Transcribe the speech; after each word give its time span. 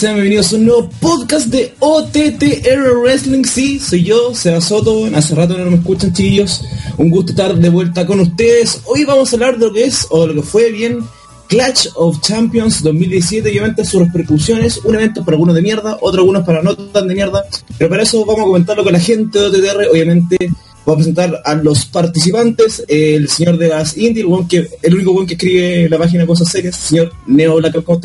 Sean 0.00 0.14
bienvenidos 0.14 0.54
a 0.54 0.56
un 0.56 0.64
nuevo 0.64 0.90
podcast 0.98 1.48
de 1.48 1.74
OTTR 1.78 3.02
Wrestling. 3.02 3.44
Sí, 3.44 3.78
soy 3.78 4.02
yo, 4.02 4.34
Seba 4.34 4.58
Soto. 4.58 5.04
Hace 5.14 5.34
rato 5.34 5.58
no 5.58 5.70
me 5.70 5.76
escuchan, 5.76 6.10
chiquillos. 6.14 6.62
Un 6.96 7.10
gusto 7.10 7.32
estar 7.32 7.54
de 7.54 7.68
vuelta 7.68 8.06
con 8.06 8.18
ustedes. 8.20 8.80
Hoy 8.86 9.04
vamos 9.04 9.30
a 9.30 9.36
hablar 9.36 9.58
de 9.58 9.66
lo 9.66 9.74
que 9.74 9.84
es, 9.84 10.06
o 10.08 10.26
de 10.26 10.28
lo 10.32 10.40
que 10.40 10.48
fue 10.48 10.70
bien, 10.70 11.00
Clash 11.48 11.88
of 11.96 12.18
Champions 12.22 12.82
2017 12.82 13.46
y 13.46 13.58
obviamente 13.58 13.84
sus 13.84 14.00
repercusiones. 14.00 14.78
Un 14.84 14.94
evento 14.94 15.22
para 15.22 15.34
algunos 15.34 15.54
de 15.54 15.60
mierda, 15.60 15.98
otro 16.00 16.20
algunos 16.20 16.46
para 16.46 16.62
no 16.62 16.74
tan 16.74 17.06
de 17.06 17.14
mierda. 17.14 17.44
Pero 17.76 17.90
para 17.90 18.02
eso 18.02 18.24
vamos 18.24 18.40
a 18.40 18.46
comentarlo 18.46 18.82
con 18.82 18.94
la 18.94 19.00
gente 19.00 19.38
de 19.38 19.46
OTTR. 19.48 19.90
Obviamente 19.92 20.50
Voy 20.86 20.94
a 20.94 20.96
presentar 20.96 21.42
a 21.44 21.54
los 21.56 21.84
participantes, 21.84 22.82
el 22.88 23.28
señor 23.28 23.58
de 23.58 23.68
las 23.68 23.98
indie, 23.98 24.24
el, 24.24 24.68
el 24.80 24.94
único 24.94 25.12
buen 25.12 25.26
que 25.26 25.34
escribe 25.34 25.90
la 25.90 25.98
página 25.98 26.26
Cosas 26.26 26.48
Serias, 26.48 26.74
señor 26.76 27.12
Neo 27.26 27.60
la 27.60 27.70
¿cómo? 27.70 28.00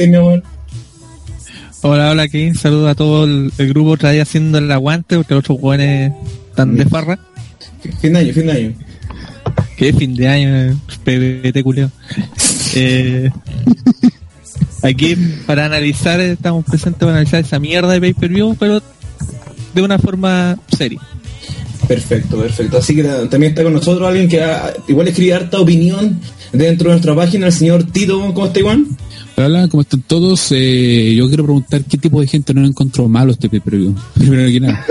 Hola, 1.87 2.09
hola, 2.09 2.23
aquí 2.23 2.51
saludo 2.55 2.87
a 2.87 2.95
todo 2.95 3.25
el, 3.25 3.51
grupo 3.59 3.91
otra 3.91 4.09
vez 4.09 4.23
haciendo 4.23 4.57
el 4.57 4.71
aguante 4.71 5.17
porque 5.17 5.35
los 5.35 5.43
otros 5.43 5.59
jóvenes 5.61 6.13
están 6.49 6.75
de 6.75 6.83
farra. 6.87 7.19
Fin 8.01 8.13
de 8.13 8.19
año, 8.21 8.33
fin 8.33 8.47
de 8.47 8.51
año. 8.51 8.73
¿Qué 9.77 9.93
fin 9.93 10.15
de 10.15 10.27
año? 10.27 10.81
PBT 11.03 11.61
culeo. 11.61 11.91
Eh, 12.73 13.29
aquí 14.81 15.15
para 15.45 15.65
analizar, 15.65 16.19
estamos 16.19 16.65
presentes 16.65 16.99
para 16.99 17.11
analizar 17.11 17.41
esa 17.41 17.59
mierda 17.59 17.93
de 17.93 18.01
pay-per-view, 18.01 18.55
pero 18.59 18.81
de 19.75 19.81
una 19.83 19.99
forma 19.99 20.57
seria. 20.75 21.01
Perfecto, 21.87 22.41
perfecto. 22.41 22.77
Así 22.79 22.95
que 22.95 23.03
también 23.03 23.51
está 23.51 23.61
con 23.61 23.73
nosotros 23.73 24.07
alguien 24.07 24.27
que 24.27 24.43
igual 24.87 25.07
escribe 25.07 25.35
harta 25.35 25.59
opinión 25.59 26.19
dentro 26.51 26.89
de 26.89 26.95
nuestra 26.95 27.13
página, 27.13 27.45
el 27.45 27.53
señor 27.53 27.83
Tito. 27.83 28.33
¿Cómo 28.33 28.47
está, 28.47 28.59
Iván? 28.59 28.94
Hola, 29.37 29.67
¿cómo 29.67 29.81
están 29.81 30.01
todos? 30.01 30.47
Eh, 30.51 31.13
yo 31.13 31.27
quiero 31.27 31.43
preguntar 31.43 31.83
qué 31.83 31.97
tipo 31.97 32.21
de 32.21 32.27
gente 32.27 32.53
no 32.53 32.65
encontró 32.65 33.09
malo 33.09 33.33
este 33.33 33.49
preview. 33.49 33.93
Primero 34.17 34.47
que 34.49 34.59
nada. 34.61 34.85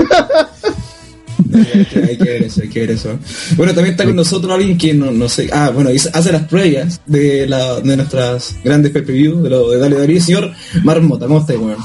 hay, 1.54 2.16
que 2.18 2.24
ver 2.24 2.42
eso, 2.42 2.60
hay 2.60 2.68
que 2.68 2.80
ver 2.80 2.90
eso. 2.90 3.18
Bueno, 3.56 3.72
también 3.72 3.92
está 3.92 4.04
con 4.04 4.16
nosotros 4.16 4.52
alguien 4.52 4.76
que 4.76 4.92
no, 4.92 5.10
no 5.10 5.30
sé, 5.30 5.48
ah, 5.50 5.70
bueno, 5.70 5.88
hace 6.12 6.32
las 6.32 6.42
previas 6.42 7.00
de, 7.06 7.46
la, 7.46 7.80
de 7.80 7.96
nuestras 7.96 8.56
grandes 8.62 8.92
PPV, 8.92 9.42
de 9.42 9.50
lo 9.50 9.70
de 9.70 9.78
Dale 9.78 9.96
Darío, 9.96 10.20
señor 10.20 10.52
Marmota, 10.82 11.26
¿cómo 11.26 11.40
está, 11.40 11.54
bueno? 11.54 11.78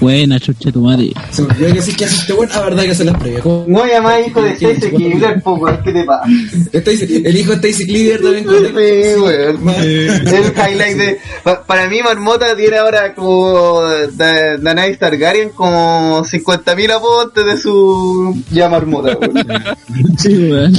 Buena, 0.00 0.40
chucha 0.40 0.72
tu 0.72 0.80
madre. 0.80 1.12
Se 1.30 1.42
me 1.42 1.48
olvidó 1.48 1.68
que 1.68 1.74
decir 1.74 1.96
que 1.96 2.04
hace 2.04 2.16
este 2.16 2.32
bueno, 2.32 2.52
la 2.54 2.60
verdad 2.62 2.82
que 2.84 2.90
hace 2.90 3.04
las 3.04 3.16
previas. 3.16 3.44
No 3.44 3.86
llamáis 3.86 4.28
hijo 4.28 4.42
de 4.42 4.52
Stacy 4.52 4.90
Cleaver, 4.90 5.42
poco, 5.42 5.66
¿qué 5.84 5.92
te 5.92 6.04
pasa? 6.04 6.24
El 6.72 7.36
hijo 7.36 7.56
de 7.56 7.70
Stacy 7.70 7.86
Cleaver 7.86 8.22
también. 8.22 8.44
Sí, 8.48 9.20
weón. 9.20 9.68
El 9.78 10.52
highlight 10.56 10.96
de. 10.96 11.18
Para 11.66 11.88
mí, 11.88 12.02
Marmota 12.02 12.56
tiene 12.56 12.78
ahora 12.78 13.14
como. 13.14 13.82
Danai 14.14 14.96
Targaryen 14.96 15.50
como 15.50 16.24
50.000 16.24 16.92
apodos 16.92 17.34
de 17.34 17.56
su. 17.58 18.42
Ya 18.50 18.68
Marmota, 18.68 19.16
weón. 19.18 19.46
Sí, 20.18 20.50
weón. 20.50 20.72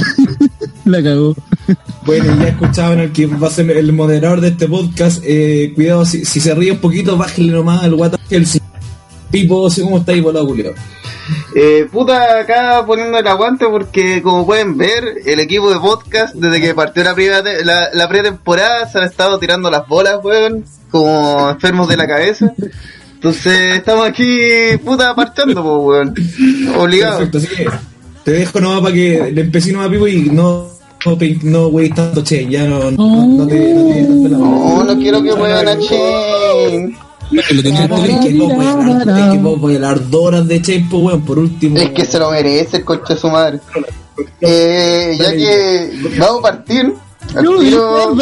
La 0.84 1.02
cagó. 1.02 1.34
Bueno, 2.04 2.36
ya 2.38 2.48
escuchaban 2.48 2.98
al 2.98 3.12
que 3.12 3.26
va 3.26 3.48
a 3.48 3.50
ser 3.50 3.70
el 3.70 3.92
moderador 3.92 4.40
de 4.40 4.48
este 4.48 4.68
podcast. 4.68 5.22
Eh, 5.24 5.72
cuidado, 5.74 6.04
si, 6.04 6.24
si, 6.24 6.40
se 6.40 6.54
ríe 6.54 6.72
un 6.72 6.78
poquito, 6.78 7.16
bájale 7.16 7.50
nomás 7.50 7.82
al 7.82 7.94
WhatsApp. 7.94 8.20
El 8.28 8.46
Pipo, 9.34 9.68
¿cómo 9.82 9.98
estáis, 9.98 10.22
volado, 10.22 10.46
Julio? 10.46 10.74
Eh, 11.56 11.88
puta, 11.90 12.38
acá 12.38 12.84
poniendo 12.86 13.18
el 13.18 13.26
aguante 13.26 13.66
porque, 13.66 14.22
como 14.22 14.46
pueden 14.46 14.78
ver, 14.78 15.02
el 15.26 15.40
equipo 15.40 15.72
de 15.72 15.80
podcast, 15.80 16.36
desde 16.36 16.60
que 16.60 16.72
partió 16.72 17.02
la, 17.02 17.42
la, 17.64 17.88
la 17.92 18.08
pretemporada, 18.08 18.88
se 18.88 18.98
han 18.98 19.04
estado 19.04 19.40
tirando 19.40 19.72
las 19.72 19.88
bolas, 19.88 20.20
weón, 20.22 20.64
como 20.88 21.50
enfermos 21.50 21.88
de 21.88 21.96
la 21.96 22.06
cabeza. 22.06 22.54
Entonces, 23.14 23.74
estamos 23.74 24.06
aquí, 24.06 24.38
puta, 24.84 25.16
parchando, 25.16 25.64
weón. 25.64 26.14
Obligado. 26.78 27.18
Perfecto, 27.18 27.38
así 27.38 27.48
que 27.48 27.66
te 28.22 28.30
dejo 28.30 28.60
nomás 28.60 28.82
para 28.82 28.94
que 28.94 29.32
le 29.32 29.40
empecé 29.40 29.76
a 29.76 29.88
Pipo 29.88 30.06
y 30.06 30.30
no 30.30 30.68
no, 31.04 31.18
no 31.42 31.66
wey 31.66 31.90
tanto 31.90 32.22
Che, 32.22 32.48
ya 32.48 32.66
no, 32.66 32.88
no, 32.92 33.26
no, 33.26 33.46
te, 33.48 33.74
no, 33.74 33.88
te, 33.88 34.02
no, 34.02 34.22
te 34.22 34.28
la 34.28 34.38
no, 34.38 34.84
no 34.84 34.96
quiero 34.96 35.22
que 35.24 35.32
jueguen 35.32 35.68
a 35.68 35.76
Che. 35.76 37.03
Es 37.32 37.46
que, 37.48 39.38
vos 39.38 39.60
voy 39.60 39.72
a 39.72 39.76
hablar 39.76 40.10
dos 40.10 40.24
horas 40.24 40.46
de 40.46 40.60
Chain, 40.60 40.88
weón, 40.90 41.24
por 41.24 41.38
último. 41.38 41.78
Es 41.78 41.90
que 41.90 42.04
se 42.04 42.18
lo 42.18 42.30
merece 42.30 42.78
el 42.78 42.84
coche 42.84 43.14
de 43.14 43.20
su 43.20 43.28
madre. 43.28 43.60
Eh, 44.40 45.16
ya 45.18 45.32
que 45.32 46.18
vamos 46.18 46.38
a 46.38 46.42
partir 46.42 46.94
al 47.34 47.58
tiro 47.58 48.14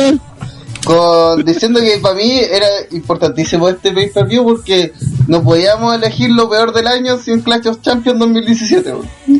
con, 0.84 1.44
diciendo 1.44 1.80
que 1.80 1.98
para 1.98 2.14
mí 2.16 2.40
era 2.40 2.66
importantísimo 2.90 3.68
este 3.68 3.92
pay 3.92 4.10
per 4.10 4.26
view 4.26 4.44
porque 4.44 4.92
no 5.28 5.42
podíamos 5.42 5.94
elegir 5.94 6.30
lo 6.30 6.48
peor 6.50 6.72
del 6.72 6.88
año 6.88 7.18
sin 7.18 7.40
Clash 7.40 7.68
of 7.68 7.80
Champions 7.82 8.18
2017. 8.18 8.92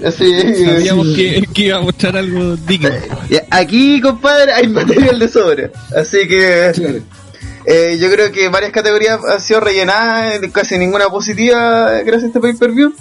Así, 0.05 0.65
Sabíamos 0.65 1.09
que, 1.17 1.43
que, 1.53 1.63
iba 1.65 1.79
a 1.79 1.81
mostrar 1.81 2.17
algo 2.17 2.57
digno. 2.57 2.91
Aquí, 3.51 4.01
compadre, 4.01 4.53
hay 4.53 4.69
material 4.69 5.19
de 5.19 5.29
sobra. 5.29 5.71
Así 5.97 6.29
que. 6.29 7.03
Eh, 7.65 7.97
yo 8.01 8.11
creo 8.11 8.33
que 8.33 8.49
varias 8.49 8.73
categorías 8.73 9.21
han 9.25 9.41
sido 9.41 9.61
rellenadas, 9.61 10.41
casi 10.53 10.79
ninguna 10.79 11.09
positiva 11.09 11.91
gracias 12.01 12.25
a 12.25 12.27
este 12.27 12.41
pay-per-view. 12.41 12.95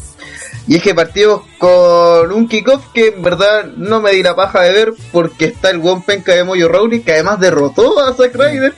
Y 0.67 0.75
es 0.75 0.83
que 0.83 0.93
partimos 0.93 1.41
con 1.57 2.31
un 2.31 2.47
kickoff 2.47 2.91
que 2.93 3.07
en 3.07 3.23
verdad 3.23 3.65
no 3.75 3.99
me 3.99 4.11
di 4.11 4.21
la 4.21 4.35
paja 4.35 4.61
de 4.61 4.71
ver 4.71 4.93
porque 5.11 5.45
está 5.45 5.71
el 5.71 5.81
penca 6.05 6.33
de 6.33 6.43
Moyo 6.43 6.67
Rowley 6.67 7.01
que 7.01 7.13
además 7.13 7.39
derrotó 7.39 7.99
a 7.99 8.13
Zack 8.13 8.35
Ryder. 8.35 8.75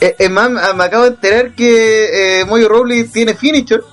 Eh, 0.00 0.16
es 0.18 0.30
más, 0.30 0.50
me 0.50 0.84
acabo 0.84 1.04
de 1.04 1.10
enterar 1.10 1.52
que 1.54 2.40
eh, 2.40 2.44
Moyo 2.46 2.68
Rowley 2.68 3.04
tiene 3.04 3.34
finisher. 3.34 3.84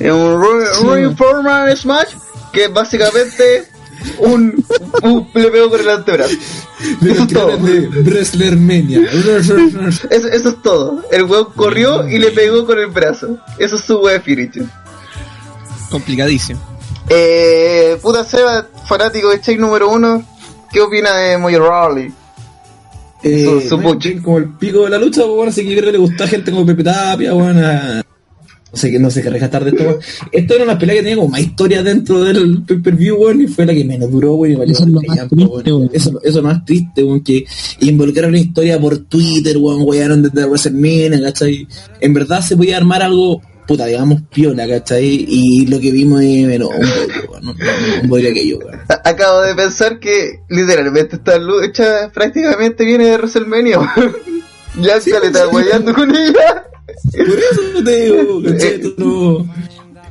Un 0.00 1.08
Reformer 1.08 1.76
Smash 1.76 2.14
que 2.52 2.68
básicamente 2.68 3.71
un, 4.18 4.64
un 5.02 5.28
le 5.34 5.50
pegó 5.50 5.70
con 5.70 5.80
el 5.80 5.88
antebrazo. 5.88 6.34
eso 7.02 7.22
es 7.22 7.32
todo. 7.32 7.50
eso, 10.10 10.28
eso, 10.28 10.48
es 10.48 10.62
todo. 10.62 11.02
El 11.10 11.24
weón 11.24 11.46
corrió 11.54 12.08
y 12.08 12.18
le 12.18 12.30
pegó 12.30 12.66
con 12.66 12.78
el 12.78 12.88
brazo. 12.88 13.38
Eso 13.58 13.76
es 13.76 13.82
su 13.82 13.98
web 13.98 14.22
finisher. 14.22 14.64
Complicadísimo. 15.90 16.60
Eh, 17.08 17.98
puta 18.00 18.24
Seba, 18.24 18.66
fanático 18.86 19.30
de 19.30 19.40
Chain 19.40 19.60
número 19.60 19.90
uno, 19.90 20.24
¿qué 20.72 20.80
opina 20.80 21.14
de 21.14 21.36
Moyo 21.36 21.66
Rawley? 21.66 22.12
Eh, 23.22 23.44
su, 23.44 23.60
su 23.68 23.76
como 24.22 24.38
el 24.38 24.48
pico 24.50 24.84
de 24.84 24.90
la 24.90 24.98
lucha, 24.98 25.24
bueno, 25.24 25.50
así 25.50 25.62
que 25.62 25.70
yo 25.70 25.76
creo 25.76 25.86
que 25.86 25.92
le 25.92 25.98
gusta 25.98 26.26
gente 26.26 26.50
como 26.50 26.66
Pepe 26.66 26.82
Tapia, 26.82 27.32
bueno, 27.32 28.02
no 28.72 28.78
sé, 28.78 28.98
no 28.98 29.10
sé 29.10 29.22
qué 29.22 29.28
rescatar 29.28 29.64
de 29.64 29.70
esto. 29.70 29.98
Esto 30.32 30.54
era 30.54 30.64
una 30.64 30.78
pelea 30.78 30.96
que 30.96 31.02
tenía 31.02 31.16
como 31.16 31.28
más 31.28 31.40
historia 31.40 31.82
dentro 31.82 32.22
del 32.24 32.62
pay-per-view, 32.62 33.16
weón, 33.16 33.42
y 33.42 33.46
fue 33.46 33.66
la 33.66 33.74
que 33.74 33.84
menos 33.84 34.10
duró, 34.10 34.34
weón, 34.34 34.54
y 34.54 34.56
valió 34.56 34.72
eso, 34.72 34.84
es 34.84 34.90
lo 34.90 35.00
más 35.02 35.28
triste, 35.28 35.72
weón. 35.72 35.90
Eso, 35.92 36.20
eso 36.22 36.38
es 36.38 36.44
más 36.44 36.64
triste, 36.64 37.04
weón, 37.04 37.22
que 37.22 37.44
involucraron 37.80 38.30
una 38.30 38.38
historia 38.38 38.80
por 38.80 38.96
Twitter, 38.96 39.58
weón, 39.58 39.82
wearon 39.82 40.22
desde 40.22 40.46
WrestleMania, 40.46 41.20
¿cachai? 41.22 41.68
En 42.00 42.14
verdad 42.14 42.40
se 42.40 42.56
podía 42.56 42.78
armar 42.78 43.02
algo, 43.02 43.42
puta, 43.68 43.84
digamos, 43.84 44.22
piola, 44.32 44.66
¿cachai? 44.66 45.26
Y 45.28 45.66
lo 45.66 45.78
que 45.78 45.90
vimos 45.90 46.22
es, 46.22 46.46
bueno, 46.46 46.68
un 46.68 46.88
bodrio, 46.88 47.30
weón, 47.30 47.56
un 48.02 48.08
bodrio 48.08 48.30
aquello, 48.30 48.58
weón. 48.58 48.80
Acabo 49.04 49.42
de 49.42 49.54
pensar 49.54 50.00
que, 50.00 50.40
literalmente, 50.48 51.16
esta 51.16 51.36
lucha 51.36 52.10
prácticamente 52.14 52.86
viene 52.86 53.04
de 53.04 53.16
WrestleMania, 53.18 53.80
weón. 53.80 54.16
Ya 54.80 54.98
se 55.02 55.20
le 55.20 55.26
está 55.26 55.44
guayando 55.44 55.92
con 55.92 56.10
ella. 56.16 56.64
Por 57.12 57.38
eso 57.38 57.84
te 57.84 58.04
digo, 58.04 58.42
eh, 58.48 58.80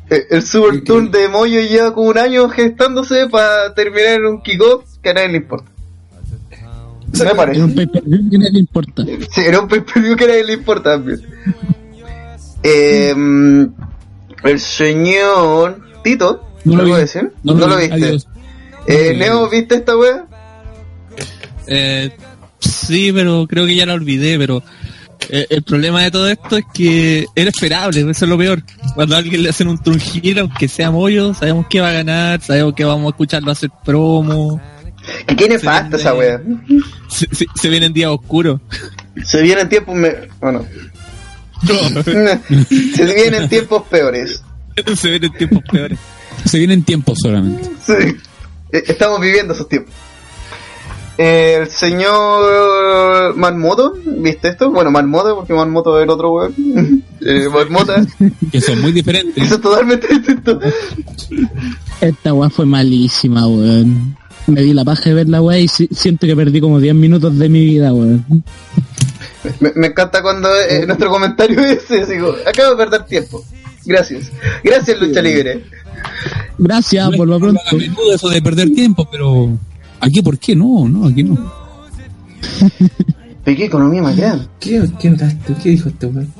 eh, 0.09 0.27
El 0.29 0.41
Super 0.41 0.83
Tour 0.83 1.09
de 1.09 1.27
Moyo 1.29 1.61
lleva 1.61 1.93
como 1.93 2.09
un 2.09 2.17
año 2.17 2.49
gestándose 2.49 3.27
para 3.29 3.73
terminar 3.73 4.19
en 4.19 4.25
un 4.25 4.41
kickoff 4.41 4.83
que 5.01 5.09
a 5.09 5.13
nadie 5.13 5.29
le 5.29 5.37
importa. 5.37 5.71
Me 7.19 7.35
parece. 7.35 7.59
Era 7.59 7.65
un 7.65 7.75
pay 7.75 7.87
per 7.87 8.03
view 8.03 8.29
que 8.29 8.35
a 8.35 8.39
nadie 8.39 8.51
le 8.51 8.59
importa. 8.59 9.03
Sí, 9.05 9.41
era 9.41 9.59
un 9.59 9.67
pay 9.67 9.81
per 9.81 10.01
view 10.01 10.15
que 10.15 10.23
a 10.23 10.27
nadie 10.27 10.43
le 10.43 10.53
importa 10.53 11.01
eh, 12.63 13.15
el 14.43 14.59
señor 14.59 15.81
Tito, 16.03 16.43
¿no 16.63 16.83
lo, 16.83 16.95
decir? 16.95 17.31
No, 17.43 17.53
lo, 17.53 17.77
viste. 17.77 18.17
Eh, 18.87 19.13
Leo, 19.15 19.49
¿viste 19.49 19.75
esta 19.75 19.97
wea? 19.97 20.25
Eh, 21.67 22.11
sí, 22.59 23.11
pero 23.13 23.47
creo 23.47 23.65
que 23.65 23.75
ya 23.75 23.85
la 23.85 23.93
olvidé, 23.93 24.37
pero 24.37 24.63
eh, 25.29 25.47
el 25.49 25.63
problema 25.63 26.01
de 26.03 26.11
todo 26.11 26.27
esto 26.27 26.57
es 26.57 26.65
que 26.73 27.25
era 27.35 27.49
esperable, 27.49 28.01
eso 28.01 28.09
es 28.09 28.21
lo 28.21 28.37
peor. 28.37 28.63
Cuando 28.95 29.15
a 29.15 29.19
alguien 29.19 29.43
le 29.43 29.49
hacen 29.49 29.67
un 29.67 29.81
trujillo, 29.81 30.41
aunque 30.41 30.67
sea 30.67 30.91
mollo, 30.91 31.33
sabemos 31.33 31.67
que 31.69 31.81
va 31.81 31.89
a 31.89 31.93
ganar, 31.93 32.41
sabemos 32.41 32.73
que 32.73 32.83
vamos 32.83 33.05
a 33.05 33.09
escucharlo 33.09 33.51
hacer 33.51 33.69
promo. 33.83 34.61
¿Qué 35.27 35.35
tiene 35.35 35.57
falta 35.57 35.97
esa 35.97 36.13
wea? 36.13 36.41
Se, 37.07 37.27
se, 37.55 37.69
vienen 37.69 37.91
días 37.93 38.11
oscuros. 38.11 38.61
Se 39.23 39.41
vienen 39.41 39.67
tiempos... 39.67 39.95
Bueno. 40.39 40.65
se 42.05 43.05
vienen 43.13 43.49
tiempos 43.49 43.83
peores. 43.83 44.43
se 44.95 45.09
vienen 45.09 45.31
tiempos 45.33 45.63
peores. 45.71 45.99
Se 46.45 46.57
vienen 46.57 46.83
tiempos 46.83 47.17
solamente. 47.21 47.69
Sí. 47.85 48.15
E, 48.71 48.83
estamos 48.87 49.19
viviendo 49.19 49.53
esos 49.53 49.67
tiempos. 49.67 49.93
Eh, 51.23 51.57
el 51.61 51.67
señor 51.69 53.35
Marmoto, 53.35 53.93
¿viste 54.05 54.49
esto? 54.49 54.71
Bueno, 54.71 54.89
Marmoto, 54.91 55.35
porque 55.35 55.53
Marmoto 55.53 55.97
es 55.99 56.03
el 56.03 56.09
otro 56.09 56.31
weón. 56.33 56.53
eh, 57.21 57.47
Marmota, 57.53 58.05
Que 58.51 58.59
son 58.61 58.81
muy 58.81 58.91
diferentes. 58.91 59.37
eso 59.45 59.55
es 59.55 59.61
totalmente 59.61 60.07
distinto. 60.07 60.59
Esta 61.99 62.33
weá 62.33 62.49
fue 62.49 62.65
malísima, 62.65 63.47
weón. 63.47 64.17
Me 64.47 64.61
di 64.61 64.73
la 64.73 64.83
paja 64.83 65.03
de 65.09 65.13
ver 65.13 65.29
la 65.29 65.41
weá 65.41 65.59
y 65.59 65.67
si- 65.67 65.87
siento 65.91 66.25
que 66.25 66.35
perdí 66.35 66.59
como 66.59 66.79
10 66.79 66.95
minutos 66.95 67.37
de 67.37 67.47
mi 67.49 67.63
vida, 67.63 67.93
weón. 67.93 68.25
Me, 69.59 69.71
me 69.75 69.87
encanta 69.87 70.21
cuando 70.21 70.49
eh, 70.69 70.85
nuestro 70.87 71.09
comentario 71.09 71.59
es 71.61 71.83
ese, 71.89 72.05
digo, 72.13 72.35
acabo 72.45 72.71
de 72.71 72.77
perder 72.77 73.05
tiempo. 73.05 73.43
Gracias. 73.85 74.31
Gracias, 74.63 74.99
Lucha 74.99 75.21
Libre. 75.21 75.63
Gracias, 76.57 77.09
por 77.15 77.27
lo 77.27 77.39
pronto. 77.39 77.61
eso 78.13 78.29
de 78.29 78.41
perder 78.41 78.71
tiempo, 78.71 79.07
pero 79.11 79.57
aquí 80.01 80.21
por 80.21 80.37
qué 80.37 80.55
no, 80.55 80.87
no, 80.87 81.05
aquí 81.05 81.23
no. 81.23 81.37
¿Pero 83.43 83.57
qué 83.57 83.65
economía 83.65 84.01
más 84.01 84.17
grande? 84.17 84.45
¿Qué, 84.59 84.83
qué 84.99 85.09
notaste? 85.09 85.53
¿Qué 85.61 85.69
dijo 85.69 85.89
este 85.89 86.07
weón? 86.07 86.31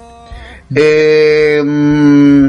Eh, 0.73 1.61
mm, 1.63 2.47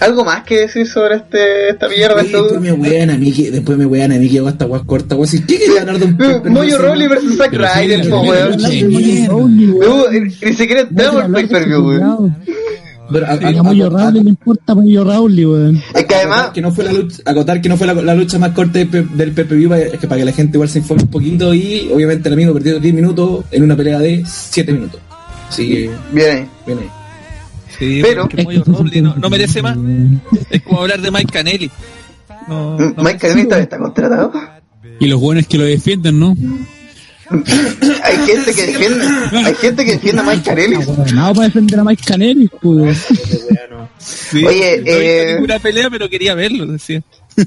¿Algo 0.00 0.24
más 0.24 0.44
que 0.44 0.60
decir 0.60 0.86
sobre 0.86 1.16
este 1.16 1.70
esta 1.70 1.88
mierda? 1.88 2.16
Oye, 2.16 2.32
Después 2.32 2.60
me 2.60 2.72
wean 2.72 3.10
a 3.10 3.16
mí 3.16 3.32
que, 3.32 3.50
después 3.50 3.78
me 3.78 3.86
wean 3.86 4.12
a 4.12 4.16
mí 4.16 4.28
que 4.28 4.38
hago 4.38 4.48
esta 4.48 4.66
weá 4.66 4.82
corta, 4.84 5.14
weón. 5.14 5.28
Si, 5.28 5.42
¿Qué 5.42 5.58
quería 5.58 5.84
ganar 5.84 5.98
de 5.98 6.06
un 6.06 6.52
Moyo 6.52 6.78
Rawley 6.78 7.08
versus 7.08 7.36
Zack 7.36 7.52
sí, 7.52 7.56
Ryder, 7.58 8.08
po, 8.10 8.20
weón. 8.22 8.56
ni 8.56 10.52
siquiera 10.52 10.82
entramos 10.82 11.22
al 11.22 11.32
pay-per-view, 11.32 11.86
weón. 11.86 12.36
Pero 13.10 13.26
a- 13.26 13.30
a- 13.30 13.48
A 13.60 13.62
Moyo 13.62 13.90
le 14.12 14.20
importa 14.30 14.74
Moyo 14.74 15.04
weón. 15.04 15.82
Es 15.94 16.04
que 16.06 16.14
además, 16.14 16.38
acotar 16.40 16.52
que 16.54 16.60
no 16.62 16.72
fue 16.72 16.84
la 16.84 16.92
lucha, 16.92 17.22
acotar 17.26 17.60
que 17.60 17.68
no 17.68 17.76
fue 17.76 17.86
la, 17.86 17.94
la 17.94 18.14
lucha 18.14 18.38
más 18.38 18.50
corta 18.52 18.78
de 18.78 18.84
del 18.86 19.32
PPV 19.32 19.68
pa- 19.68 19.78
es 19.78 19.98
que 19.98 20.06
para 20.08 20.18
que 20.20 20.24
la 20.24 20.32
gente 20.32 20.56
igual 20.56 20.68
se 20.68 20.78
informe 20.78 21.02
un 21.02 21.10
poquito 21.10 21.52
y 21.52 21.90
obviamente 21.94 22.28
el 22.28 22.32
amigo 22.32 22.52
perdió 22.54 22.80
10 22.80 22.94
minutos 22.94 23.44
en 23.50 23.62
una 23.62 23.76
pelea 23.76 23.98
de 23.98 24.24
7 24.26 24.72
minutos. 24.72 25.00
Así 25.48 25.68
que 25.68 25.90
bien 26.12 26.30
ahí. 26.36 26.46
bien 26.66 26.78
ahí. 26.78 26.88
Sí, 27.78 28.00
Pero- 28.02 28.28
no, 29.02 29.14
no 29.16 29.30
merece 29.30 29.60
más. 29.60 29.76
Es 30.50 30.62
como 30.62 30.80
hablar 30.80 31.00
de 31.00 31.10
Mike 31.10 31.32
Canelli. 31.32 31.70
No, 32.48 32.78
no 32.78 32.94
Mike 33.02 33.18
Canelli 33.18 33.42
también 33.42 33.62
está 33.62 33.78
contratado. 33.78 34.32
Y 35.00 35.06
los 35.08 35.20
buenos 35.20 35.46
que 35.46 35.58
lo 35.58 35.64
defienden, 35.64 36.18
¿no? 36.20 36.36
Hay 38.04 38.16
gente 38.26 38.54
que 38.54 38.66
defiende, 38.66 39.06
hay 39.32 39.54
gente 39.54 39.84
que 39.84 39.92
defiende 39.92 40.20
a 40.22 40.24
Mike 40.24 40.42
Canelli. 40.44 40.76
Nada 41.14 41.32
para 41.34 41.46
defender 41.46 41.80
a 41.80 41.84
Mike 41.84 42.02
Canelli, 42.06 42.48
pues. 42.60 43.06
Sí, 43.98 44.44
Oye, 44.44 44.82
no 44.84 44.90
eh, 44.90 45.32
ninguna 45.34 45.58
pelea, 45.58 45.88
pero 45.88 46.08
quería 46.10 46.34
verlo, 46.34 46.66
decía. 46.66 47.02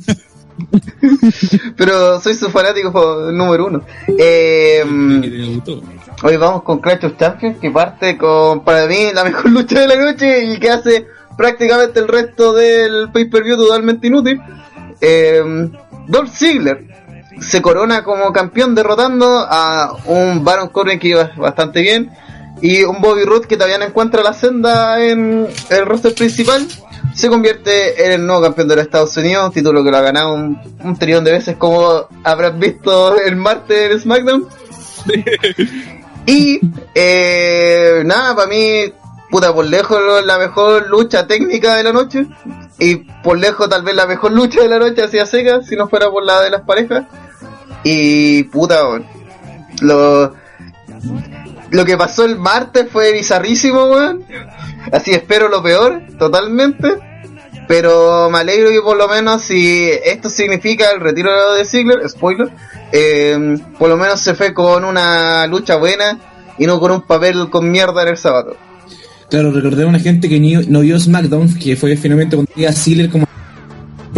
Pero 1.75 2.19
soy 2.19 2.33
su 2.33 2.49
fanático 2.49 2.91
fa- 2.91 3.31
número 3.31 3.67
uno. 3.67 3.83
Eh, 4.07 4.83
Que 5.21 5.29
te 5.29 5.35
debutó. 5.37 5.83
hoy 6.23 6.37
vamos 6.37 6.63
con 6.63 6.79
Clash 6.79 7.05
of 7.05 7.17
Champions, 7.17 7.57
que 7.59 7.69
parte 7.71 8.17
con, 8.17 8.63
para 8.63 8.87
mí, 8.87 9.09
la 9.13 9.23
mejor 9.23 9.51
lucha 9.51 9.79
de 9.81 9.87
la 9.87 9.95
noche 9.95 10.45
y 10.45 10.59
que 10.59 10.69
hace 10.71 11.05
prácticamente 11.37 11.99
el 11.99 12.07
resto 12.07 12.53
del 12.53 13.11
pay-per-view 13.11 13.55
totalmente 13.57 14.07
inútil. 14.07 14.39
Eh, 14.99 15.41
Dolph 16.07 16.31
Ziggler 16.33 16.87
se 17.41 17.61
corona 17.61 18.03
como 18.03 18.31
campeón 18.33 18.75
derrotando 18.75 19.45
a 19.49 19.95
un 20.05 20.43
Baron 20.43 20.69
Corbin 20.69 20.99
que 20.99 21.09
iba 21.09 21.31
bastante 21.37 21.81
bien 21.81 22.11
y 22.61 22.83
un 22.83 23.01
Bobby 23.01 23.23
Roode 23.23 23.47
que 23.47 23.55
todavía 23.55 23.77
no 23.77 23.85
encuentra 23.85 24.23
la 24.23 24.33
senda 24.33 25.03
en 25.03 25.47
el 25.69 25.85
roster 25.85 26.13
principal 26.15 26.67
se 27.17 27.29
convierte 27.29 28.05
en 28.05 28.11
el 28.11 28.25
nuevo 28.25 28.43
campeón 28.43 28.67
de 28.67 28.75
los 28.75 28.85
Estados 28.85 29.17
Unidos, 29.17 29.51
título 29.51 29.83
que 29.83 29.89
lo 29.89 29.97
ha 29.97 30.01
ganado 30.01 30.35
un, 30.35 30.59
un 30.83 30.97
trillón 30.97 31.23
de 31.23 31.31
veces 31.31 31.57
como 31.57 32.07
habrás 32.23 32.57
visto 32.59 33.19
el 33.19 33.35
martes 33.35 33.91
en 33.91 33.99
SmackDown. 33.99 34.47
y 36.27 36.59
eh, 36.93 38.03
nada, 38.05 38.35
para 38.35 38.47
mí, 38.47 38.93
puta, 39.31 39.51
por 39.51 39.65
lejos 39.65 39.99
la 40.25 40.37
mejor 40.37 40.89
lucha 40.89 41.25
técnica 41.25 41.75
de 41.75 41.83
la 41.83 41.91
noche 41.91 42.27
y 42.77 42.97
por 42.97 43.39
lejos 43.39 43.67
tal 43.67 43.81
vez 43.81 43.95
la 43.95 44.05
mejor 44.05 44.31
lucha 44.31 44.61
de 44.61 44.69
la 44.69 44.77
noche 44.77 45.03
hacia 45.03 45.25
seca, 45.25 45.63
si 45.63 45.75
no 45.75 45.87
fuera 45.87 46.11
por 46.11 46.23
la 46.23 46.41
de 46.41 46.51
las 46.51 46.61
parejas. 46.61 47.05
Y 47.89 48.43
puta, 48.43 48.85
weón, 48.85 49.05
lo, 49.81 50.33
lo 51.71 51.85
que 51.85 51.95
pasó 51.97 52.25
el 52.25 52.37
martes 52.37 52.87
fue 52.91 53.13
bizarrísimo, 53.13 53.85
weón. 53.85 54.25
Así 54.91 55.11
espero 55.11 55.47
lo 55.47 55.63
peor, 55.63 56.01
totalmente. 56.19 56.95
Pero 57.67 58.29
me 58.29 58.39
alegro 58.39 58.69
que 58.69 58.81
por 58.81 58.97
lo 58.97 59.07
menos 59.07 59.41
si 59.41 59.89
esto 60.05 60.29
significa 60.29 60.91
el 60.91 60.99
retiro 61.01 61.53
de 61.53 61.63
Ziggler, 61.65 62.07
spoiler, 62.09 62.49
eh, 62.91 63.57
por 63.77 63.89
lo 63.89 63.97
menos 63.97 64.19
se 64.21 64.35
fue 64.35 64.53
con 64.53 64.83
una 64.85 65.47
lucha 65.47 65.75
buena 65.77 66.17
y 66.57 66.65
no 66.65 66.79
con 66.79 66.91
un 66.91 67.01
papel 67.01 67.49
con 67.49 67.69
mierda 67.69 68.03
en 68.03 68.07
el 68.09 68.17
sábado. 68.17 68.55
Claro, 69.29 69.51
recordemos 69.51 69.87
a 69.87 69.89
una 69.95 69.99
gente 69.99 70.29
que 70.29 70.39
ni- 70.39 70.55
no 70.67 70.79
vio 70.79 70.97
SmackDown, 70.99 71.55
que 71.59 71.75
fue 71.75 71.97
finalmente 71.97 72.37
cuando 72.37 72.51
llega 72.55 72.71
Ziggler 72.71 73.09
como 73.09 73.27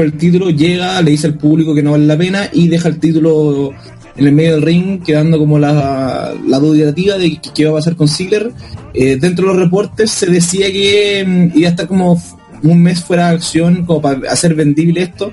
el 0.06 0.14
título, 0.14 0.50
llega, 0.50 1.02
le 1.02 1.12
dice 1.12 1.28
al 1.28 1.36
público 1.36 1.74
que 1.74 1.84
no 1.84 1.92
vale 1.92 2.06
la 2.06 2.18
pena 2.18 2.50
y 2.52 2.68
deja 2.68 2.90
el 2.90 3.00
título 3.00 3.72
en 4.16 4.28
el 4.28 4.34
medio 4.34 4.54
del 4.54 4.62
ring, 4.62 5.04
quedando 5.04 5.38
como 5.38 5.58
la, 5.58 6.34
la 6.48 6.60
dudativa 6.60 7.18
de 7.18 7.40
qué 7.54 7.62
iba 7.62 7.72
a 7.72 7.76
pasar 7.76 7.96
con 7.96 8.08
Ziggler. 8.08 8.52
Eh, 8.94 9.18
dentro 9.18 9.48
de 9.48 9.54
los 9.54 9.64
reportes 9.64 10.12
se 10.12 10.28
decía 10.28 10.72
que 10.72 11.24
mm, 11.26 11.58
iba 11.58 11.68
a 11.68 11.72
estar 11.72 11.88
como 11.88 12.22
un 12.64 12.84
mes 12.84 13.04
fuera 13.04 13.30
de 13.30 13.36
acción, 13.36 13.86
como 13.86 14.02
para 14.02 14.32
hacer 14.32 14.56
vendible 14.56 15.04
esto. 15.04 15.32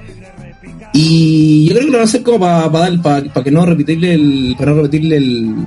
Y 0.92 1.66
yo 1.66 1.74
creo 1.74 1.86
que 1.86 1.90
lo 1.90 1.98
van 1.98 2.02
a 2.02 2.04
hacer 2.04 2.22
como 2.22 2.40
para, 2.40 2.70
para, 2.70 3.24
para, 3.24 3.44
que 3.44 3.50
no 3.50 3.66
repetirle 3.66 4.14
el, 4.14 4.54
para 4.56 4.70
no 4.70 4.76
repetirle 4.78 5.16
el, 5.16 5.66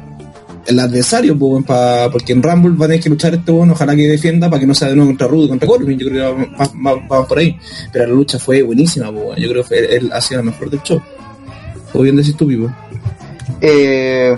el 0.69 0.79
adversario, 0.79 1.38
pues, 1.38 1.65
pa- 1.65 2.09
porque 2.11 2.33
en 2.33 2.41
Rumble 2.43 2.77
va 2.77 2.85
a 2.85 2.88
tener 2.89 3.03
que 3.03 3.09
luchar 3.09 3.33
este 3.33 3.51
bueno, 3.51 3.73
ojalá 3.73 3.95
que 3.95 4.07
defienda 4.07 4.49
para 4.49 4.59
que 4.59 4.67
no 4.67 4.73
sea 4.75 4.88
de 4.89 4.95
nuevo 4.95 5.09
contra 5.11 5.27
Rudy, 5.27 5.49
contra 5.49 5.67
Corbin, 5.67 5.97
yo 5.99 6.07
creo 6.09 6.35
que 6.35 6.43
va- 6.43 6.47
va- 6.65 6.93
va- 6.95 7.05
vamos 7.07 7.27
por 7.27 7.38
ahí. 7.39 7.57
Pero 7.91 8.07
la 8.07 8.13
lucha 8.13 8.39
fue 8.39 8.61
buenísima, 8.61 9.11
pues, 9.11 9.38
yo 9.39 9.49
creo 9.49 9.63
que 9.63 9.79
él 9.97 10.09
ha 10.13 10.21
sido 10.21 10.41
la 10.41 10.51
mejor 10.51 10.69
del 10.69 10.81
show. 10.83 11.01
Todo 11.91 12.03
bien 12.03 12.15
decís 12.15 12.38
tú, 12.38 12.47
Pipo. 12.47 12.71
Eh, 13.61 14.38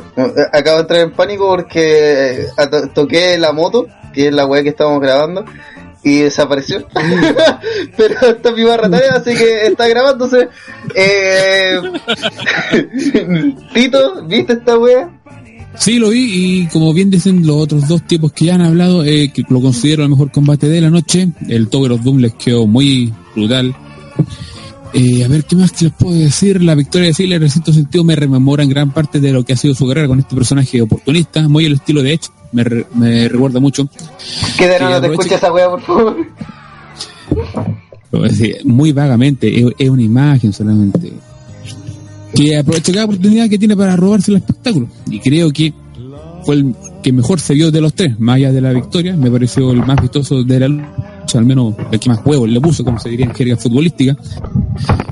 acabo 0.52 0.78
de 0.78 0.82
entrar 0.82 1.00
en 1.02 1.12
pánico 1.12 1.48
porque 1.48 2.42
eh, 2.42 2.68
to- 2.72 2.88
toqué 2.90 3.38
la 3.38 3.52
moto, 3.52 3.88
que 4.14 4.28
es 4.28 4.34
la 4.34 4.46
weá 4.46 4.64
que 4.64 4.70
estábamos 4.70 5.02
grabando, 5.02 5.46
y 6.04 6.22
desapareció. 6.22 6.88
Pero 7.98 8.20
está 8.22 8.52
mi 8.52 8.64
barra 8.64 8.90
tarea, 8.90 9.16
así 9.18 9.36
que 9.36 9.68
está 9.68 9.88
grabándose. 9.88 10.48
Eh, 10.96 11.80
Tito, 13.74 14.24
¿viste 14.26 14.54
esta 14.54 14.78
weá? 14.78 15.10
Sí, 15.78 15.98
lo 16.00 16.10
vi 16.10 16.62
y 16.64 16.68
como 16.68 16.94
bien 16.94 17.10
dicen 17.10 17.46
los 17.48 17.56
otros 17.58 17.88
dos 17.88 18.06
tipos 18.06 18.32
que 18.34 18.46
ya 18.46 18.56
han 18.56 18.62
hablado, 18.62 19.04
eh, 19.04 19.32
que 19.34 19.44
lo 19.50 19.62
considero 19.62 20.04
el 20.04 20.10
mejor 20.10 20.32
combate 20.32 20.68
de 20.68 20.82
la 20.82 20.90
noche. 20.90 21.30
El 21.48 21.70
Tower 21.70 21.94
of 21.94 22.02
Doom 22.04 22.18
les 22.20 22.34
quedó 22.36 22.68
muy 22.68 23.12
brutal. 23.36 23.74
Eh, 24.94 25.24
a 25.24 25.28
ver, 25.30 25.46
¿qué 25.46 25.56
más 25.56 25.72
que 25.72 25.86
les 25.86 25.94
puedo 25.94 26.14
decir? 26.14 26.62
La 26.62 26.76
victoria 26.76 27.08
de 27.08 27.14
Ziggler 27.14 27.42
en 27.42 27.50
cierto 27.50 27.72
sentido 27.72 28.04
me 28.04 28.16
rememora 28.16 28.62
en 28.64 28.70
gran 28.70 28.92
parte 28.92 29.22
de 29.22 29.32
lo 29.32 29.46
que 29.46 29.54
ha 29.54 29.58
sido 29.58 29.74
su 29.74 29.88
carrera 29.88 30.08
con 30.10 30.20
este 30.20 30.36
personaje 30.36 30.82
oportunista, 30.82 31.48
muy 31.48 31.66
el 31.66 31.74
estilo 31.76 32.04
de 32.04 32.14
Edge, 32.14 32.28
me, 32.52 32.64
re- 32.66 32.86
me 32.94 33.30
recuerda 33.30 33.62
mucho. 33.62 33.88
Que 34.58 34.68
de 34.68 34.80
no 34.80 35.00
te 35.00 35.08
escucha 35.08 35.36
esa 35.36 35.52
weá, 35.54 35.70
por 35.70 35.82
favor. 35.82 36.18
Muy 38.66 38.92
vagamente, 38.92 39.58
es, 39.62 39.68
es 39.80 39.90
una 39.90 40.02
imagen 40.04 40.52
solamente. 40.52 41.14
Que 42.36 42.58
aprovecha 42.58 42.92
cada 42.94 43.06
oportunidad 43.06 43.50
que 43.50 43.58
tiene 43.58 43.76
para 43.76 43.96
robarse 43.96 44.32
el 44.32 44.38
espectáculo. 44.38 44.88
Y 45.10 45.20
creo 45.20 45.52
que 45.52 45.74
fue 46.46 46.56
el 46.56 46.76
que 47.02 47.12
mejor 47.12 47.40
se 47.40 47.54
vio 47.54 47.72
de 47.72 47.82
los 47.82 47.94
tres, 47.94 48.20
más 48.20 48.36
allá 48.36 48.52
de 48.52 48.62
la 48.62 48.74
victoria, 48.74 49.16
me 49.16 49.32
pareció 49.32 49.72
el 49.72 49.80
más 49.80 50.02
vistoso 50.02 50.44
de 50.44 50.60
la 50.60 50.68
lucha, 50.68 51.38
al 51.38 51.46
menos 51.46 51.76
el 51.92 52.00
que 52.00 52.10
más 52.10 52.20
huevos 52.26 52.50
le 52.50 52.62
puso, 52.62 52.84
como 52.84 53.00
se 53.00 53.10
diría 53.10 53.26
en 53.26 53.34
jerga 53.34 53.58
futbolística. 53.58 54.16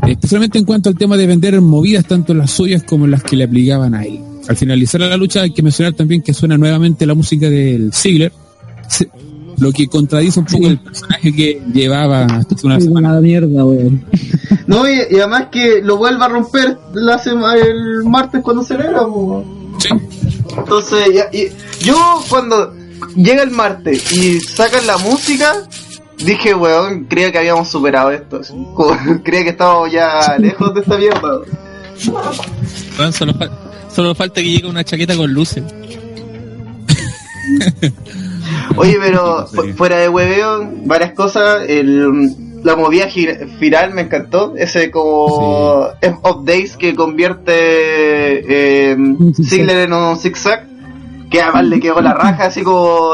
Especialmente 0.07 0.57
en 0.59 0.65
cuanto 0.65 0.89
al 0.89 0.95
tema 0.95 1.17
de 1.17 1.27
vender 1.27 1.59
movidas, 1.61 2.05
tanto 2.05 2.33
las 2.33 2.51
suyas 2.51 2.83
como 2.83 3.07
las 3.07 3.23
que 3.23 3.35
le 3.35 3.43
aplicaban 3.43 3.93
a 3.93 4.03
él. 4.03 4.19
Al 4.47 4.55
finalizar 4.55 5.01
la 5.01 5.17
lucha 5.17 5.41
hay 5.41 5.51
que 5.51 5.61
mencionar 5.61 5.93
también 5.93 6.21
que 6.21 6.33
suena 6.33 6.57
nuevamente 6.57 7.05
la 7.05 7.13
música 7.13 7.49
del 7.49 7.91
Ziggler, 7.93 8.31
lo 9.59 9.71
que 9.71 9.88
contradice 9.88 10.39
un 10.39 10.45
poco 10.45 10.67
el 10.67 10.79
personaje 10.79 11.33
que 11.33 11.61
llevaba 11.73 12.25
hasta 12.25 12.55
hace 12.55 12.65
una 12.65 12.79
semana. 12.79 13.19
mierda, 13.19 13.65
weón. 13.65 14.03
No, 14.69 14.88
y, 14.88 14.99
y 15.09 15.15
además 15.17 15.47
que 15.51 15.81
lo 15.81 15.97
vuelva 15.97 16.25
a 16.27 16.29
romper 16.29 16.77
la 16.93 17.17
sema- 17.17 17.55
el 17.55 18.03
martes 18.03 18.41
cuando 18.43 18.63
celebra, 18.63 18.99
po. 18.99 19.43
Sí. 19.79 19.89
Entonces, 20.55 21.11
ya- 21.13 21.29
y- 21.33 21.49
yo 21.83 22.23
cuando 22.29 22.71
llega 23.15 23.41
el 23.41 23.49
martes 23.49 24.11
y 24.11 24.39
sacan 24.39 24.85
la 24.85 24.97
música, 24.99 25.53
dije, 26.19 26.53
weón, 26.53 27.05
creía 27.05 27.31
que 27.31 27.39
habíamos 27.39 27.67
superado 27.67 28.11
esto. 28.11 28.41
creía 29.23 29.43
que 29.45 29.49
estábamos 29.49 29.91
ya 29.91 30.35
lejos 30.39 30.71
de 30.75 30.81
esta 30.81 30.97
mierda. 30.97 31.39
Weón, 32.99 33.11
solo, 33.13 33.33
fal- 33.33 33.51
solo 33.91 34.13
falta 34.13 34.35
que 34.41 34.51
llegue 34.51 34.67
una 34.67 34.83
chaqueta 34.83 35.17
con 35.17 35.33
luces. 35.33 35.63
Oye, 38.75 38.97
pero 39.01 39.47
fu- 39.53 39.73
fuera 39.75 39.97
de 39.97 40.09
hueveo, 40.09 40.69
varias 40.85 41.13
cosas. 41.13 41.63
El, 41.67 42.35
la 42.63 42.75
movida 42.75 43.07
gir- 43.07 43.57
viral 43.59 43.93
me 43.93 44.01
encantó. 44.01 44.53
Ese 44.57 44.91
como 44.91 45.87
F 46.01 46.17
of 46.23 46.43
Days 46.45 46.75
que 46.77 46.95
convierte 46.95 47.53
eh. 48.91 48.97
Ziggler 49.43 49.77
en 49.87 49.93
un 49.93 50.17
zigzag. 50.17 50.67
Que 51.29 51.41
además 51.41 51.65
le 51.65 51.79
quedó 51.79 52.01
la 52.01 52.13
raja, 52.13 52.45
así 52.45 52.63
como. 52.63 53.11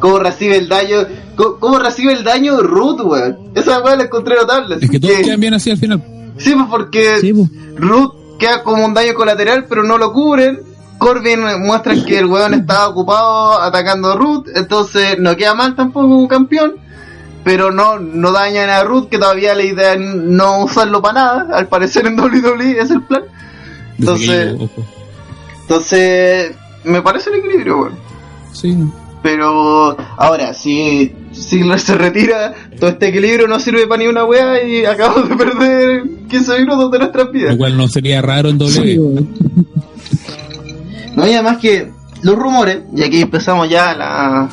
Como 0.00 0.18
recibe 0.18 0.56
el 0.58 0.68
daño. 0.68 0.98
co- 1.34 1.58
Cómo 1.58 1.78
recibe 1.78 2.12
el 2.12 2.22
daño 2.24 2.60
Root, 2.60 3.00
weón. 3.00 3.38
Esa 3.54 3.80
weón 3.82 3.98
la 3.98 4.04
encontré 4.04 4.36
notable. 4.36 4.76
Es 4.80 4.90
que 4.90 5.00
todos 5.00 5.14
Que- 5.16 5.22
quedan 5.22 5.40
bien 5.40 5.54
así 5.54 5.70
al 5.70 5.78
final. 5.78 6.02
Sí, 6.36 6.52
pues 6.54 6.66
porque 6.70 7.16
Sí, 7.20 7.32
pues. 7.32 7.48
Root 7.76 8.38
queda 8.38 8.62
como 8.62 8.84
un 8.84 8.94
daño 8.94 9.14
colateral, 9.14 9.64
pero 9.68 9.82
no 9.82 9.98
lo 9.98 10.12
cubren. 10.12 10.60
Corbin 10.98 11.40
muestra 11.60 11.94
que 12.04 12.18
el 12.18 12.26
weón 12.26 12.54
estaba 12.54 12.88
ocupado 12.88 13.60
atacando 13.62 14.12
a 14.12 14.16
Root, 14.16 14.48
entonces 14.56 15.16
no 15.18 15.36
queda 15.36 15.54
mal 15.54 15.74
tampoco 15.76 16.08
como 16.08 16.26
campeón. 16.28 16.74
Pero 17.48 17.72
no, 17.72 17.98
no 17.98 18.30
dañan 18.30 18.68
a 18.68 18.84
Root, 18.84 19.08
que 19.08 19.16
todavía 19.16 19.54
la 19.54 19.64
idea 19.64 19.94
es 19.94 20.00
no 20.00 20.64
usarlo 20.64 21.00
para 21.00 21.14
nada. 21.14 21.56
Al 21.56 21.66
parecer 21.66 22.06
en 22.06 22.20
WWE 22.20 22.78
es 22.78 22.90
el 22.90 23.00
plan. 23.04 23.22
Entonces-. 23.98 24.54
Entonces, 25.62 26.54
me 26.84 27.00
parece 27.00 27.30
el 27.30 27.36
equilibrio, 27.36 27.78
weón. 27.78 27.94
Sí, 28.52 28.74
no. 28.74 28.92
Pero 29.22 29.96
ahora, 30.18 30.52
si 30.52 31.10
Ziggler 31.34 31.80
se 31.80 31.94
retira, 31.94 32.52
todo 32.78 32.90
este 32.90 33.08
equilibrio 33.08 33.48
no 33.48 33.58
sirve 33.60 33.86
para 33.86 34.02
ni 34.02 34.08
una 34.08 34.26
wea 34.26 34.62
y 34.62 34.84
acabamos 34.84 35.30
de 35.30 35.34
perder 35.34 36.02
15 36.28 36.60
minutos 36.60 36.90
de 36.90 36.98
nuestras 36.98 37.32
vidas. 37.32 37.52
Lo 37.52 37.58
cual 37.58 37.78
no 37.78 37.88
sería 37.88 38.20
raro 38.20 38.50
en 38.50 38.58
doble. 38.58 38.72
Sí. 38.74 38.98
No, 41.16 41.26
y 41.26 41.32
además 41.32 41.56
que 41.56 41.90
los 42.20 42.36
rumores, 42.36 42.80
y 42.94 43.02
aquí 43.02 43.22
empezamos 43.22 43.70
ya 43.70 43.94
la, 43.94 44.50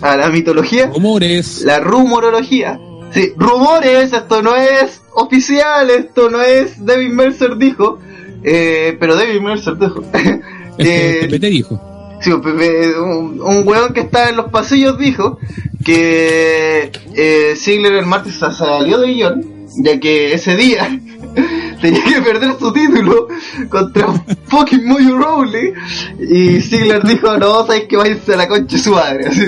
a 0.00 0.16
la 0.16 0.28
mitología, 0.28 0.86
Rumores. 0.92 1.62
la 1.62 1.80
rumorología. 1.80 2.78
Sí, 3.12 3.32
rumores, 3.36 4.12
esto 4.12 4.42
no 4.42 4.54
es 4.56 5.00
oficial, 5.14 5.88
esto 5.90 6.28
no 6.28 6.42
es 6.42 6.84
David 6.84 7.10
Mercer 7.10 7.56
dijo, 7.56 7.98
eh, 8.42 8.96
pero 9.00 9.14
David 9.16 9.40
Mercer 9.40 9.78
dijo 9.78 10.02
Pepe 10.76 11.38
te 11.38 11.46
dijo. 11.46 11.80
sí, 12.20 12.30
un, 12.32 12.44
un, 12.46 13.40
un 13.40 13.68
weón 13.68 13.92
que 13.94 14.00
está 14.00 14.28
en 14.28 14.36
los 14.36 14.50
pasillos 14.50 14.98
dijo 14.98 15.38
que 15.84 16.90
eh, 17.14 17.54
Ziggler 17.56 17.94
el 17.94 18.06
martes 18.06 18.34
sa- 18.34 18.52
salió 18.52 18.98
de 18.98 19.06
guion, 19.14 19.66
ya 19.82 19.98
que 20.00 20.34
ese 20.34 20.56
día 20.56 21.00
tenía 21.80 22.04
que 22.04 22.20
perder 22.20 22.56
su 22.58 22.72
título 22.72 23.28
contra 23.68 24.08
fucking 24.48 24.84
Mojo 24.86 25.16
Rowley 25.16 25.72
y 26.18 26.60
Ziggler 26.60 27.02
dijo, 27.04 27.38
no, 27.38 27.64
sabes 27.66 27.84
que 27.84 27.96
váyanse 27.96 28.34
a 28.34 28.36
la 28.36 28.48
concha 28.48 28.76
de 28.76 28.82
su 28.82 28.90
madre. 28.92 29.26
Así. 29.28 29.40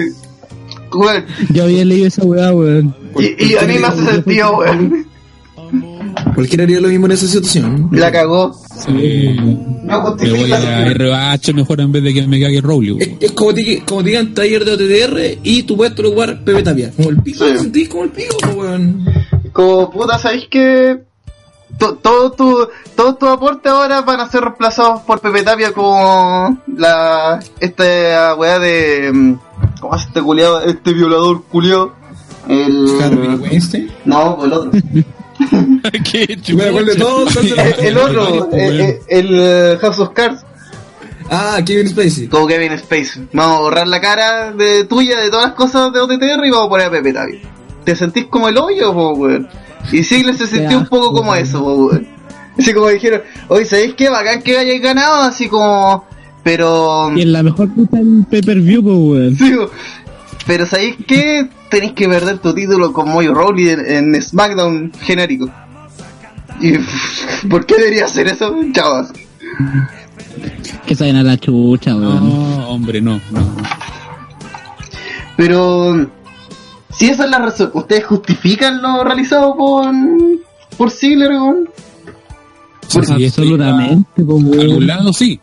Weón, 0.92 1.24
Yo 1.50 1.64
había 1.64 1.84
leído 1.84 2.06
esa 2.08 2.24
weá, 2.24 2.52
weón. 2.54 2.94
y, 3.18 3.44
y 3.52 3.56
a 3.56 3.62
mí 3.62 3.78
me 3.78 3.86
hace 3.86 4.04
sentido, 4.04 4.56
weón. 4.58 5.06
Cualquiera 6.34 6.64
haría 6.64 6.80
lo 6.80 6.88
mismo 6.88 7.06
en 7.06 7.12
esa 7.12 7.26
situación. 7.26 7.88
La 7.92 8.10
cagó. 8.10 8.54
Sí. 8.86 9.36
No 9.84 10.14
Me 10.16 10.30
voy 10.30 10.40
justifica. 10.50 10.56
a 10.56 10.86
RH 10.90 11.52
mejor 11.52 11.80
en 11.80 11.92
vez 11.92 12.02
de 12.04 12.14
que 12.14 12.26
me 12.26 12.40
cague 12.40 12.60
Rowley. 12.60 12.96
Es, 13.00 13.08
es 13.20 13.32
como, 13.32 13.52
te, 13.54 13.82
como 13.86 14.02
te 14.02 14.10
digan 14.10 14.34
taller 14.34 14.64
de 14.64 14.72
OTTR 14.72 15.38
y 15.42 15.62
tú 15.64 15.76
puedes 15.76 15.94
jugar 15.94 16.42
Pepe 16.44 16.62
Tapia. 16.62 16.90
Como 16.96 17.10
el 17.10 17.22
pico, 17.22 17.44
Sí. 17.44 17.52
te 17.52 17.58
sentís 17.58 17.88
como 17.88 18.04
el 18.04 18.10
pico, 18.10 18.36
pues, 18.40 18.54
weón. 18.56 19.04
Como 19.52 19.90
puta, 19.90 20.18
¿sabéis 20.18 20.46
que 20.48 20.98
to- 21.78 21.94
todo 21.96 22.32
tu, 22.32 22.68
todos 22.96 23.18
tus 23.18 23.28
aportes 23.28 23.70
ahora 23.72 24.00
van 24.02 24.20
a 24.20 24.30
ser 24.30 24.42
reemplazados 24.42 25.02
por 25.02 25.20
Pepe 25.20 25.42
Tapia 25.42 25.72
como 25.72 26.58
la 26.76 27.40
esta 27.60 28.34
weá 28.36 28.58
de 28.58 29.10
mm, 29.12 29.34
¿cómo 29.80 29.94
es 29.96 30.02
este 30.06 30.20
culiado? 30.22 30.60
Este 30.62 30.92
violador 30.92 31.42
culiado. 31.44 31.94
El 32.48 33.00
Harvey 33.02 33.34
Weinstein. 33.36 33.90
No, 34.04 34.36
pues 34.36 34.46
el 34.46 34.52
otro. 34.54 34.70
Qué 36.10 36.38
Me 36.54 36.64
acuerdo 36.64 36.86
de 36.86 36.92
chucha. 36.96 37.04
todo. 37.04 37.28
entonces- 37.28 37.78
el, 37.80 37.98
otro, 37.98 38.48
el, 38.52 38.98
el- 39.08 39.40
eh, 39.40 39.78
House 39.80 39.98
of 40.00 40.10
Cards, 40.10 40.44
Ah, 41.30 41.60
Kevin 41.64 41.88
Spacey. 41.88 42.26
como 42.28 42.46
Kevin 42.46 42.72
Space. 42.72 43.20
Vamos 43.34 43.58
a 43.58 43.60
borrar 43.60 43.86
la 43.86 44.00
cara 44.00 44.50
de 44.52 44.84
tuya 44.84 45.18
de 45.20 45.28
todas 45.30 45.46
las 45.48 45.54
cosas 45.54 45.92
de 45.92 46.00
OTTR 46.00 46.44
y 46.46 46.50
vamos 46.50 46.66
a 46.66 46.70
poner 46.70 46.86
a 46.86 46.90
Pepe 46.90 47.12
Tapia. 47.12 47.40
¿Te 47.84 47.94
sentís 47.94 48.26
como 48.26 48.48
el 48.48 48.56
hoyo, 48.56 48.94
po, 48.94 49.10
weón? 49.12 49.46
Y 49.92 50.02
Ziggler 50.04 50.36
se 50.36 50.46
sintió 50.46 50.78
un 50.78 50.86
poco 50.86 51.12
como 51.12 51.34
eso, 51.34 51.62
po, 51.62 51.74
weón. 51.74 52.08
Así 52.58 52.72
como 52.72 52.88
dijeron, 52.88 53.22
oye, 53.48 53.66
¿sabéis 53.66 53.94
qué? 53.94 54.08
Bacán 54.08 54.40
que 54.42 54.56
hayáis 54.58 54.80
ganado, 54.82 55.22
así 55.22 55.48
como... 55.48 56.07
Pero... 56.48 57.12
Y 57.14 57.20
en 57.20 57.32
la 57.34 57.42
mejor 57.42 57.68
puta 57.74 57.98
del 57.98 58.24
pay-per-view, 58.30 58.82
pues, 58.82 58.96
weón. 58.96 59.36
Digo, 59.36 59.70
pero 60.46 60.64
¿sabéis 60.64 60.96
qué? 61.06 61.46
Tenéis 61.68 61.92
que 61.92 62.08
perder 62.08 62.38
tu 62.38 62.54
título 62.54 62.90
con 62.94 63.10
Mojo 63.10 63.34
Rawley 63.34 63.68
en, 63.68 64.14
en 64.14 64.22
SmackDown 64.22 64.90
genérico. 64.98 65.50
¿Y 66.58 66.72
por 67.50 67.66
qué 67.66 67.74
debería 67.76 68.06
hacer 68.06 68.28
eso, 68.28 68.56
chavos? 68.72 69.08
Que 70.86 70.94
salen 70.94 71.16
a 71.16 71.22
la 71.22 71.36
chucha, 71.36 71.94
weón. 71.94 72.30
No, 72.30 72.68
hombre, 72.70 73.02
no. 73.02 73.20
no. 73.30 73.56
Pero... 75.36 76.10
Si 76.88 77.10
esa 77.10 77.26
es 77.26 77.30
la 77.30 77.40
razón, 77.40 77.72
¿ustedes 77.74 78.06
justifican 78.06 78.80
lo 78.80 79.04
realizado 79.04 79.54
por... 79.54 79.84
por 80.78 80.90
Ziggler, 80.90 81.28
weón? 81.28 81.68
Sí, 82.86 83.00
sí, 83.04 83.26
Absolutamente, 83.26 84.24
pues, 84.24 84.44
iba 84.44 84.56
A 84.56 84.60
algún 84.62 84.86
lado 84.86 85.12
sí. 85.12 85.38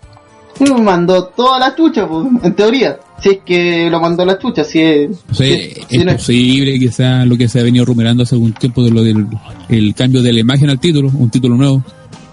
Mandó 0.81 1.25
toda 1.25 1.59
la 1.59 1.75
chucha, 1.75 2.07
pues, 2.07 2.27
en 2.43 2.53
teoría. 2.55 2.97
Si 3.21 3.29
es 3.29 3.37
que 3.45 3.89
lo 3.89 3.99
mandó 3.99 4.25
la 4.25 4.37
chucha, 4.37 4.63
si 4.63 4.81
es... 4.81 5.09
O 5.31 5.33
sea, 5.33 5.47
si- 5.47 5.73
si 5.89 5.97
es 6.01 6.13
posible 6.13 6.79
que 6.79 6.91
sea 6.91 7.25
lo 7.25 7.37
que 7.37 7.47
se 7.49 7.59
ha 7.59 7.63
venido 7.63 7.85
rumoreando 7.85 8.23
hace 8.23 8.35
algún 8.35 8.53
tiempo 8.53 8.83
de 8.83 8.91
lo 8.91 9.03
del 9.03 9.27
el 9.69 9.93
cambio 9.95 10.21
de 10.21 10.31
la 10.33 10.39
imagen 10.39 10.69
al 10.69 10.79
título, 10.79 11.09
un 11.13 11.29
título 11.29 11.55
nuevo. 11.55 11.83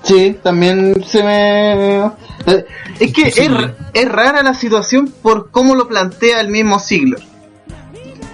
Sí, 0.04 0.36
también 0.42 0.94
se 1.06 1.22
me... 1.22 1.98
eh, 1.98 2.64
Es 3.00 3.12
que 3.12 3.22
es, 3.28 3.38
es 3.94 4.08
rara 4.08 4.42
la 4.42 4.54
situación 4.54 5.12
por 5.22 5.50
cómo 5.50 5.74
lo 5.74 5.86
plantea 5.88 6.40
el 6.40 6.48
mismo 6.48 6.78
Ziggler. 6.80 7.20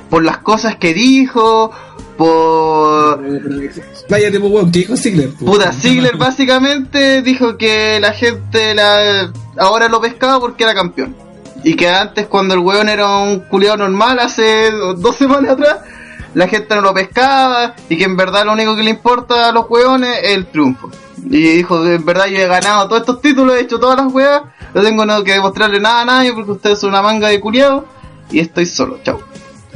Por 0.08 0.24
las 0.24 0.38
cosas 0.38 0.76
que 0.76 0.94
dijo, 0.94 1.70
por... 2.18 3.22
Váyate, 4.10 4.40
pues, 4.40 4.52
weón, 4.52 4.72
¿qué 4.72 4.80
dijo 4.80 4.96
Ziggler? 4.96 5.30
Puta, 5.30 5.72
Ziggler 5.72 6.16
básicamente 6.16 7.22
dijo 7.22 7.56
que 7.56 7.98
la 8.00 8.12
gente 8.12 8.74
la 8.74 9.32
ahora 9.56 9.88
lo 9.88 10.00
pescaba 10.00 10.40
porque 10.40 10.64
era 10.64 10.74
campeón. 10.74 11.14
Y 11.64 11.74
que 11.74 11.88
antes 11.88 12.26
cuando 12.26 12.54
el 12.54 12.60
weón 12.60 12.88
era 12.88 13.06
un 13.18 13.40
culiado 13.40 13.78
normal, 13.78 14.18
hace 14.18 14.70
dos 14.70 15.16
semanas 15.16 15.52
atrás, 15.52 15.78
la 16.34 16.48
gente 16.48 16.74
no 16.74 16.80
lo 16.80 16.92
pescaba 16.92 17.74
y 17.88 17.96
que 17.96 18.04
en 18.04 18.16
verdad 18.16 18.44
lo 18.44 18.52
único 18.52 18.76
que 18.76 18.82
le 18.82 18.90
importa 18.90 19.48
a 19.48 19.52
los 19.52 19.66
weones 19.70 20.18
es 20.22 20.32
el 20.32 20.46
triunfo. 20.46 20.90
Y 21.24 21.38
dijo, 21.38 21.86
en 21.86 22.04
verdad 22.04 22.26
yo 22.26 22.38
he 22.38 22.46
ganado 22.46 22.88
todos 22.88 23.00
estos 23.00 23.20
títulos, 23.20 23.56
he 23.56 23.60
hecho 23.60 23.78
todas 23.78 23.96
las 23.96 24.12
weas, 24.12 24.42
no 24.74 24.82
tengo 24.82 25.06
nada 25.06 25.22
que 25.22 25.32
demostrarle 25.32 25.80
nada 25.80 26.02
a 26.02 26.04
nadie 26.04 26.32
porque 26.32 26.50
ustedes 26.50 26.80
son 26.80 26.90
una 26.90 27.02
manga 27.02 27.28
de 27.28 27.40
culiados 27.40 27.84
y 28.30 28.40
estoy 28.40 28.66
solo, 28.66 28.98
chao. 29.04 29.20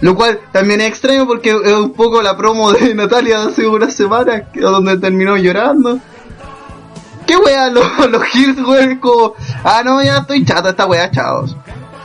Lo 0.02 0.14
cual 0.14 0.38
también 0.52 0.80
es 0.82 0.88
extraño 0.88 1.26
porque 1.26 1.50
es 1.50 1.72
un 1.72 1.92
poco 1.92 2.20
la 2.20 2.36
promo 2.36 2.70
de 2.72 2.94
Natalia 2.94 3.40
de 3.40 3.48
hace 3.48 3.66
unas 3.66 3.94
semanas, 3.94 4.42
donde 4.54 4.98
terminó 4.98 5.36
llorando. 5.38 5.98
¿Qué 7.26 7.36
wea 7.36 7.70
los, 7.70 7.86
los 8.10 8.34
Hills, 8.34 8.58
weón? 8.66 8.98
Como, 8.98 9.34
ah, 9.64 9.82
no, 9.84 10.02
ya 10.02 10.18
estoy 10.18 10.44
chata 10.44 10.70
esta 10.70 10.86
wea, 10.86 11.10
chavos. 11.10 11.56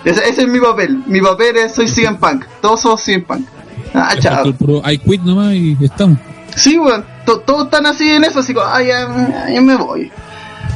Ese, 0.05 0.29
ese 0.29 0.43
es 0.43 0.47
mi 0.47 0.59
papel. 0.59 1.03
Mi 1.07 1.19
papel 1.21 1.57
es 1.57 1.73
soy 1.75 1.87
CM 1.87 2.17
Punk. 2.17 2.45
Todos 2.61 2.81
somos 2.81 3.01
CM 3.03 3.25
Punk. 3.25 3.45
Ah, 3.93 4.13
el 4.45 4.53
puro 4.53 4.81
I 4.89 4.97
quit 4.99 5.21
nomás 5.23 5.53
y 5.55 5.75
estamos. 5.81 6.19
Sí, 6.55 6.77
weón. 6.77 7.03
To- 7.25 7.39
Todos 7.39 7.65
están 7.65 7.85
así 7.87 8.07
en 8.09 8.23
eso, 8.23 8.39
así 8.39 8.53
como, 8.53 8.65
ah, 8.67 8.81
ya, 8.81 9.07
ya 9.51 9.59
me 9.61 9.75
voy. 9.75 10.11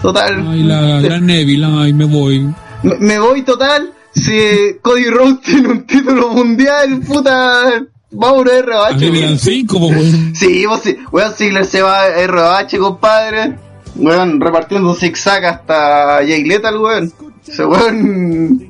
Total. 0.01 0.43
Ay, 0.49 0.63
la 0.63 0.99
gran 1.01 1.25
Neville, 1.27 1.65
ay, 1.65 1.93
me 1.93 2.05
voy. 2.05 2.51
Me, 2.81 2.95
me 2.97 3.19
voy 3.19 3.43
total. 3.43 3.91
Si 4.13 4.77
Cody 4.81 5.05
Rhodes 5.09 5.41
tiene 5.41 5.67
un 5.69 5.85
título 5.85 6.29
mundial, 6.29 7.01
puta. 7.07 7.83
Vamos 8.13 8.45
a 8.51 8.57
A 8.57 8.61
ROH. 8.61 8.99
dan 8.99 9.11
weón. 9.11 9.39
cinco, 9.39 9.77
weón. 9.77 10.35
Sí, 10.35 10.65
vos 10.65 10.81
sí. 10.83 10.97
Weón, 11.11 11.33
Ziggler 11.33 11.65
se 11.65 11.81
va 11.81 12.03
a 12.03 12.27
ROH, 12.27 12.77
compadre. 12.77 13.57
Weón, 13.95 14.41
repartiendo 14.41 14.93
zigzag 14.95 15.45
hasta 15.45 16.17
Jay 16.17 16.43
Lethal, 16.43 16.77
weón. 16.77 17.13
Ese 17.47 17.65
weón. 17.65 18.67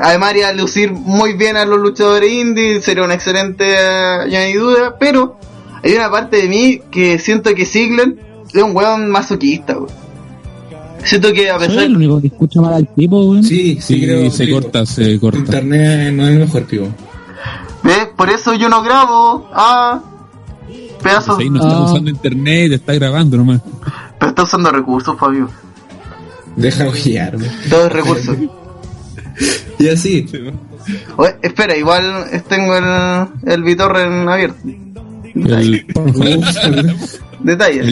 Además, 0.00 0.28
haría 0.30 0.52
lucir 0.52 0.92
muy 0.92 1.32
bien 1.32 1.56
a 1.56 1.64
los 1.64 1.78
luchadores 1.80 2.30
indies. 2.30 2.84
Sería 2.84 3.04
un 3.04 3.12
excelente, 3.12 3.74
hay 3.76 4.52
duda. 4.52 4.96
Pero 4.98 5.38
hay 5.82 5.94
una 5.94 6.10
parte 6.10 6.36
de 6.36 6.48
mí 6.48 6.80
que 6.90 7.18
siento 7.18 7.54
que 7.54 7.64
Ziggler 7.64 8.14
es 8.52 8.62
un 8.62 8.76
weón 8.76 9.10
masoquista, 9.10 9.78
weón. 9.78 9.88
Siento 11.04 11.32
que 11.32 11.50
a 11.50 11.58
Soy 11.58 11.68
pesar. 11.68 11.84
el 11.84 11.96
único 11.96 12.20
que 12.20 12.26
escucha 12.28 12.60
mal 12.60 12.74
al 12.74 12.88
tipo. 12.94 13.34
Sí, 13.42 13.78
sí, 13.80 13.80
Sí, 13.80 14.02
creo 14.02 14.30
se 14.30 14.50
corta, 14.50 14.86
se 14.86 15.18
corta. 15.18 15.38
Internet 15.38 16.12
no 16.14 16.24
es 16.24 16.30
el 16.30 16.38
mejor, 16.38 16.64
pico. 16.64 16.88
¿Ves? 17.82 18.08
Por 18.16 18.30
eso 18.30 18.54
yo 18.54 18.68
no 18.68 18.82
grabo. 18.82 19.48
Ah. 19.52 20.00
Pedazos. 21.02 21.36
Sí, 21.38 21.50
no 21.50 21.60
está 21.60 21.76
Ah. 21.76 21.84
usando 21.84 22.10
internet, 22.10 22.72
está 22.72 22.94
grabando 22.94 23.36
nomás. 23.36 23.60
Pero 24.18 24.28
está 24.30 24.42
usando 24.44 24.70
recursos, 24.70 25.18
Fabio. 25.18 25.48
Déjalo 26.54 26.92
guiarme. 26.92 27.48
Todo 27.68 27.86
es 27.86 27.92
recursos. 27.92 28.36
Y 29.78 29.88
así. 29.88 30.26
Oye, 31.16 31.34
espera, 31.42 31.76
igual 31.76 32.26
tengo 32.48 32.76
el, 32.76 33.26
el 33.50 33.62
Vitorren 33.64 34.28
abierto. 34.28 34.58
El, 35.34 35.86
Detalles. 37.40 37.86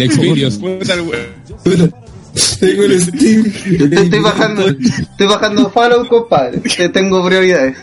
el. 1.64 1.92
Tengo 2.60 2.82
el 2.84 3.00
Steam. 3.00 3.52
Te 3.90 4.02
estoy 4.02 4.20
bajando, 4.20 4.66
estoy 4.68 5.26
bajando 5.26 5.70
Fallout, 5.70 6.08
compadre. 6.08 6.60
Que 6.62 6.88
tengo 6.88 7.24
prioridades. 7.24 7.76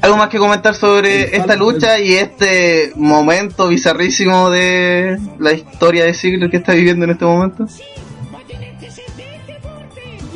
¿Algo 0.00 0.16
más 0.16 0.28
que 0.28 0.38
comentar 0.38 0.74
sobre 0.74 1.36
esta 1.36 1.56
lucha 1.56 1.98
y 1.98 2.12
este 2.14 2.92
momento 2.96 3.68
bizarrísimo 3.68 4.48
de 4.48 5.18
la 5.40 5.52
historia 5.52 6.04
de 6.04 6.14
siglo 6.14 6.48
que 6.48 6.58
está 6.58 6.72
viviendo 6.72 7.04
en 7.04 7.10
este 7.10 7.24
momento? 7.24 7.66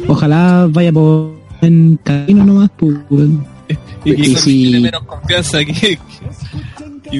Ojalá 0.08 0.66
vaya 0.68 0.92
por 0.92 1.32
en 1.60 1.96
camino 2.02 2.44
nomás, 2.44 2.70
pues. 2.76 2.96
Y, 4.04 4.10
y, 4.10 4.30
Y 4.32 4.36
si- 4.36 4.80
menos 4.80 5.04
confianza 5.04 5.64
que. 5.64 5.98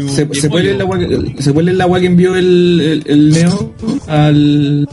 Un- 0.01 0.09
Se, 0.09 0.29
que 0.29 0.41
se 0.41 0.49
puede 0.51 0.65
leer 0.65 0.79
pollo. 0.85 0.95
el 0.97 1.07
agua 1.11 1.35
que, 1.37 1.43
se 1.43 1.53
puede 1.53 1.71
el 1.71 1.81
agua 1.81 2.01
que 2.01 2.07
envió 2.07 2.37
el, 2.37 2.81
el, 2.81 3.03
el 3.07 3.31
Neo 3.31 3.75
al. 4.09 4.89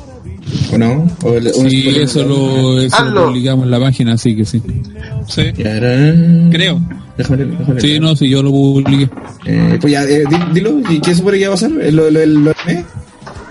¿O 0.73 0.77
no? 0.79 1.07
O 1.23 1.33
el- 1.33 1.51
Sí, 1.69 1.89
eso 1.89 2.23
lo, 2.25 2.81
eso 2.81 2.95
Hazlo. 2.95 3.11
lo 3.21 3.27
publicamos 3.27 3.65
en 3.65 3.71
la 3.71 3.79
página, 3.79 4.13
así 4.13 4.35
que 4.35 4.45
sí. 4.45 4.61
Sí, 5.27 5.43
creo. 5.53 6.81
Déjame 7.17 7.45
déjame 7.45 7.81
Sí, 7.81 7.99
no, 7.99 8.15
sí, 8.15 8.29
yo 8.29 8.41
lo 8.41 8.49
publiqué. 8.51 9.09
Eh, 9.45 9.77
pues 9.79 9.93
ya, 9.93 10.03
eh, 10.05 10.23
di- 10.29 10.53
dilo, 10.53 10.79
¿y 10.89 10.99
qué 10.99 11.13
supone 11.13 11.37
que 11.37 11.47
va 11.47 11.53
a 11.53 11.55
pasar? 11.55 11.71
¿Lo, 11.71 12.09
lo, 12.09 12.25
lo? 12.25 12.51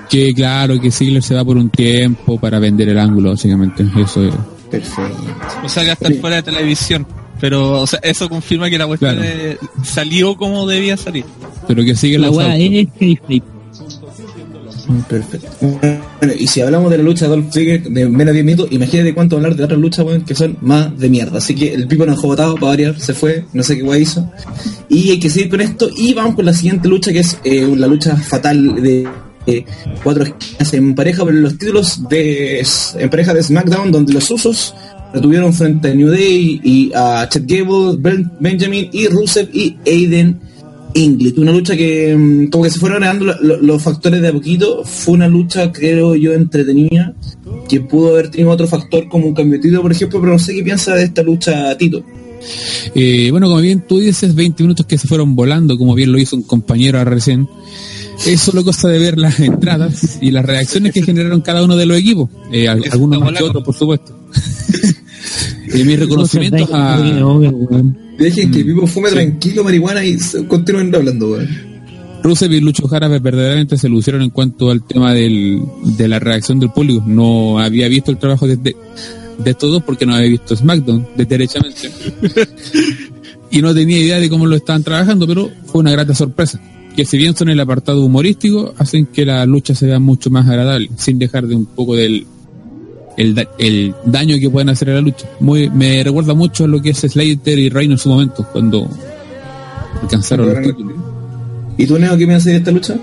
Que 0.08 0.32
claro, 0.32 0.80
que 0.80 0.90
Ziggler 0.90 1.22
se 1.22 1.34
va 1.34 1.44
por 1.44 1.56
un 1.56 1.68
tiempo 1.70 2.40
para 2.40 2.58
vender 2.58 2.88
el 2.88 2.98
ángulo, 2.98 3.30
básicamente. 3.30 3.84
Eso 3.96 4.24
es. 4.24 4.34
Perfecto. 4.70 5.20
O 5.64 5.68
sea, 5.68 5.84
que 5.84 5.90
hasta 5.92 6.10
fuera 6.20 6.36
de 6.36 6.42
televisión. 6.42 7.06
Pero, 7.40 7.82
o 7.82 7.86
sea, 7.86 8.00
eso 8.02 8.28
confirma 8.28 8.68
que 8.70 8.78
la 8.78 8.86
cuestión 8.86 9.16
Claro. 9.16 9.28
eh, 9.30 9.58
salió 9.84 10.36
como 10.36 10.66
debía 10.66 10.96
salir. 10.96 11.24
Pero 11.66 11.84
que 11.84 11.94
sigue 11.94 12.18
La 12.18 12.30
weá 12.30 12.56
es 12.56 12.88
kayfabe. 12.98 13.42
Perfecto. 15.08 15.48
Bueno, 15.60 16.32
y 16.38 16.46
si 16.46 16.62
hablamos 16.62 16.90
de 16.90 16.96
la 16.96 17.04
lucha 17.04 17.26
de 17.26 17.30
Dolph 17.32 17.52
Ziggler 17.52 17.82
de 17.82 18.08
menos 18.08 18.28
de 18.28 18.42
10 18.42 18.44
minutos, 18.46 18.68
imagínate 18.72 19.12
cuánto 19.14 19.36
hablar 19.36 19.54
de 19.54 19.64
otras 19.64 19.78
luchas, 19.78 20.04
weón, 20.06 20.22
que 20.22 20.34
son 20.34 20.56
más 20.62 20.98
de 20.98 21.10
mierda. 21.10 21.38
Así 21.38 21.54
que 21.54 21.74
el 21.74 21.86
Pipo 21.86 22.06
nos 22.06 22.16
dejó 22.16 22.28
botado 22.28 22.54
para 22.54 22.68
variar, 22.68 22.98
se 22.98 23.12
fue, 23.12 23.44
no 23.52 23.62
sé 23.62 23.76
qué 23.76 23.82
guay 23.82 24.02
hizo. 24.02 24.30
Y 24.88 25.10
hay 25.10 25.20
que 25.20 25.28
seguir 25.28 25.50
con 25.50 25.60
esto. 25.60 25.90
Y 25.96 26.14
vamos 26.14 26.34
con 26.36 26.46
la 26.46 26.54
siguiente 26.54 26.88
lucha, 26.88 27.12
que 27.12 27.18
es 27.20 27.38
eh, 27.44 27.70
la 27.76 27.86
lucha 27.86 28.16
fatal 28.16 28.80
de 28.82 29.06
eh, 29.46 29.64
cuatro 30.02 30.24
esquinas 30.24 30.72
en 30.72 30.94
pareja 30.94 31.22
por 31.22 31.34
los 31.34 31.58
títulos 31.58 32.08
de 32.08 32.66
en 32.98 33.10
pareja 33.10 33.34
de 33.34 33.42
SmackDown, 33.42 33.92
donde 33.92 34.14
los 34.14 34.30
usos 34.30 34.74
retuvieron 35.12 35.52
frente 35.52 35.90
a 35.90 35.94
New 35.94 36.08
Day 36.10 36.60
y 36.62 36.90
a 36.94 37.28
Chad 37.30 37.42
Gable, 37.46 37.96
Ben- 37.98 38.30
Benjamin 38.40 38.88
y 38.92 39.06
Rusev 39.08 39.48
y 39.52 39.76
Aiden 39.86 40.38
Ingrid. 40.94 41.38
Una 41.38 41.52
lucha 41.52 41.76
que 41.76 42.16
mm, 42.16 42.48
como 42.50 42.64
que 42.64 42.70
se 42.70 42.78
fueron 42.78 43.02
agregando 43.04 43.26
lo- 43.26 43.42
lo- 43.56 43.62
los 43.62 43.82
factores 43.82 44.20
de 44.20 44.28
a 44.28 44.32
poquito. 44.32 44.82
Fue 44.84 45.14
una 45.14 45.28
lucha, 45.28 45.70
creo 45.72 46.14
yo, 46.14 46.32
entretenida. 46.32 47.14
Que 47.68 47.80
pudo 47.80 48.10
haber 48.12 48.30
tenido 48.30 48.50
otro 48.50 48.66
factor 48.66 49.08
como 49.08 49.26
un 49.26 49.34
cambio 49.34 49.58
de 49.58 49.62
título, 49.62 49.82
por 49.82 49.92
ejemplo, 49.92 50.20
pero 50.20 50.32
no 50.32 50.38
sé 50.38 50.54
qué 50.54 50.62
piensa 50.62 50.94
de 50.94 51.04
esta 51.04 51.22
lucha 51.22 51.76
Tito. 51.76 52.02
Eh, 52.94 53.28
bueno, 53.30 53.48
como 53.48 53.60
bien 53.60 53.84
tú 53.86 53.98
dices, 53.98 54.34
20 54.34 54.62
minutos 54.62 54.86
que 54.86 54.96
se 54.96 55.08
fueron 55.08 55.34
volando, 55.34 55.76
como 55.76 55.94
bien 55.94 56.12
lo 56.12 56.18
hizo 56.18 56.36
un 56.36 56.42
compañero 56.42 57.04
recién. 57.04 57.48
Es 58.26 58.40
solo 58.40 58.64
cosa 58.64 58.88
de 58.88 58.98
ver 58.98 59.18
las 59.18 59.38
entradas 59.40 60.18
y 60.20 60.30
las 60.30 60.44
reacciones 60.44 60.92
que 60.92 61.02
generaron 61.02 61.40
cada 61.40 61.62
uno 61.62 61.76
de 61.76 61.86
los 61.86 61.98
equipos. 61.98 62.30
Eh, 62.52 62.66
algunos 62.68 63.20
más 63.20 63.32
que 63.34 63.44
otros, 63.44 63.62
por 63.64 63.74
supuesto. 63.74 64.16
y 65.74 65.84
mis 65.84 65.98
reconocimientos 66.00 66.68
a... 66.72 66.98
Dejen 68.18 68.50
que 68.50 68.64
Pipo 68.64 68.86
fume 68.86 69.10
tranquilo 69.10 69.64
marihuana 69.64 70.04
y 70.04 70.18
continúen 70.48 70.94
hablando, 70.94 71.32
weón. 71.32 71.68
Rusev 72.22 72.52
y 72.52 72.60
Lucho 72.60 72.88
Jara 72.88 73.08
verdaderamente 73.08 73.78
se 73.78 73.88
lucieron 73.88 74.22
en 74.22 74.30
cuanto 74.30 74.70
al 74.70 74.82
tema 74.82 75.14
del, 75.14 75.62
de 75.96 76.08
la 76.08 76.18
reacción 76.18 76.58
del 76.58 76.70
público. 76.70 77.04
No 77.06 77.58
había 77.58 77.88
visto 77.88 78.10
el 78.10 78.18
trabajo 78.18 78.46
de, 78.46 78.56
de, 78.56 78.74
estos 79.44 79.70
dos 79.70 79.82
porque 79.84 80.04
no 80.04 80.14
había 80.14 80.30
visto 80.30 80.56
SmackDown, 80.56 81.06
de 81.16 81.24
derechamente. 81.24 81.90
y 83.50 83.62
no 83.62 83.72
tenía 83.72 83.98
idea 83.98 84.20
de 84.20 84.28
cómo 84.28 84.46
lo 84.46 84.56
estaban 84.56 84.82
trabajando, 84.82 85.26
pero 85.26 85.48
fue 85.66 85.80
una 85.80 85.92
grata 85.92 86.14
sorpresa. 86.14 86.60
Que 86.96 87.04
si 87.04 87.16
bien 87.16 87.36
son 87.36 87.50
el 87.50 87.60
apartado 87.60 88.04
humorístico, 88.04 88.74
hacen 88.76 89.06
que 89.06 89.24
la 89.24 89.46
lucha 89.46 89.74
se 89.74 89.86
vea 89.86 90.00
mucho 90.00 90.30
más 90.30 90.48
agradable, 90.48 90.90
sin 90.96 91.18
dejar 91.20 91.46
de 91.46 91.54
un 91.54 91.66
poco 91.66 91.94
del 91.94 92.26
el, 93.18 93.34
da- 93.34 93.48
el 93.58 93.94
daño 94.06 94.36
que 94.40 94.48
pueden 94.48 94.70
hacer 94.70 94.88
a 94.90 94.94
la 94.94 95.00
lucha. 95.02 95.26
Muy, 95.40 95.68
me 95.68 96.02
recuerda 96.02 96.32
mucho 96.34 96.64
a 96.64 96.68
lo 96.68 96.80
que 96.80 96.90
es 96.90 96.98
Slater 97.00 97.58
y 97.58 97.68
Reino 97.68 97.92
en 97.94 97.98
su 97.98 98.08
momento, 98.08 98.46
cuando 98.52 98.88
alcanzaron 100.02 100.54
los 100.54 100.62
títulos. 100.62 100.96
¿Y 101.76 101.86
tú, 101.86 101.98
Neo, 101.98 102.16
qué 102.16 102.26
me 102.26 102.34
haces 102.34 102.52
de 102.52 102.56
esta 102.58 102.70
lucha? 102.70 102.94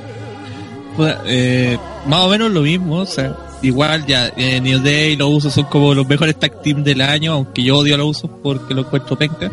Puta, 0.97 1.21
eh, 1.27 1.77
más 2.07 2.25
o 2.25 2.29
menos 2.29 2.51
lo 2.51 2.61
mismo, 2.61 2.95
o 2.97 3.05
sea, 3.05 3.35
igual 3.65 4.05
ya 4.05 4.31
eh, 4.37 4.61
New 4.61 4.79
Day 4.79 5.13
y 5.13 5.15
los 5.15 5.29
usos 5.29 5.53
son 5.53 5.65
como 5.65 5.93
los 5.93 6.07
mejores 6.07 6.37
tag 6.39 6.61
team 6.61 6.83
del 6.83 7.01
año, 7.01 7.33
aunque 7.33 7.63
yo 7.63 7.77
odio 7.77 7.95
a 7.95 7.97
los 7.97 8.17
usos 8.17 8.29
porque 8.41 8.73
lo 8.73 8.81
encuentro 8.81 9.17
penca. 9.17 9.51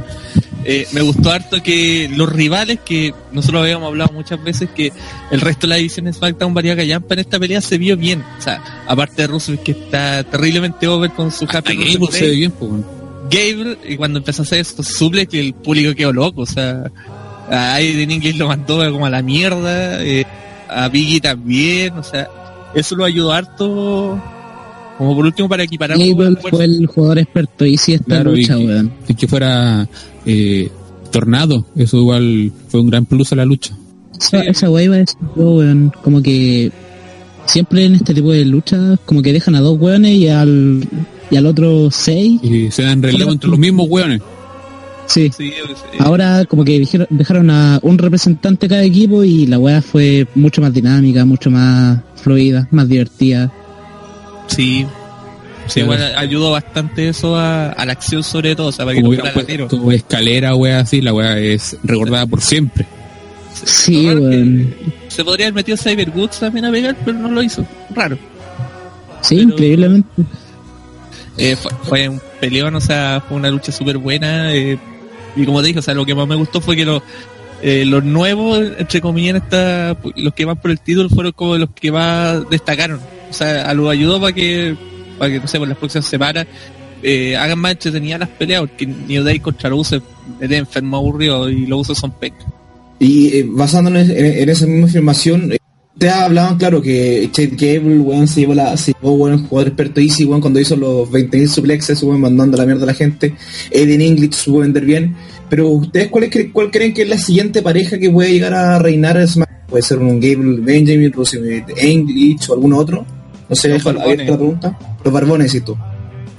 Eh, 0.64 0.86
me 0.92 1.00
gustó 1.00 1.30
harto 1.30 1.62
que 1.62 2.08
los 2.14 2.30
rivales 2.30 2.78
que 2.84 3.12
nosotros 3.32 3.62
habíamos 3.62 3.88
hablado 3.88 4.12
muchas 4.12 4.42
veces 4.44 4.70
que 4.70 4.92
el 5.30 5.40
resto 5.40 5.62
de 5.62 5.68
la 5.68 5.76
división 5.76 6.06
de 6.06 6.12
SmackDown 6.12 6.54
varía 6.54 6.76
callampa 6.76 7.14
en 7.14 7.20
esta 7.20 7.38
pelea 7.40 7.60
se 7.60 7.78
vio 7.78 7.96
bien, 7.96 8.22
o 8.38 8.42
sea, 8.42 8.84
aparte 8.86 9.22
de 9.22 9.28
Russell 9.28 9.56
que 9.56 9.72
está 9.72 10.22
terriblemente 10.22 10.86
over 10.86 11.10
con 11.10 11.32
su 11.32 11.46
Happy 11.46 11.74
Gable 11.74 11.98
Birthday, 11.98 12.20
se 12.20 12.26
ve 12.26 12.36
bien, 12.36 12.50
pues, 12.52 12.70
bueno. 12.70 12.84
Gable, 13.28 13.78
y 13.88 13.96
cuando 13.96 14.18
empezó 14.18 14.42
a 14.42 14.44
hacer 14.44 14.60
estos 14.60 14.86
suplex, 14.86 15.30
que 15.30 15.40
el 15.40 15.54
público 15.54 15.94
quedó 15.94 16.12
loco, 16.12 16.42
o 16.42 16.46
sea, 16.46 16.84
a 17.50 17.74
Aiden 17.74 18.10
English 18.10 18.36
lo 18.36 18.46
mandó 18.46 18.78
como 18.92 19.06
a 19.06 19.10
la 19.10 19.22
mierda, 19.22 20.02
eh, 20.04 20.24
a 20.68 20.88
Biggie 20.88 21.20
también, 21.20 21.94
o 21.94 22.02
sea, 22.02 22.28
eso 22.74 22.96
lo 22.96 23.04
ayudó 23.04 23.32
harto, 23.32 24.20
como 24.98 25.14
por 25.16 25.24
último 25.26 25.48
para 25.48 25.62
equiparar 25.64 25.98
Gable 25.98 26.36
fue 26.50 26.64
el 26.64 26.86
jugador 26.86 27.18
experto 27.18 27.64
y 27.66 27.76
si 27.76 27.94
esta 27.94 28.06
Claro, 28.06 28.32
lucha, 28.32 28.56
weón. 28.58 28.92
y 29.08 29.14
que 29.14 29.26
fuera 29.28 29.88
eh, 30.26 30.70
Tornado, 31.10 31.66
eso 31.76 31.98
igual 31.98 32.52
fue 32.68 32.80
un 32.80 32.88
gran 32.90 33.04
plus 33.06 33.32
a 33.32 33.36
la 33.36 33.44
lucha. 33.44 33.76
Esa, 34.18 34.40
esa 34.42 34.70
weá 34.70 34.84
iba 34.84 34.94
a 34.94 34.98
decir 34.98 35.16
yo, 35.36 35.50
weón. 35.52 35.92
Como 36.02 36.22
que 36.22 36.70
siempre 37.46 37.84
en 37.84 37.96
este 37.96 38.14
tipo 38.14 38.30
de 38.32 38.44
luchas, 38.44 38.98
como 39.04 39.20
que 39.20 39.32
dejan 39.32 39.54
a 39.56 39.60
dos 39.60 39.78
weones 39.80 40.12
y 40.12 40.28
al, 40.28 40.86
y 41.30 41.36
al 41.36 41.46
otro 41.46 41.90
seis. 41.90 42.40
Y 42.42 42.70
se 42.70 42.82
dan 42.82 43.02
relevo 43.02 43.32
entre 43.32 43.50
los 43.50 43.58
mismos 43.58 43.86
hueones. 43.90 44.22
Sí. 45.06 45.30
Sí, 45.36 45.48
eh, 45.48 45.74
Ahora 45.98 46.44
como 46.46 46.64
que 46.64 46.78
dijeron- 46.78 47.06
dejaron 47.10 47.50
a 47.50 47.78
un 47.82 47.98
representante 47.98 48.68
cada 48.68 48.82
equipo 48.84 49.24
y 49.24 49.46
la 49.46 49.58
weá 49.58 49.82
fue 49.82 50.26
mucho 50.34 50.60
más 50.62 50.72
dinámica, 50.72 51.24
mucho 51.24 51.50
más 51.50 51.98
fluida, 52.16 52.66
más 52.70 52.88
divertida. 52.88 53.52
sí. 54.48 54.86
Sí, 55.68 55.78
igual 55.80 56.02
ayudó 56.16 56.50
bastante 56.50 57.08
eso 57.08 57.36
a, 57.36 57.68
a 57.70 57.86
la 57.86 57.92
acción 57.92 58.24
sobre 58.24 58.56
todo, 58.56 58.66
o 58.66 58.72
sea, 58.72 58.84
para 58.84 58.96
que 58.96 59.00
Como 59.02 59.14
no 59.14 59.24
fuera 59.30 59.96
escalera, 59.96 60.56
wea 60.56 60.80
así, 60.80 61.00
la 61.00 61.14
wea 61.14 61.38
es 61.38 61.76
recordada 61.84 62.26
por 62.26 62.40
siempre. 62.42 62.84
Sí, 63.64 64.08
weón. 64.08 64.74
Se 65.06 65.24
podría 65.24 65.46
haber 65.46 65.54
metido 65.54 65.76
Cyber 65.76 66.10
Goods 66.10 66.40
también 66.40 66.64
a 66.64 66.70
pegar, 66.72 66.96
pero 67.04 67.16
no 67.16 67.28
lo 67.30 67.42
hizo. 67.44 67.64
Raro. 67.94 68.18
Sí, 69.20 69.36
pero- 69.36 69.50
increíblemente. 69.50 70.08
Eh, 71.38 71.54
fue, 71.56 71.72
fue 71.84 72.08
un 72.08 72.20
peleón, 72.40 72.74
o 72.74 72.80
sea, 72.80 73.22
fue 73.26 73.36
una 73.36 73.48
lucha 73.48 73.70
súper 73.70 73.98
buena. 73.98 74.52
eh, 74.52 74.76
y 75.36 75.44
como 75.46 75.60
te 75.60 75.68
dije, 75.68 75.78
o 75.78 75.82
sea, 75.82 75.94
lo 75.94 76.04
que 76.04 76.14
más 76.14 76.28
me 76.28 76.34
gustó 76.34 76.60
fue 76.60 76.76
que 76.76 76.84
los, 76.84 77.02
eh, 77.62 77.84
los 77.84 78.04
nuevos, 78.04 78.60
entre 78.78 79.00
comillas, 79.00 79.36
esta, 79.36 79.96
los 80.16 80.34
que 80.34 80.44
van 80.44 80.56
por 80.56 80.70
el 80.70 80.80
título 80.80 81.08
fueron 81.08 81.32
como 81.32 81.56
los 81.56 81.70
que 81.70 81.92
más 81.92 82.48
destacaron. 82.50 83.00
O 83.30 83.32
sea, 83.32 83.68
a 83.68 83.74
lo 83.74 83.88
ayudó 83.88 84.20
para 84.20 84.32
que, 84.32 84.76
para 85.18 85.32
que, 85.32 85.40
no 85.40 85.46
sé, 85.46 85.58
por 85.58 85.68
las 85.68 85.78
próximas 85.78 86.06
semanas 86.06 86.46
eh, 87.02 87.36
hagan 87.36 87.58
más 87.58 87.72
entretenidas 87.72 88.20
las 88.20 88.28
peleas, 88.28 88.60
porque 88.60 88.86
New 88.86 89.24
Day 89.24 89.40
contra 89.40 89.70
los 89.70 89.80
usos 89.80 90.02
es 90.40 90.50
enfermo 90.50 90.96
aburrido 90.96 91.48
y 91.48 91.66
los 91.66 91.80
usos 91.80 91.98
son 91.98 92.12
pecas. 92.12 92.46
Y 92.98 93.36
eh, 93.36 93.46
basándonos 93.48 94.08
en, 94.08 94.26
en 94.26 94.48
esa 94.48 94.66
misma 94.66 94.86
afirmación, 94.86 95.52
te 95.98 96.08
hablaban, 96.10 96.56
claro, 96.56 96.80
que 96.82 97.28
Chad 97.32 97.50
Gable, 97.52 97.98
weón, 97.98 98.26
se 98.26 98.40
llevó 98.40 98.54
la, 98.54 98.76
se 98.76 98.92
llevó, 98.92 99.14
weón, 99.14 99.46
jugador 99.46 99.68
experto 99.68 100.00
Easy, 100.00 100.24
weón, 100.24 100.40
cuando 100.40 100.58
hizo 100.60 100.74
los 100.76 101.08
20.000 101.10 101.46
suplexes, 101.48 102.02
weón, 102.02 102.20
mandando 102.20 102.56
a 102.56 102.60
la 102.60 102.66
mierda 102.66 102.84
a 102.84 102.86
la 102.86 102.94
gente. 102.94 103.34
Eden 103.70 104.00
English 104.00 104.32
supo 104.34 104.58
vender 104.60 104.84
bien. 104.84 105.14
Pero 105.48 105.68
ustedes, 105.68 106.08
¿cuál, 106.08 106.24
es, 106.24 106.30
cuál 106.52 106.70
creen 106.70 106.94
que 106.94 107.02
es 107.02 107.08
la 107.08 107.18
siguiente 107.18 107.60
pareja 107.62 107.98
que 107.98 108.10
puede 108.10 108.32
llegar 108.32 108.54
a 108.54 108.78
reinar 108.78 109.18
a 109.18 109.26
SmackDown? 109.26 109.66
Puede 109.68 109.82
ser 109.82 109.98
un 109.98 110.18
Gable 110.20 110.60
Benjamin, 110.60 111.12
Rusev 111.12 111.44
English 111.76 112.48
o 112.50 112.54
algún 112.54 112.72
otro. 112.72 113.04
No 113.48 113.54
sé, 113.56 113.68
Los 113.68 113.84
dejo 113.84 113.92
la 113.92 114.04
pregunta. 114.04 114.78
Los 115.04 115.12
barbones, 115.12 115.54
y 115.54 115.60
tú. 115.60 115.76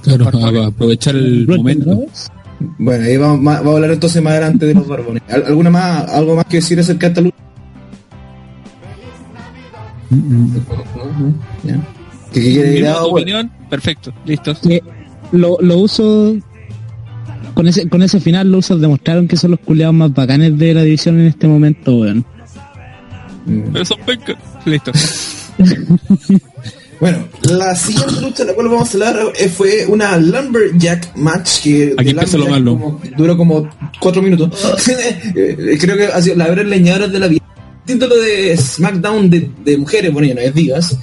Claro, 0.04 0.28
aprovechar 0.66 1.16
el 1.16 1.48
momento. 1.48 2.06
Bueno, 2.80 3.06
ahí 3.06 3.18
vamos, 3.18 3.44
vamos 3.44 3.72
a 3.72 3.76
hablar 3.76 3.92
entonces 3.92 4.22
más 4.22 4.32
adelante 4.34 4.66
de 4.66 4.74
los 4.74 4.88
barbones. 4.88 5.22
¿Al- 5.30 5.46
¿Alguna 5.46 5.70
más, 5.70 6.10
algo 6.10 6.36
más 6.36 6.46
que 6.46 6.58
decir 6.58 6.80
acerca 6.80 7.08
de 7.08 7.12
esta 7.12 7.22
lucha? 7.22 7.36
Mm, 10.13 10.56
mm. 10.58 11.34
¿Ya? 11.63 11.76
¿Que, 12.34 12.41
que 12.41 12.52
quiere 12.54 12.71
Mi 12.71 12.78
ir 12.80 12.88
a- 12.88 12.91
bueno. 13.02 13.08
opinión, 13.13 13.52
perfecto, 13.69 14.13
listo. 14.26 14.54
que 14.62 14.82
lo, 15.32 15.58
lo 15.62 15.78
uso 15.78 16.36
con 17.54 17.67
ese 17.67 17.88
con 17.88 18.02
ese 18.02 18.19
final 18.19 18.52
los 18.52 18.65
usos 18.65 18.82
demostraron 18.82 19.28
que 19.28 19.36
son 19.38 19.52
los 19.52 19.60
culiados 19.60 19.93
más 19.95 20.13
bacanes 20.13 20.58
de 20.58 20.73
la 20.73 20.82
división 20.84 21.19
en 21.19 21.28
este 21.28 21.47
momento 21.47 21.95
weón 21.97 22.26
Mm. 23.45 23.73
Pero 23.73 23.84
son 23.84 23.97
pencas. 24.06 24.38
Listo. 24.65 24.91
Bueno, 26.99 27.17
la 27.41 27.76
siguiente 27.76 28.21
lucha 28.21 28.43
de 28.43 28.52
la 28.52 28.56
cual 28.56 28.69
vamos 28.69 28.89
a 28.89 28.93
hablar 28.93 29.17
eh, 29.38 29.49
fue 29.49 29.86
una 29.89 30.15
Lumberjack 30.17 31.17
match 31.17 31.62
que 31.63 31.93
Aquí 31.97 32.12
empezó 32.12 32.38
lo 32.38 32.47
malo. 32.47 32.71
como- 32.80 33.02
duró 33.17 33.36
como 33.36 33.69
cuatro 33.99 34.21
minutos. 34.21 34.49
Eh, 35.36 35.78
Creo 35.82 35.97
que 35.97 36.06
ha 36.06 36.21
sido 36.21 36.38
la 36.38 36.47
verdad 36.47 36.63
leñadora 36.65 37.08
de 37.10 37.19
la 37.19 37.28
vida. 37.28 37.41
Título 37.86 38.15
de 38.15 38.56
SmackDown 38.56 39.30
de, 39.30 39.50
de 39.63 39.78
mujeres, 39.78 40.13
bueno, 40.13 40.28
ya 40.28 40.36
no 40.36 40.41
es 40.41 40.54
divas. 40.54 40.98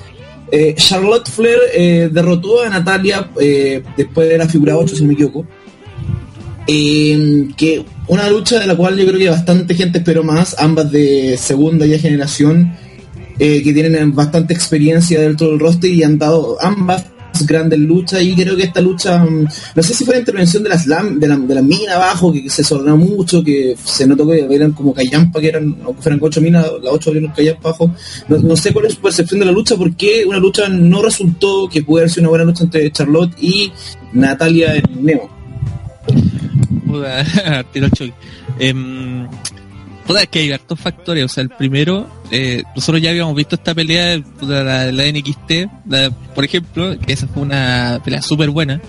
Eh, 0.52 0.74
Charlotte 0.76 1.28
Flair 1.28 1.58
eh, 1.74 2.08
derrotó 2.10 2.62
a 2.62 2.68
Natalia 2.68 3.30
eh, 3.40 3.82
después 3.96 4.28
de 4.28 4.38
la 4.38 4.48
figura 4.48 4.76
8, 4.76 4.96
si 4.96 5.02
no 5.02 5.08
me 5.08 5.14
equivoco. 5.14 5.46
Eh, 6.66 7.48
que 7.56 7.84
una 8.08 8.28
lucha 8.28 8.58
de 8.58 8.66
la 8.66 8.76
cual 8.76 8.96
yo 8.96 9.06
creo 9.06 9.18
que 9.18 9.30
bastante 9.30 9.74
gente 9.74 9.98
esperó 9.98 10.24
más, 10.24 10.56
ambas 10.58 10.90
de 10.90 11.36
segunda 11.36 11.86
ya 11.86 11.98
generación, 11.98 12.76
que 13.38 13.72
tienen 13.72 14.14
bastante 14.14 14.52
experiencia 14.52 15.18
dentro 15.18 15.48
del 15.48 15.58
roster 15.58 15.90
y 15.90 16.02
han 16.02 16.18
dado 16.18 16.58
ambas 16.60 17.06
grandes 17.46 17.78
luchas 17.78 18.22
y 18.22 18.34
creo 18.34 18.56
que 18.56 18.64
esta 18.64 18.80
lucha, 18.80 19.18
mm, 19.24 19.46
no 19.74 19.82
sé 19.82 19.94
si 19.94 20.04
fue 20.04 20.14
la 20.14 20.20
intervención 20.20 20.62
de 20.62 20.68
las 20.68 20.86
lam- 20.86 21.18
de 21.18 21.28
la, 21.28 21.36
de 21.36 21.54
la 21.54 21.62
mina 21.62 21.94
abajo, 21.96 22.32
que, 22.32 22.48
se 22.50 22.62
desordenó 22.62 22.96
mucho, 22.96 23.42
que 23.42 23.76
se 23.82 24.06
notó 24.06 24.26
que 24.26 24.46
eran 24.50 24.72
como 24.72 24.92
callampa, 24.94 25.40
que 25.40 25.48
eran, 25.48 25.76
aunque 25.84 26.02
fueran 26.02 26.20
ocho 26.22 26.40
minas, 26.40 26.66
las 26.82 26.92
ocho 26.92 27.10
abrieron 27.10 27.32
callampa 27.32 27.68
abajo. 27.70 27.90
No, 28.28 28.56
sé 28.56 28.72
cuál 28.72 28.86
es 28.86 28.94
su 28.94 29.00
percepción 29.00 29.40
de 29.40 29.46
la 29.46 29.52
lucha, 29.52 29.76
porque 29.76 30.24
una 30.26 30.38
lucha 30.38 30.68
no 30.68 31.02
resultó 31.02 31.68
que 31.68 31.82
pudiera 31.82 32.08
sido 32.08 32.22
una 32.22 32.28
buena 32.30 32.44
lucha 32.44 32.64
entre 32.64 32.90
Charlotte 32.92 33.32
y 33.40 33.72
Natalia 34.12 34.74
en 34.76 35.04
Neo. 35.04 35.30
puta, 40.06 40.22
es 40.22 40.28
que 40.28 40.38
hay 40.40 40.52
hartos 40.52 40.78
factores. 40.80 41.24
O 41.24 41.28
sea, 41.28 41.42
el 41.42 41.50
primero, 41.50 42.08
eh, 42.30 42.62
nosotros 42.74 43.02
ya 43.02 43.10
habíamos 43.10 43.34
visto 43.34 43.56
esta 43.56 43.74
pelea, 43.74 44.20
puta, 44.38 44.62
la, 44.64 44.90
la 44.92 45.04
NXT, 45.06 45.68
la- 45.88 46.10
por 46.34 46.44
ejemplo, 46.44 46.98
que 46.98 47.12
esa 47.12 47.26
fue 47.28 47.42
una 47.42 48.00
pelea 48.04 48.22
súper 48.22 48.50
buena, 48.50 48.80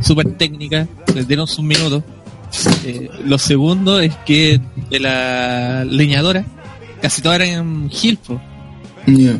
súper 0.00 0.32
técnica, 0.36 0.86
les 1.14 1.26
dieron 1.28 1.46
sus 1.46 1.64
minutos. 1.64 2.02
Eh, 2.84 3.08
lo 3.24 3.38
segundo 3.38 4.00
es 4.00 4.14
que 4.26 4.60
de 4.90 4.98
la 5.00 5.84
leñadora, 5.84 6.44
casi 7.00 7.22
todas 7.22 7.40
eran 7.40 7.88
heel, 7.90 8.16
po. 8.18 8.40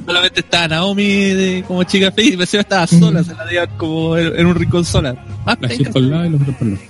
Solamente 0.06 0.40
estaba 0.40 0.68
Naomi 0.68 1.04
de, 1.04 1.64
como 1.66 1.82
chica 1.84 2.10
feliz, 2.12 2.34
y 2.36 2.40
encima 2.40 2.62
estaba 2.62 2.86
sola, 2.86 3.22
se 3.22 3.34
la 3.34 3.46
dieron 3.46 3.68
como 3.76 4.16
en, 4.16 4.38
en 4.38 4.46
un 4.46 4.54
rincón 4.54 4.84
sola. 4.84 5.12
Más 5.44 5.58
La 5.60 5.68
por 5.90 6.02
el 6.02 6.10
lado 6.10 6.26
y 6.26 6.30
los 6.30 6.40
otros 6.40 6.56
por 6.56 6.66
el 6.68 6.74
lado. 6.74 6.86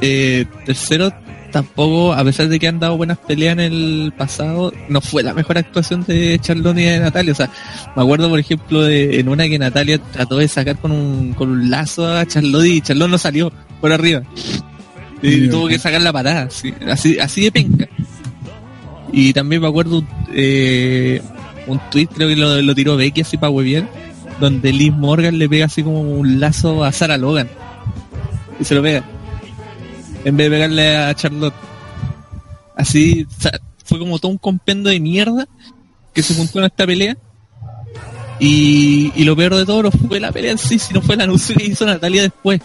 eh, 0.00 0.44
tercero, 0.66 1.12
tampoco, 1.54 2.12
a 2.12 2.24
pesar 2.24 2.48
de 2.48 2.58
que 2.58 2.66
han 2.66 2.80
dado 2.80 2.96
buenas 2.96 3.16
peleas 3.16 3.52
en 3.52 3.60
el 3.60 4.12
pasado, 4.18 4.72
no 4.88 5.00
fue 5.00 5.22
la 5.22 5.32
mejor 5.34 5.56
actuación 5.56 6.04
de 6.04 6.36
Charlotte 6.40 6.76
y 6.78 6.82
de 6.82 6.98
Natalia. 6.98 7.30
O 7.30 7.36
sea, 7.36 7.48
me 7.94 8.02
acuerdo, 8.02 8.28
por 8.28 8.40
ejemplo, 8.40 8.82
de, 8.82 9.20
en 9.20 9.28
una 9.28 9.48
que 9.48 9.56
Natalia 9.56 9.98
trató 9.98 10.38
de 10.38 10.48
sacar 10.48 10.76
con 10.78 10.90
un, 10.90 11.32
con 11.32 11.50
un 11.50 11.70
lazo 11.70 12.12
a 12.12 12.26
Charlotte 12.26 12.66
y 12.66 12.80
Charlotte 12.80 13.08
no 13.08 13.18
salió 13.18 13.52
por 13.80 13.92
arriba. 13.92 14.22
Y 15.22 15.48
tuvo 15.48 15.68
que 15.68 15.78
sacar 15.78 16.02
la 16.02 16.12
patada, 16.12 16.42
así, 16.42 16.74
así, 16.88 17.20
así 17.20 17.44
de 17.44 17.52
penca. 17.52 17.88
Y 19.12 19.32
también 19.32 19.62
me 19.62 19.68
acuerdo 19.68 20.04
eh, 20.34 21.22
un 21.68 21.80
tweet, 21.92 22.08
creo 22.08 22.28
que 22.28 22.34
lo, 22.34 22.60
lo 22.62 22.74
tiró 22.74 22.96
Becky 22.96 23.20
así 23.20 23.36
para 23.36 23.50
hueviar, 23.50 23.88
donde 24.40 24.72
Liz 24.72 24.92
Morgan 24.92 25.38
le 25.38 25.48
pega 25.48 25.66
así 25.66 25.84
como 25.84 26.00
un 26.00 26.40
lazo 26.40 26.82
a 26.82 26.90
Sarah 26.90 27.16
Logan. 27.16 27.48
Y 28.58 28.64
se 28.64 28.74
lo 28.74 28.82
pega 28.82 29.04
en 30.24 30.36
vez 30.36 30.50
de 30.50 30.56
pegarle 30.56 30.96
a 30.96 31.14
Charlotte. 31.14 31.54
Así, 32.76 33.26
o 33.28 33.40
sea, 33.40 33.52
fue 33.84 33.98
como 33.98 34.18
todo 34.18 34.32
un 34.32 34.38
compendo 34.38 34.90
de 34.90 34.98
mierda 35.00 35.46
que 36.12 36.22
se 36.22 36.34
juntó 36.34 36.58
en 36.58 36.66
esta 36.66 36.86
pelea. 36.86 37.16
Y, 38.40 39.12
y 39.14 39.24
lo 39.24 39.36
peor 39.36 39.54
de 39.54 39.64
todo 39.64 39.84
no 39.84 39.90
fue 39.90 40.18
la 40.18 40.32
pelea 40.32 40.52
en 40.52 40.58
sí, 40.58 40.78
sino 40.78 41.00
fue 41.00 41.14
el 41.14 41.20
anuncio 41.20 41.54
que 41.54 41.66
hizo 41.66 41.86
Natalia 41.86 42.22
después. 42.22 42.60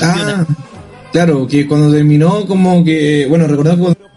Ah, 0.00 0.46
claro, 1.12 1.46
que 1.46 1.66
cuando 1.66 1.92
terminó, 1.92 2.46
como 2.46 2.84
que, 2.84 3.26
bueno, 3.28 3.46
recordad 3.46 3.74
que 3.74 3.80
cuando. 3.80 4.10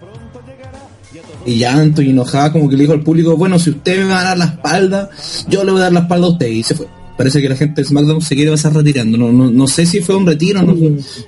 Y 1.46 1.58
llanto 1.58 2.02
y 2.02 2.12
enojada, 2.12 2.54
como 2.54 2.70
que 2.70 2.78
le 2.78 2.84
dijo 2.84 2.94
al 2.94 3.02
público: 3.02 3.36
Bueno, 3.36 3.60
si 3.60 3.72
usted 3.72 3.98
me 3.98 4.12
va 4.12 4.22
a 4.22 4.24
dar 4.24 4.38
la 4.38 4.46
espalda, 4.46 5.10
yo 5.50 5.64
le 5.66 5.72
voy 5.72 5.82
a 5.82 5.86
dar 5.86 5.94
la 5.94 6.00
espalda 6.02 6.28
a 6.28 6.30
usted. 6.30 6.48
Y 6.48 6.64
se 6.64 6.76
fue. 6.76 6.88
Parece 7.17 7.41
que 7.41 7.49
la 7.49 7.56
gente 7.56 7.82
de 7.82 7.88
SmackDown 7.88 8.21
se 8.21 8.36
quiere 8.36 8.52
pasar 8.52 8.73
retirando. 8.73 9.17
No, 9.17 9.32
no, 9.32 9.52
no 9.52 9.67
sé 9.67 9.86
si 9.86 10.02
fue 10.02 10.15
un 10.15 10.26
retiro, 10.26 10.63
no, 10.63 10.76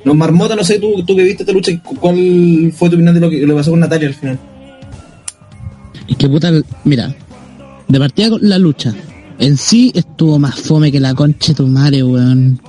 no 0.04 0.14
Marmota, 0.16 0.56
no 0.56 0.64
sé, 0.64 0.80
tú, 0.80 1.04
tú 1.06 1.16
que 1.16 1.24
viste 1.24 1.44
esta 1.44 1.54
lucha, 1.54 1.72
¿cuál 2.00 2.74
fue 2.76 2.90
tu 2.90 2.96
opinión 2.96 3.14
de 3.14 3.22
lo 3.22 3.30
que, 3.30 3.40
que 3.40 3.54
pasó 3.54 3.72
con 3.72 3.80
Natalia 3.80 4.08
al 4.08 4.16
final? 4.16 4.40
Es 6.08 6.18
que 6.18 6.28
puta, 6.28 6.52
mira, 6.84 7.16
de 7.88 8.00
partida 8.00 8.32
con 8.32 8.50
la 8.50 8.58
lucha, 8.58 8.94
en 9.40 9.58
sí 9.58 9.92
estuvo 9.94 10.40
más 10.40 10.56
fome 10.56 10.92
que 10.92 11.00
la 11.00 11.14
concha 11.14 11.50
de 11.50 11.56
tu 11.56 11.68
madre, 11.68 12.04
weón. 12.04 12.60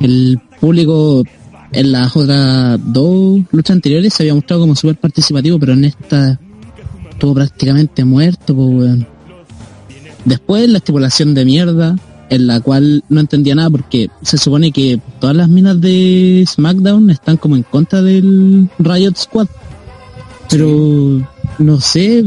El 0.00 0.38
público 0.60 1.24
en 1.72 1.92
las 1.92 2.16
otras 2.16 2.78
dos 2.84 3.40
luchas 3.50 3.74
anteriores 3.74 4.14
se 4.14 4.22
había 4.22 4.34
mostrado 4.34 4.62
como 4.62 4.74
súper 4.74 4.96
participativo, 4.96 5.58
pero 5.58 5.72
en 5.72 5.84
esta 5.84 6.38
estuvo 7.10 7.34
prácticamente 7.34 8.04
muerto, 8.04 8.54
pues, 8.54 8.68
weón. 8.68 9.06
Después 10.24 10.68
la 10.68 10.78
estipulación 10.78 11.34
de 11.34 11.44
mierda, 11.44 11.96
en 12.30 12.46
la 12.46 12.60
cual 12.60 13.04
no 13.08 13.20
entendía 13.20 13.54
nada 13.54 13.70
porque 13.70 14.10
se 14.22 14.38
supone 14.38 14.72
que 14.72 15.00
todas 15.20 15.36
las 15.36 15.48
minas 15.48 15.80
de 15.80 16.44
SmackDown 16.46 17.10
están 17.10 17.36
como 17.36 17.56
en 17.56 17.62
contra 17.62 18.02
del 18.02 18.68
Riot 18.78 19.16
Squad. 19.16 19.48
Pero 20.50 21.22
no 21.58 21.80
sé, 21.80 22.24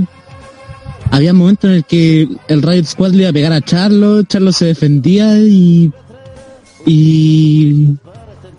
había 1.12 1.34
momentos 1.34 1.70
en 1.70 1.78
el 1.78 1.86
que 1.86 2.28
el 2.48 2.62
Riot 2.62 2.86
Squad 2.86 3.12
le 3.12 3.22
iba 3.22 3.30
a 3.30 3.34
pegar 3.34 3.54
a 3.54 3.62
Charlo, 3.62 4.24
Charlo 4.24 4.52
se 4.52 4.66
defendía 4.66 5.38
y 5.40 5.92
y 6.86 7.98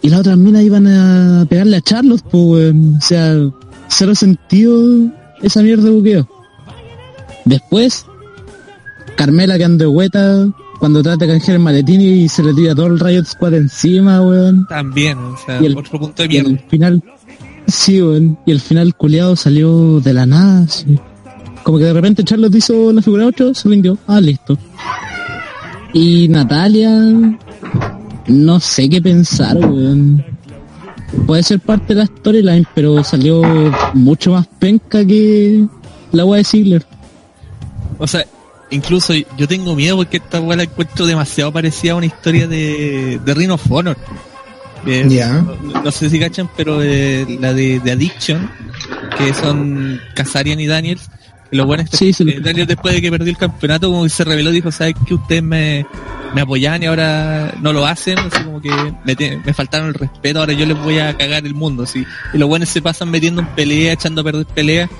y 0.00 0.08
las 0.08 0.20
otras 0.20 0.36
minas 0.36 0.62
iban 0.62 0.86
a 0.86 1.46
pegarle 1.48 1.76
a 1.76 1.80
Charlos, 1.80 2.22
pues 2.28 2.74
o 2.74 3.00
sea, 3.00 3.36
cero 3.88 4.14
sentido 4.14 5.10
esa 5.42 5.62
mierda 5.62 5.84
de 5.84 5.90
buqueo. 5.90 6.28
Después, 7.44 8.06
Carmela 9.16 9.58
que 9.58 9.64
anda 9.64 9.84
de 9.84 9.88
hueta 9.88 10.48
cuando 10.82 11.00
trata 11.00 11.26
de 11.26 11.30
canjear 11.30 11.58
el 11.58 11.62
maletín 11.62 12.00
y 12.00 12.28
se 12.28 12.42
le 12.42 12.52
tira 12.54 12.74
todo 12.74 12.86
el 12.88 12.98
Riot 12.98 13.24
Squad 13.24 13.54
encima, 13.54 14.20
weón. 14.20 14.66
También, 14.66 15.16
o 15.16 15.36
sea, 15.46 15.62
Y 15.62 15.66
el- 15.66 15.78
otro 15.78 16.00
punto 16.00 16.22
de 16.22 16.26
Y 16.26 16.28
mierda. 16.28 16.50
al 16.50 16.58
final, 16.68 17.02
sí, 17.68 18.02
weón. 18.02 18.36
Y 18.44 18.50
al 18.50 18.58
final 18.58 18.94
culiado 18.96 19.36
salió 19.36 20.00
de 20.00 20.12
la 20.12 20.26
nada, 20.26 20.64
así. 20.64 20.98
Como 21.62 21.78
que 21.78 21.84
de 21.84 21.92
repente 21.92 22.24
Charlotte 22.24 22.56
hizo 22.56 22.92
la 22.92 23.00
figura 23.00 23.26
8, 23.26 23.54
se 23.54 23.68
rindió. 23.68 23.96
Ah, 24.08 24.20
listo. 24.20 24.58
Y 25.92 26.26
Natalia, 26.28 26.90
no 28.26 28.58
sé 28.58 28.88
qué 28.88 29.00
pensar, 29.00 29.56
weón. 29.58 30.24
Puede 31.28 31.44
ser 31.44 31.60
parte 31.60 31.94
de 31.94 32.00
la 32.00 32.06
storyline, 32.06 32.66
pero 32.74 33.04
salió 33.04 33.40
mucho 33.94 34.32
más 34.32 34.48
penca 34.58 35.04
que 35.06 35.64
la 36.10 36.24
wea 36.24 36.38
de 36.38 36.44
Ziggler. 36.44 36.84
O 37.98 38.06
sea, 38.08 38.24
incluso 38.72 39.14
yo 39.14 39.46
tengo 39.46 39.74
miedo 39.76 39.96
porque 39.96 40.16
esta 40.16 40.40
weá 40.40 40.56
la 40.56 40.62
encuentro 40.64 41.06
demasiado 41.06 41.52
parecida 41.52 41.92
a 41.92 41.96
una 41.96 42.06
historia 42.06 42.46
de, 42.48 43.20
de 43.24 43.34
Ring 43.34 43.50
of 43.50 43.62
Honor. 43.70 43.96
Eh, 44.86 45.06
Ya. 45.08 45.34
no, 45.62 45.82
no 45.84 45.90
sé 45.92 46.10
si 46.10 46.18
cachan, 46.18 46.48
pero 46.56 46.82
eh, 46.82 47.24
la 47.40 47.54
de, 47.54 47.78
de 47.78 47.92
Addiction, 47.92 48.50
que 49.16 49.32
son 49.32 50.00
Kazarian 50.14 50.58
y 50.58 50.66
Daniels. 50.66 51.08
que 51.50 51.56
Los 51.56 51.66
buenos 51.66 51.88
Sí, 51.92 52.12
sí, 52.12 52.24
lo- 52.24 52.32
eh, 52.32 52.40
Daniel 52.40 52.66
después 52.66 52.94
de 52.94 53.00
que 53.00 53.10
perdió 53.10 53.30
el 53.30 53.36
campeonato 53.38 53.90
como 53.90 54.02
que 54.02 54.08
se 54.08 54.24
reveló 54.24 54.50
dijo, 54.50 54.72
sabes 54.72 54.94
que 55.06 55.14
ustedes 55.14 55.42
me, 55.42 55.86
me 56.34 56.40
apoyaban 56.40 56.82
y 56.82 56.86
ahora 56.86 57.54
no 57.60 57.72
lo 57.72 57.86
hacen, 57.86 58.18
así 58.18 58.42
como 58.42 58.60
que 58.60 58.70
me, 59.04 59.14
te- 59.14 59.36
me 59.36 59.54
faltaron 59.54 59.86
el 59.88 59.94
respeto, 59.94 60.40
ahora 60.40 60.52
yo 60.52 60.66
les 60.66 60.76
voy 60.82 60.98
a 60.98 61.16
cagar 61.16 61.46
el 61.46 61.54
mundo, 61.54 61.84
así. 61.84 62.04
Y 62.34 62.38
los 62.38 62.48
buenos 62.48 62.68
se 62.68 62.82
pasan 62.82 63.08
metiendo 63.08 63.40
en 63.42 63.46
pelea, 63.48 63.92
echando 63.92 64.22
a 64.22 64.24
perder 64.24 64.46
pelea, 64.46 64.90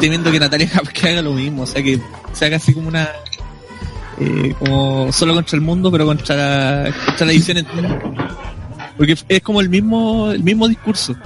temiendo 0.00 0.30
que 0.30 0.40
Natalia 0.40 0.70
que 0.92 1.08
haga 1.08 1.22
lo 1.22 1.32
mismo, 1.32 1.62
o 1.62 1.66
sea 1.66 1.82
que 1.82 2.00
sea 2.32 2.50
casi 2.50 2.72
como 2.72 2.88
una 2.88 3.08
eh, 4.20 4.54
como 4.58 5.12
solo 5.12 5.34
contra 5.34 5.56
el 5.56 5.62
mundo, 5.62 5.90
pero 5.90 6.06
contra 6.06 6.36
la, 6.36 6.94
contra 7.04 7.26
la 7.26 7.32
edición 7.32 7.58
entera. 7.58 8.00
Porque 8.96 9.16
es 9.28 9.42
como 9.42 9.60
el 9.60 9.68
mismo, 9.68 10.30
el 10.30 10.42
mismo 10.42 10.68
discurso. 10.68 11.16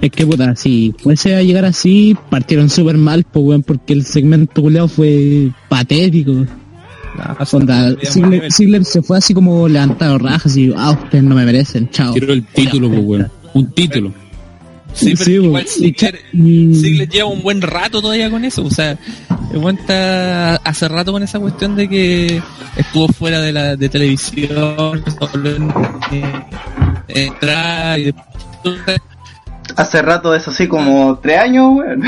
Es 0.00 0.10
que 0.10 0.26
puta, 0.26 0.54
si 0.56 0.94
fuese 0.98 1.34
a 1.34 1.42
llegar 1.42 1.64
así, 1.64 2.16
partieron 2.30 2.70
súper 2.70 2.96
mal, 2.96 3.24
pues 3.24 3.44
weón, 3.44 3.62
porque 3.62 3.92
el 3.92 4.04
segmento 4.04 4.62
culiado 4.62 4.88
fue 4.88 5.50
patético. 5.68 6.46
Ziggler, 8.04 8.52
Ziggler 8.52 8.84
se 8.84 9.02
fue 9.02 9.18
así 9.18 9.32
como 9.32 9.68
levantado 9.68 10.18
rajas 10.18 10.54
y 10.56 10.72
ah, 10.76 10.90
ustedes 10.90 11.24
no 11.24 11.34
me 11.34 11.46
merecen, 11.46 11.88
chao. 11.90 12.12
Quiero 12.12 12.32
el 12.32 12.44
título, 12.46 12.88
pues, 12.88 13.00
weón. 13.02 13.30
Un 13.54 13.72
título. 13.72 14.12
Sí, 14.96 15.12
pero 15.12 15.24
Sí, 15.24 15.32
igual 15.34 15.66
Ziggler, 15.68 16.20
Ziggler 16.32 17.08
lleva 17.08 17.28
un 17.28 17.42
buen 17.42 17.60
rato 17.60 18.00
todavía 18.00 18.30
con 18.30 18.44
eso. 18.44 18.64
O 18.64 18.70
sea, 18.70 18.96
está 19.78 20.56
hace 20.56 20.88
rato 20.88 21.12
con 21.12 21.22
esa 21.22 21.38
cuestión 21.38 21.76
de 21.76 21.88
que 21.88 22.42
estuvo 22.76 23.06
fuera 23.08 23.40
de 23.40 23.52
la 23.52 23.76
de 23.76 23.88
televisión, 23.88 25.04
entrar 27.08 27.98
y 27.98 28.04
después- 28.04 29.00
Hace 29.76 30.00
rato, 30.00 30.34
eso 30.34 30.50
sí, 30.52 30.66
como 30.68 31.18
tres 31.18 31.38
años, 31.40 31.72
weón. 31.76 32.02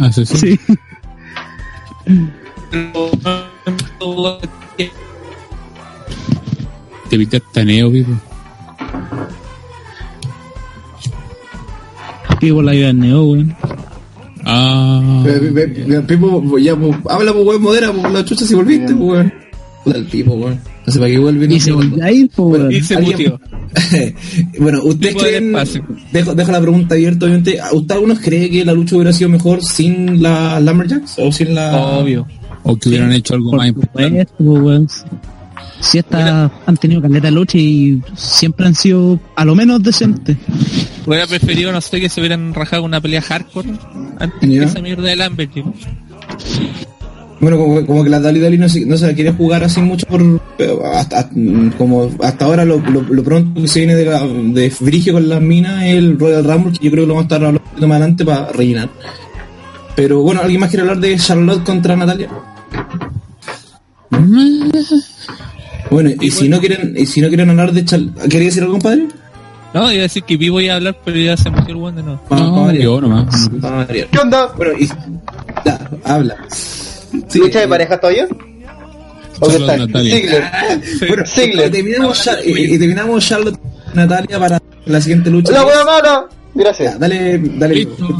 Asesino. 0.00 0.38
Sí. 0.40 0.58
Te 7.08 7.18
pintaste 7.18 7.60
a 7.60 7.64
Neo, 7.64 7.90
Pipo. 12.44 12.62
La 12.62 12.72
vida 12.72 12.90
en 12.90 12.98
Neo, 13.00 13.24
weón. 13.24 13.54
Ah. 14.44 15.24
Pipo, 16.06 16.58
ya, 16.58 16.76
pues, 16.76 16.96
habla, 17.08 17.32
pues, 17.32 17.46
weón, 17.46 17.62
modera, 17.62 17.92
pues, 17.92 18.12
la 18.12 18.24
chucha 18.24 18.44
si 18.44 18.54
volviste, 18.54 18.94
pues, 18.94 18.98
weón. 19.10 19.32
Puta 19.84 19.98
el 19.98 20.04
Pipo, 20.06 20.34
weón. 20.34 20.60
No 20.86 20.92
sé 20.92 20.98
para 20.98 21.10
qué 21.10 21.18
vuelve. 21.18 21.54
Y 21.54 21.60
se 21.60 21.72
volvió 21.72 22.28
po, 22.34 22.42
weón. 22.48 22.72
Y 22.72 22.80
se 22.82 22.96
¿Alguien- 22.96 23.12
mutió. 23.12 23.40
bueno, 24.60 24.80
¿ustedes 24.84 25.16
creen, 25.16 25.52
dejo, 26.12 26.34
dejo 26.34 26.52
la 26.52 26.60
pregunta 26.60 26.94
abierta, 26.94 27.26
obviamente, 27.26 27.58
¿usted 27.72 27.94
algunos 27.94 28.20
cree 28.20 28.48
que 28.50 28.64
la 28.64 28.72
lucha 28.72 28.94
hubiera 28.96 29.12
sido 29.12 29.30
mejor 29.30 29.62
sin 29.62 30.22
la 30.22 30.60
Lumberjacks 30.60 31.14
o 31.18 31.32
sin 31.32 31.54
la... 31.54 31.76
Obvio. 31.76 32.26
O 32.62 32.76
que 32.76 32.88
hubieran 32.88 33.12
hecho 33.12 33.34
algo 33.34 33.50
Por 33.50 33.58
más 33.58 33.68
importante. 33.68 34.26
weón. 34.38 34.86
Si 35.84 35.98
estas 35.98 36.50
han 36.66 36.76
tenido 36.78 37.02
caleta 37.02 37.26
de 37.26 37.32
lucha 37.32 37.58
y 37.58 38.00
siempre 38.16 38.66
han 38.66 38.74
sido 38.74 39.20
a 39.36 39.44
lo 39.44 39.54
menos 39.54 39.82
decentes. 39.82 40.36
Hubiera 41.06 41.26
preferido, 41.26 41.70
no 41.72 41.80
sé, 41.82 42.00
que 42.00 42.08
se 42.08 42.20
hubieran 42.20 42.54
rajado 42.54 42.82
una 42.84 43.00
pelea 43.00 43.20
hardcore 43.20 43.68
antes 44.18 44.48
Ya. 44.48 44.60
que 44.60 44.64
esa 44.64 44.80
mierda 44.80 45.02
de 45.02 45.16
Lambert. 45.16 45.52
tío. 45.52 45.72
Bueno, 47.40 47.58
como, 47.58 47.84
como 47.86 48.04
que 48.04 48.08
la 48.10 48.20
Dali 48.20 48.40
Dali 48.40 48.56
no 48.56 48.68
se, 48.68 48.86
no 48.86 48.96
se 48.96 49.14
quiere 49.14 49.32
jugar 49.32 49.62
así 49.64 49.80
mucho 49.82 50.06
por 50.06 50.22
hasta, 50.94 51.28
como 51.76 52.10
hasta 52.22 52.44
ahora 52.46 52.64
lo, 52.64 52.78
lo, 52.78 53.02
lo 53.02 53.22
pronto 53.22 53.60
que 53.60 53.68
se 53.68 53.80
viene 53.80 53.94
de, 53.96 54.06
la, 54.06 54.26
de 54.26 54.70
Frigio 54.70 55.12
con 55.12 55.28
las 55.28 55.42
minas 55.42 55.82
es 55.84 55.96
el 55.96 56.18
Royal 56.18 56.44
Rumble 56.44 56.72
que 56.78 56.84
yo 56.86 56.90
creo 56.90 57.02
que 57.04 57.08
lo 57.08 57.14
vamos 57.14 57.24
a 57.24 57.24
estar 57.24 57.36
hablando 57.38 57.60
un 57.60 57.68
poquito 57.68 57.88
más 57.88 57.96
adelante 57.96 58.24
para 58.24 58.52
rellenar 58.52 58.88
pero 59.94 60.22
bueno 60.22 60.40
¿alguien 60.40 60.60
más 60.60 60.70
quiere 60.70 60.82
hablar 60.82 60.98
de 61.00 61.16
Charlotte 61.18 61.64
contra 61.64 61.96
Natalia? 61.96 62.30
Bueno 65.94 66.10
y 66.20 66.30
si 66.30 66.48
no 66.48 66.60
quieren 66.60 66.94
y 66.96 67.06
si 67.06 67.20
no 67.20 67.28
quieren 67.28 67.50
hablar 67.50 67.72
de 67.72 67.84
Charlotte 67.84 68.14
¿quería 68.28 68.46
decir 68.48 68.62
algo 68.62 68.74
compadre? 68.74 69.06
No, 69.72 69.90
iba 69.90 70.00
a 70.00 70.02
decir 70.02 70.22
que 70.22 70.36
vivo 70.36 70.60
iba 70.60 70.74
a 70.74 70.76
hablar, 70.76 70.96
pero 71.04 71.16
ya 71.18 71.36
se 71.36 71.50
murió 71.50 71.88
el 71.88 71.94
pa 72.28 72.36
No, 72.36 72.64
variar. 72.66 72.84
yo 72.84 73.00
nomás. 73.00 73.50
¿Qué 73.88 74.18
onda? 74.18 74.52
bueno 74.56 74.72
y 74.78 74.86
ya, 75.64 75.90
habla 76.04 76.36
Sí, 77.28 77.38
¿Lucha 77.40 77.60
de 77.60 77.68
pareja 77.68 77.98
todavía? 77.98 78.28
¿O 79.40 79.48
qué 79.48 79.58
tal? 79.58 79.88
Ziggler. 79.88 80.44
Bueno, 81.08 81.22
Ziggler. 81.26 81.68
y 81.68 81.70
terminamos, 81.70 82.30
y, 82.44 82.74
y 82.74 82.78
terminamos 82.78 83.26
Charlotte 83.26 83.58
Natalia 83.94 84.38
para 84.38 84.60
la 84.86 85.00
siguiente 85.00 85.30
lucha. 85.30 85.52
La 85.52 85.62
buena 85.64 85.84
mala. 85.84 86.26
Ya, 86.54 86.62
Gracias. 86.62 86.98
dale, 87.00 87.38
dale. 87.56 87.74
Listo, 87.74 88.08
no 88.08 88.18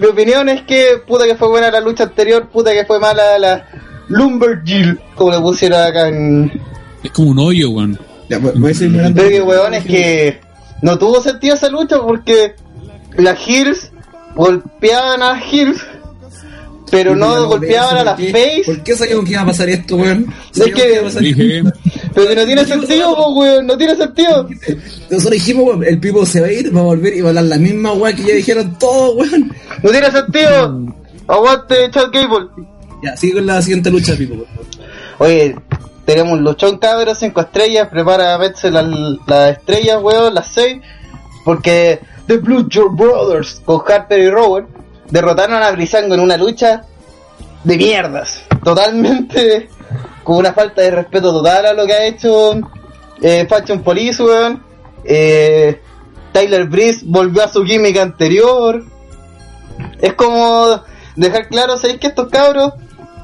mi 0.00 0.06
opinión 0.06 0.48
es 0.48 0.62
que 0.62 1.02
puta 1.06 1.24
que 1.26 1.34
fue 1.34 1.48
buena 1.48 1.68
la 1.70 1.80
lucha 1.80 2.04
anterior, 2.04 2.48
puta 2.48 2.72
que 2.72 2.84
fue 2.84 3.00
mala 3.00 3.38
la 3.40 3.66
Lumberjill, 4.08 5.00
como 5.16 5.32
le 5.32 5.40
pusieron 5.40 5.82
acá 5.82 6.08
en... 6.08 6.52
Es 7.06 7.12
como 7.12 7.30
un 7.30 7.38
hoyo, 7.38 7.70
weón. 7.70 7.98
Pero 8.28 8.52
que 9.14 9.42
weón 9.42 9.74
es 9.74 9.84
que 9.84 10.40
no 10.82 10.98
tuvo 10.98 11.22
sentido 11.22 11.54
esa 11.54 11.68
lucha 11.68 12.00
porque 12.00 12.54
las 13.16 13.38
Hills 13.46 13.90
golpeaban 14.34 15.22
a 15.22 15.34
las 15.34 15.52
Hills, 15.52 15.80
pero 16.90 17.14
no 17.16 17.36
no, 17.36 17.46
golpeaban 17.48 17.96
a 17.98 18.04
las 18.04 18.14
¿por 18.14 18.24
qué? 18.26 18.32
Face, 18.32 18.62
¿Por 18.66 18.82
qué 18.82 18.96
sabíamos 18.96 19.24
que 19.24 19.30
iba 19.32 19.40
a 19.42 19.46
pasar 19.46 19.68
esto, 19.68 19.96
weón? 19.96 20.32
Es 20.54 20.62
que- 20.74 20.92
iba 20.92 21.00
a 21.00 21.04
pasar 21.04 21.24
esto. 21.24 21.42
Dije, 21.42 21.62
pero 22.14 22.28
que 22.28 22.34
no 22.36 22.44
tiene 22.46 22.64
sentido, 22.64 23.16
po, 23.16 23.34
weón, 23.34 23.66
no 23.66 23.76
tiene 23.78 23.96
sentido. 23.96 24.48
Nosotros 25.10 25.30
dijimos, 25.30 25.64
weón, 25.66 25.84
el 25.84 25.98
Pipo 26.00 26.26
se 26.26 26.40
va 26.40 26.46
a 26.48 26.52
ir, 26.52 26.74
va 26.76 26.80
a 26.80 26.84
volver 26.84 27.14
y 27.16 27.20
va 27.20 27.28
a 27.28 27.30
hablar 27.30 27.44
la 27.44 27.58
misma 27.58 27.92
weá 27.92 28.12
que 28.14 28.22
ya 28.24 28.34
dijeron 28.34 28.76
todos, 28.78 29.16
weón. 29.16 29.52
No 29.82 29.90
tiene 29.90 30.10
sentido. 30.10 30.82
Aguante, 31.28 31.74
Chad 31.90 32.10
Gable. 32.12 32.48
Ya, 33.02 33.16
sigue 33.16 33.34
con 33.34 33.46
la 33.46 33.60
siguiente 33.62 33.90
lucha, 33.90 34.14
Pipo. 34.16 34.44
Oye, 35.18 35.54
tenemos 36.06 36.34
un 36.34 36.44
luchón 36.44 36.78
cabros, 36.78 37.18
5 37.18 37.40
estrellas, 37.40 37.88
prepara 37.88 38.32
a 38.32 38.38
verse 38.38 38.70
las 38.70 38.86
las 39.26 39.58
estrellas, 39.58 39.98
weón, 40.00 40.34
las 40.34 40.46
6, 40.48 40.78
porque 41.44 42.00
The 42.26 42.38
Blue 42.38 42.68
Joe 42.72 42.88
Brothers 42.90 43.60
con 43.64 43.82
Harper 43.86 44.20
y 44.20 44.30
Rowan 44.30 44.68
derrotaron 45.10 45.60
a 45.62 45.70
Brisango 45.72 46.14
en 46.14 46.20
una 46.20 46.36
lucha 46.36 46.84
de 47.64 47.76
mierdas, 47.76 48.44
totalmente 48.62 49.68
con 50.24 50.36
una 50.36 50.52
falta 50.52 50.80
de 50.80 50.92
respeto 50.92 51.32
total 51.32 51.66
a 51.66 51.72
lo 51.72 51.84
que 51.84 51.92
ha 51.92 52.06
hecho 52.06 52.54
eh, 53.20 53.46
Fashion 53.48 53.82
Police, 53.82 54.22
weón. 54.22 54.62
Eh, 55.04 55.80
Tyler 56.32 56.68
Breeze 56.68 57.04
volvió 57.04 57.42
a 57.44 57.48
su 57.48 57.64
química 57.64 58.02
anterior. 58.02 58.84
Es 60.00 60.14
como 60.14 60.82
dejar 61.16 61.48
claro, 61.48 61.76
¿sabéis 61.76 61.98
que 61.98 62.08
estos 62.08 62.28
cabros 62.28 62.74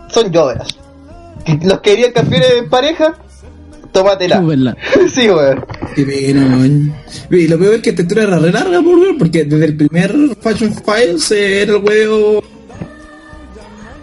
son 0.08 0.32
lloveras? 0.32 0.81
Los 1.62 1.80
que 1.80 1.90
querían 1.90 2.12
campeones 2.12 2.50
en 2.58 2.68
pareja, 2.68 3.14
tómatela. 3.92 4.76
Sí, 5.12 5.28
weón. 5.28 5.64
Qué 5.94 6.04
pena, 6.04 6.56
weón. 6.56 6.94
Y 7.30 7.48
lo 7.48 7.58
peor 7.58 7.74
es 7.74 7.82
que 7.82 7.90
esta 7.90 8.02
historia 8.02 8.24
era 8.24 8.38
re 8.38 8.52
larga, 8.52 8.82
por 8.82 8.98
weón, 8.98 9.18
porque 9.18 9.44
desde 9.44 9.64
el 9.64 9.76
primer 9.76 10.14
Fashion 10.40 10.74
Files 10.74 11.30
eh, 11.32 11.62
era 11.62 11.76
el 11.76 11.82
weón 11.82 12.44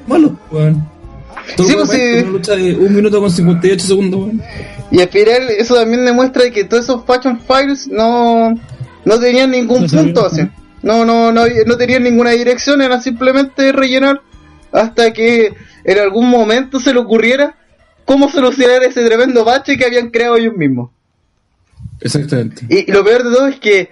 malo, 0.07 0.37
weón. 0.51 0.87
Todo 1.55 1.67
Sí, 1.67 1.73
pues, 1.75 1.89
sí. 1.89 2.01
Una 2.19 2.31
lucha 2.31 2.55
de 2.55 2.75
un 2.75 2.95
minuto 2.95 3.19
con 3.19 3.31
58 3.31 3.87
segundos, 3.87 4.19
weón. 4.21 4.41
Y 4.91 5.01
al 5.01 5.09
final 5.09 5.49
eso 5.57 5.75
también 5.75 6.05
demuestra 6.05 6.49
que 6.49 6.63
todos 6.63 6.83
esos 6.83 7.03
Fashion 7.05 7.39
Files 7.39 7.87
no, 7.87 8.55
no 9.05 9.19
tenían 9.19 9.51
ningún 9.51 9.83
No 9.83 9.87
punto 9.87 10.25
así. 10.25 10.41
No, 10.81 11.03
no, 11.05 11.31
no, 11.31 11.43
no 11.65 11.77
tenían 11.77 12.03
ninguna 12.03 12.31
dirección, 12.31 12.81
era 12.81 13.01
simplemente 13.01 13.71
rellenar 13.71 14.21
hasta 14.71 15.13
que 15.13 15.53
en 15.83 15.99
algún 15.99 16.29
momento 16.29 16.79
se 16.79 16.93
le 16.93 16.99
ocurriera 16.99 17.55
cómo 18.05 18.29
solucionar 18.29 18.83
ese 18.83 19.05
tremendo 19.05 19.45
bache 19.45 19.77
que 19.77 19.85
habían 19.85 20.09
creado 20.09 20.37
ellos 20.37 20.55
mismos. 20.55 20.91
Exactamente. 22.01 22.65
Y, 22.69 22.89
y 22.89 22.93
lo 22.93 23.03
peor 23.03 23.23
de 23.23 23.35
todo 23.35 23.47
es 23.47 23.59
que 23.59 23.91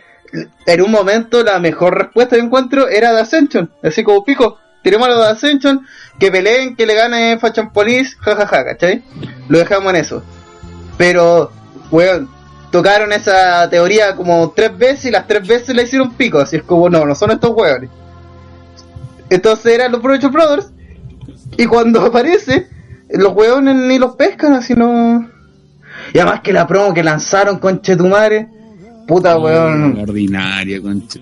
en 0.65 0.81
un 0.81 0.91
momento 0.91 1.43
la 1.43 1.59
mejor 1.59 1.97
respuesta 1.97 2.35
que 2.35 2.41
encuentro 2.41 2.87
era 2.87 3.13
de 3.13 3.21
Ascension. 3.21 3.71
Así 3.83 4.03
como 4.03 4.23
pico, 4.23 4.57
tiremos 4.83 5.07
a 5.07 5.11
los 5.11 5.19
de 5.19 5.31
Ascension, 5.31 5.85
que 6.19 6.31
peleen, 6.31 6.75
que 6.75 6.85
le 6.85 6.95
gane 6.95 7.37
Fashion 7.39 7.71
Police, 7.71 8.15
jajaja, 8.19 8.65
¿cachai? 8.65 9.03
Lo 9.49 9.59
dejamos 9.59 9.93
en 9.93 9.99
eso. 9.99 10.23
Pero, 10.97 11.51
weón, 11.91 12.29
tocaron 12.71 13.13
esa 13.13 13.69
teoría 13.69 14.15
como 14.15 14.51
tres 14.51 14.77
veces 14.77 15.05
y 15.05 15.11
las 15.11 15.27
tres 15.27 15.47
veces 15.47 15.75
la 15.75 15.83
hicieron 15.83 16.13
pico. 16.13 16.39
Así 16.39 16.57
es 16.57 16.63
como, 16.63 16.89
no, 16.89 17.05
no 17.05 17.15
son 17.15 17.31
estos 17.31 17.51
weones. 17.51 17.89
Entonces 19.29 19.73
eran 19.73 19.91
los 19.91 20.01
Provecho 20.01 20.29
Brothers. 20.29 20.71
Y 21.57 21.65
cuando 21.65 22.01
aparece, 22.05 22.67
los 23.09 23.33
weones 23.33 23.75
ni 23.75 23.99
los 23.99 24.15
pescan, 24.15 24.53
así 24.53 24.73
no. 24.73 25.29
Y 26.13 26.19
además 26.19 26.41
que 26.41 26.53
la 26.53 26.67
promo 26.67 26.93
que 26.93 27.03
lanzaron 27.03 27.59
con 27.59 27.81
Chetumare, 27.81 28.47
puta 29.07 29.37
weón. 29.37 29.97
Ordinaria, 29.99 30.81
concha. 30.81 31.19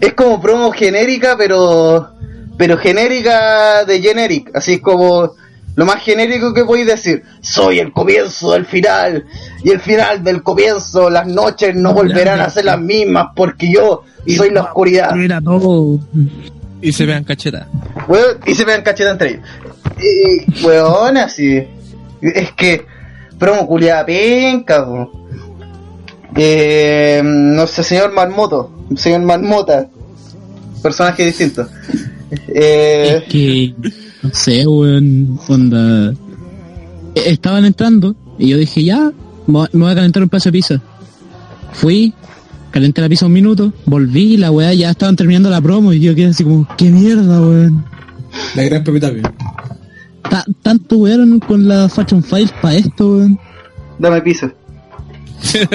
Es 0.00 0.14
como 0.14 0.40
promo 0.40 0.70
genérica, 0.72 1.36
pero. 1.36 2.10
Pero 2.56 2.76
genérica 2.76 3.84
de 3.84 4.00
generic. 4.00 4.50
Así 4.54 4.74
es 4.74 4.80
como. 4.80 5.32
Lo 5.74 5.86
más 5.86 6.02
genérico 6.02 6.52
que 6.52 6.64
podéis 6.64 6.86
decir. 6.88 7.22
Soy 7.40 7.78
el 7.78 7.92
comienzo 7.92 8.52
del 8.52 8.66
final. 8.66 9.24
Y 9.62 9.70
el 9.70 9.80
final 9.80 10.24
del 10.24 10.42
comienzo. 10.42 11.08
Las 11.10 11.26
noches 11.26 11.74
no 11.74 11.92
volverán 11.92 12.40
a 12.40 12.50
ser 12.50 12.64
las 12.64 12.80
mismas. 12.80 13.28
Porque 13.34 13.70
yo 13.72 14.02
soy 14.36 14.50
la 14.50 14.62
oscuridad. 14.62 15.16
Era 15.20 15.40
todo. 15.40 16.00
Y 16.80 16.92
se 16.92 17.06
vean 17.06 17.24
cachetadas. 17.24 17.68
Weón, 18.08 18.38
y 18.46 18.54
se 18.54 18.64
vean 18.64 18.82
cacheta 18.82 19.10
entre 19.10 19.30
ellos. 19.30 19.42
Y, 20.00 20.64
weón, 20.64 21.16
así. 21.16 21.62
Es 22.20 22.52
que, 22.52 22.84
promo 23.38 23.66
culiada 23.66 24.06
penca, 24.06 24.84
po. 24.84 25.12
Eh, 26.36 27.20
no 27.24 27.66
sé, 27.66 27.82
señor 27.82 28.12
Marmoto. 28.12 28.86
Señor 28.96 29.22
Marmota. 29.22 29.88
Personaje 30.82 31.26
distinto. 31.26 31.66
Eh, 32.48 33.22
Es 33.22 33.32
que, 33.32 33.74
no 34.22 34.30
sé, 34.32 34.66
weón, 34.66 35.38
onda. 35.48 36.10
Eh, 37.14 37.22
Estaban 37.26 37.64
entrando 37.64 38.14
y 38.38 38.48
yo 38.50 38.56
dije, 38.58 38.84
ya, 38.84 39.10
me 39.46 39.52
voy 39.58 39.68
me 39.72 39.84
voy 39.84 39.92
a 39.92 39.96
calentar 39.96 40.22
un 40.22 40.28
paso 40.28 40.48
de 40.48 40.52
pizza. 40.52 40.80
Fui, 41.72 42.14
calenté 42.70 43.00
la 43.00 43.08
pizza 43.08 43.26
un 43.26 43.32
minuto, 43.32 43.72
volví 43.86 44.34
y 44.34 44.36
la 44.36 44.50
weá 44.50 44.72
ya 44.74 44.90
estaban 44.90 45.16
terminando 45.16 45.50
la 45.50 45.60
promo 45.60 45.92
y 45.92 46.00
yo 46.00 46.14
quedé 46.14 46.26
así 46.28 46.44
como, 46.44 46.66
qué 46.76 46.90
mierda, 46.90 47.40
weón. 47.40 47.84
La 48.54 48.62
gran 48.64 48.84
Pepe 48.84 49.00
Tapia. 49.00 49.22
Ta- 50.28 50.44
tanto 50.62 50.98
weón 50.98 51.40
con 51.40 51.66
la 51.66 51.88
Fashion 51.88 52.22
Files 52.22 52.52
para 52.60 52.76
esto, 52.76 53.16
weón. 53.16 53.38
dame 53.98 54.20
piso. 54.22 54.50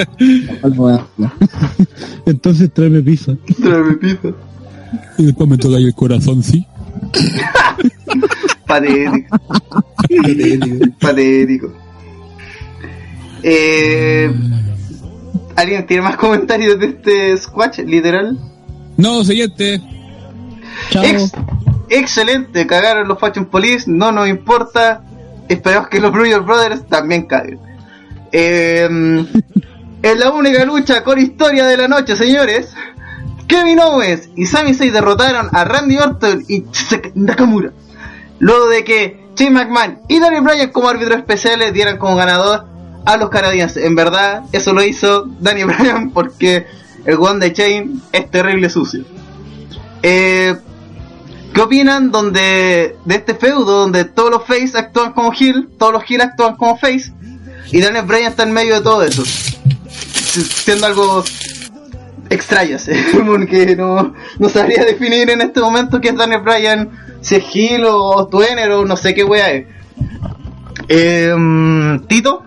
Entonces 2.25 2.73
tráeme 2.73 3.01
pizza. 3.01 3.33
Dame 3.59 3.93
piso. 3.95 4.35
Y 5.17 5.25
después 5.25 5.49
me 5.49 5.57
toca 5.57 5.77
ahí 5.77 5.85
el 5.85 5.93
corazón, 5.95 6.43
sí. 6.43 6.65
Patético. 8.67 9.39
Patético. 10.99 11.73
Eh, 13.43 14.31
¿Alguien 15.55 15.85
tiene 15.85 16.03
más 16.03 16.17
comentarios 16.17 16.79
de 16.79 16.85
este 16.87 17.37
squash, 17.37 17.79
literal? 17.79 18.37
No, 18.97 19.23
siguiente. 19.23 19.81
Chao. 20.89 21.03
Ex, 21.03 21.31
excelente, 21.89 22.65
cagaron 22.65 23.07
los 23.07 23.19
Fashion 23.19 23.45
Police, 23.45 23.89
no 23.89 24.11
nos 24.11 24.27
importa, 24.27 25.03
esperamos 25.47 25.89
que 25.89 25.99
los 25.99 26.11
Blues 26.11 26.45
Brothers 26.45 26.87
también 26.87 27.25
caguen. 27.25 27.59
Eh, 28.35 28.89
en 30.03 30.19
la 30.19 30.31
única 30.31 30.65
lucha 30.65 31.03
con 31.03 31.19
historia 31.19 31.67
de 31.67 31.77
la 31.77 31.87
noche, 31.87 32.15
señores, 32.15 32.73
Kevin 33.47 33.79
Owens 33.79 34.29
y 34.35 34.47
Sami 34.47 34.73
Zayn 34.73 34.91
derrotaron 34.91 35.49
a 35.51 35.63
Randy 35.65 35.97
Orton 35.99 36.43
y 36.47 36.63
Shinsuke 36.71 37.11
Nakamura. 37.13 37.71
Luego 38.39 38.69
de 38.69 38.83
que 38.83 39.23
Shane 39.35 39.51
McMahon 39.51 39.99
y 40.07 40.19
Daniel 40.19 40.41
Bryan 40.41 40.71
como 40.71 40.89
árbitros 40.89 41.19
especiales 41.19 41.73
dieran 41.73 41.99
como 41.99 42.15
ganador 42.15 42.65
a 43.05 43.17
los 43.17 43.29
canadienses. 43.29 43.83
En 43.83 43.95
verdad, 43.95 44.43
eso 44.51 44.73
lo 44.73 44.83
hizo 44.83 45.25
Daniel 45.39 45.67
Bryan 45.77 46.11
porque 46.11 46.65
el 47.05 47.15
one 47.15 47.39
de 47.39 47.53
Shane 47.53 47.91
es 48.11 48.29
terrible 48.31 48.69
sucio. 48.69 49.03
Eh, 50.01 50.55
¿Qué 51.53 51.61
opinan 51.61 52.11
donde, 52.11 52.97
de 53.05 53.15
este 53.15 53.35
feudo 53.35 53.81
donde 53.81 54.05
todos 54.05 54.31
los 54.31 54.45
face 54.45 54.71
actúan 54.75 55.13
como 55.13 55.31
heel, 55.31 55.69
todos 55.77 55.93
los 55.93 56.03
heel 56.09 56.21
actúan 56.21 56.55
como 56.55 56.77
face 56.77 57.13
y 57.71 57.79
Daniel 57.79 58.05
Bryan 58.05 58.31
está 58.31 58.43
en 58.43 58.53
medio 58.53 58.75
de 58.75 58.81
todo 58.81 59.03
eso? 59.03 59.23
Siendo 59.23 60.87
algo 60.87 61.23
extraño, 62.31 62.79
¿sí? 62.79 62.91
porque 63.25 63.75
no, 63.75 64.13
no 64.39 64.49
sabría 64.49 64.83
definir 64.83 65.29
en 65.29 65.41
este 65.41 65.59
momento 65.59 66.01
qué 66.01 66.09
es 66.09 66.15
Daniel 66.15 66.41
Bryan, 66.41 66.89
si 67.21 67.35
es 67.35 67.43
heel 67.53 67.85
o 67.85 68.27
Twenner 68.27 68.71
o 68.71 68.85
no 68.85 68.97
sé 68.97 69.13
qué 69.13 69.23
wea 69.23 69.51
es. 69.51 69.67
Eh, 70.87 71.35
Tito, 72.07 72.43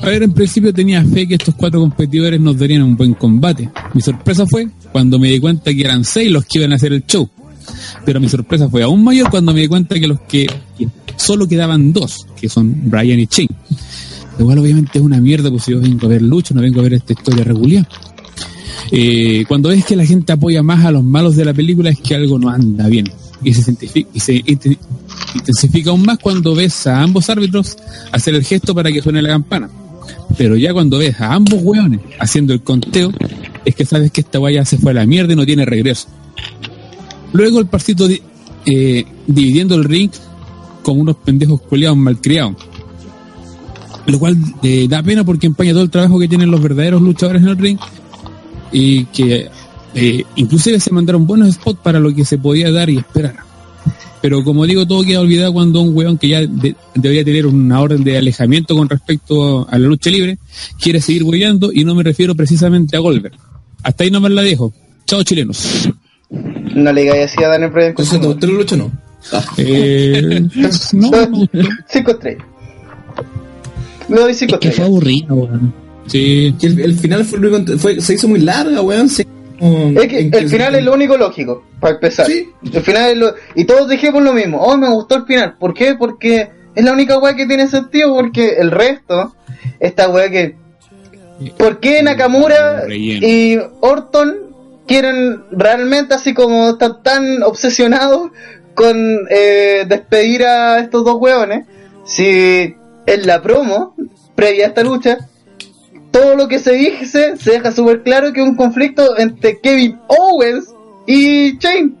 A 0.00 0.06
ver, 0.06 0.22
en 0.22 0.32
principio 0.32 0.72
tenía 0.72 1.04
fe 1.04 1.26
que 1.26 1.34
estos 1.34 1.54
cuatro 1.54 1.80
competidores 1.80 2.40
nos 2.40 2.58
darían 2.58 2.82
un 2.82 2.96
buen 2.96 3.14
combate. 3.14 3.68
Mi 3.94 4.00
sorpresa 4.00 4.46
fue 4.46 4.68
cuando 4.92 5.18
me 5.18 5.28
di 5.28 5.40
cuenta 5.40 5.72
que 5.74 5.80
eran 5.80 6.04
seis 6.04 6.30
los 6.30 6.44
que 6.44 6.58
iban 6.58 6.72
a 6.72 6.76
hacer 6.76 6.92
el 6.92 7.04
show. 7.04 7.28
Pero 8.04 8.20
mi 8.20 8.28
sorpresa 8.28 8.68
fue 8.68 8.82
aún 8.82 9.04
mayor 9.04 9.30
cuando 9.30 9.52
me 9.52 9.60
di 9.60 9.68
cuenta 9.68 9.98
que 9.98 10.06
los 10.06 10.20
que 10.20 10.46
solo 11.16 11.46
quedaban 11.46 11.92
dos, 11.92 12.26
que 12.40 12.48
son 12.48 12.88
Brian 12.90 13.18
y 13.18 13.26
Shane. 13.26 13.48
Igual 14.38 14.58
obviamente 14.58 14.98
es 14.98 15.04
una 15.04 15.20
mierda, 15.20 15.50
pues 15.50 15.64
si 15.64 15.72
yo 15.72 15.80
vengo 15.80 16.06
a 16.06 16.10
ver 16.10 16.22
lucha, 16.22 16.54
no 16.54 16.60
vengo 16.62 16.80
a 16.80 16.84
ver 16.84 16.94
esta 16.94 17.12
historia 17.12 17.44
regular. 17.44 17.86
Eh, 18.90 19.44
cuando 19.48 19.68
ves 19.68 19.84
que 19.84 19.96
la 19.96 20.06
gente 20.06 20.32
apoya 20.32 20.62
más 20.62 20.84
a 20.84 20.92
los 20.92 21.02
malos 21.04 21.36
de 21.36 21.44
la 21.44 21.52
película 21.52 21.90
es 21.90 21.98
que 22.00 22.14
algo 22.14 22.38
no 22.38 22.48
anda 22.48 22.86
bien. 22.88 23.06
Y 23.42 23.52
se, 23.54 24.44
intensifica 25.34 25.90
aún 25.90 26.02
más 26.02 26.18
cuando 26.18 26.54
ves 26.54 26.86
a 26.86 27.02
ambos 27.02 27.28
árbitros 27.30 27.76
hacer 28.10 28.34
el 28.34 28.44
gesto 28.44 28.74
para 28.74 28.90
que 28.90 29.02
suene 29.02 29.22
la 29.22 29.28
campana. 29.28 29.68
Pero 30.36 30.56
ya 30.56 30.72
cuando 30.72 30.98
ves 30.98 31.20
a 31.20 31.34
ambos 31.34 31.60
hueones 31.62 32.00
haciendo 32.20 32.52
el 32.52 32.62
conteo, 32.62 33.12
es 33.64 33.74
que 33.74 33.84
sabes 33.84 34.10
que 34.10 34.20
esta 34.20 34.38
guaya 34.38 34.64
se 34.64 34.78
fue 34.78 34.92
a 34.92 34.94
la 34.94 35.06
mierda 35.06 35.32
y 35.32 35.36
no 35.36 35.44
tiene 35.46 35.64
regreso. 35.64 36.08
Luego 37.32 37.58
el 37.60 37.66
parcito 37.66 38.06
di- 38.08 38.22
eh, 38.66 39.04
dividiendo 39.26 39.74
el 39.74 39.84
ring 39.84 40.10
con 40.82 40.98
unos 41.00 41.16
pendejos 41.16 41.60
culiados 41.62 41.96
malcriados. 41.98 42.54
Lo 44.06 44.18
cual 44.18 44.36
eh, 44.62 44.86
da 44.88 45.02
pena 45.02 45.24
porque 45.24 45.46
empaña 45.46 45.72
todo 45.72 45.82
el 45.82 45.90
trabajo 45.90 46.18
que 46.18 46.28
tienen 46.28 46.50
los 46.50 46.62
verdaderos 46.62 47.02
luchadores 47.02 47.42
en 47.42 47.48
el 47.48 47.58
ring 47.58 47.78
y 48.72 49.04
que 49.06 49.48
eh, 49.94 50.24
inclusive 50.36 50.80
se 50.80 50.90
mandaron 50.92 51.26
buenos 51.26 51.52
spots 51.54 51.80
para 51.82 51.98
lo 52.00 52.14
que 52.14 52.24
se 52.24 52.38
podía 52.38 52.70
dar 52.72 52.88
y 52.88 52.96
esperar. 52.98 53.36
Pero 54.20 54.42
como 54.44 54.66
digo, 54.66 54.86
todo 54.86 55.02
queda 55.04 55.20
olvidado 55.20 55.52
cuando 55.52 55.80
un 55.80 55.96
weón 55.96 56.18
que 56.18 56.28
ya 56.28 56.40
de- 56.40 56.74
debería 56.94 57.24
tener 57.24 57.46
una 57.46 57.80
orden 57.80 58.02
de 58.04 58.18
alejamiento 58.18 58.74
con 58.76 58.88
respecto 58.88 59.66
a 59.70 59.78
la 59.78 59.86
lucha 59.86 60.10
libre 60.10 60.38
quiere 60.80 61.00
seguir 61.00 61.22
weyando 61.24 61.70
y 61.72 61.84
no 61.84 61.94
me 61.94 62.02
refiero 62.02 62.34
precisamente 62.34 62.96
a 62.96 63.00
Goldberg. 63.00 63.34
Hasta 63.82 64.04
ahí 64.04 64.10
nomás 64.10 64.32
la 64.32 64.42
dejo. 64.42 64.72
Chao 65.06 65.22
chilenos. 65.22 65.88
no 66.30 66.92
le 66.92 67.00
digáis 67.02 67.24
así 67.32 67.42
a 67.44 67.48
Daniel 67.48 67.70
Bryan. 67.70 67.90
Entonces, 67.90 68.20
¿te 68.20 68.26
gustó 68.26 68.46
la 68.46 68.52
lucha 68.52 68.74
o 68.74 68.78
no? 68.78 68.92
Eh, 69.56 70.40
no, 70.92 71.10
no 71.10 71.10
me 71.10 71.26
gustó. 71.26 71.58
5 71.88 72.10
estrellas. 72.10 72.44
Le 74.08 74.16
doy 74.16 74.34
5 74.34 74.54
Es 74.54 74.60
que 74.60 74.70
fue 74.72 74.84
aburrido, 74.84 75.34
weón. 75.34 75.74
Sí, 76.06 76.54
que 76.58 76.66
el, 76.68 76.80
el 76.80 76.94
final 76.94 77.24
fue, 77.24 77.38
fue- 77.78 78.00
se 78.00 78.14
hizo 78.14 78.26
muy 78.28 78.40
larga, 78.40 78.80
weón. 78.80 79.08
se- 79.08 79.26
como- 79.58 80.00
Es 80.00 80.08
que 80.08 80.18
el 80.32 80.48
final 80.48 80.74
es 80.74 80.84
lo 80.84 80.94
único 80.94 81.16
lógico, 81.16 81.64
para 81.80 81.94
empezar. 81.94 82.26
Sí. 82.26 82.48
El 82.72 82.82
final 82.82 83.10
es 83.10 83.16
lo... 83.16 83.34
Y 83.54 83.64
todos 83.64 83.88
dijimos 83.88 84.22
lo 84.22 84.32
mismo. 84.32 84.60
Oh, 84.62 84.76
me 84.76 84.88
gustó 84.88 85.16
el 85.16 85.24
final. 85.24 85.56
¿Por 85.58 85.74
qué? 85.74 85.94
Porque 85.94 86.48
es 86.74 86.84
la 86.84 86.92
única 86.92 87.18
weá 87.18 87.34
que 87.34 87.46
tiene 87.46 87.66
sentido, 87.66 88.14
porque 88.14 88.56
el 88.58 88.70
resto, 88.70 89.34
esta 89.80 90.08
weá 90.08 90.30
que... 90.30 90.56
¿Por 91.56 91.78
qué 91.80 92.02
Nakamura 92.02 92.80
Relleno. 92.86 93.26
y 93.26 93.58
Orton 93.80 94.36
quieren 94.86 95.42
realmente 95.52 96.14
así 96.14 96.34
como 96.34 96.70
están 96.70 97.02
tan 97.02 97.42
obsesionados 97.44 98.30
con 98.74 98.96
eh, 99.30 99.84
despedir 99.88 100.44
a 100.44 100.80
estos 100.80 101.04
dos 101.04 101.16
weones? 101.20 101.64
Si 102.04 102.74
en 103.06 103.26
la 103.26 103.40
promo, 103.42 103.94
previa 104.34 104.64
a 104.66 104.68
esta 104.68 104.82
lucha, 104.82 105.18
todo 106.10 106.36
lo 106.36 106.48
que 106.48 106.58
se 106.58 106.72
dice 106.72 107.36
se 107.36 107.52
deja 107.52 107.72
súper 107.72 108.02
claro 108.02 108.32
que 108.32 108.42
un 108.42 108.56
conflicto 108.56 109.18
entre 109.18 109.60
Kevin 109.60 109.98
Owens 110.08 110.74
y 111.06 111.58
Shane. 111.58 111.92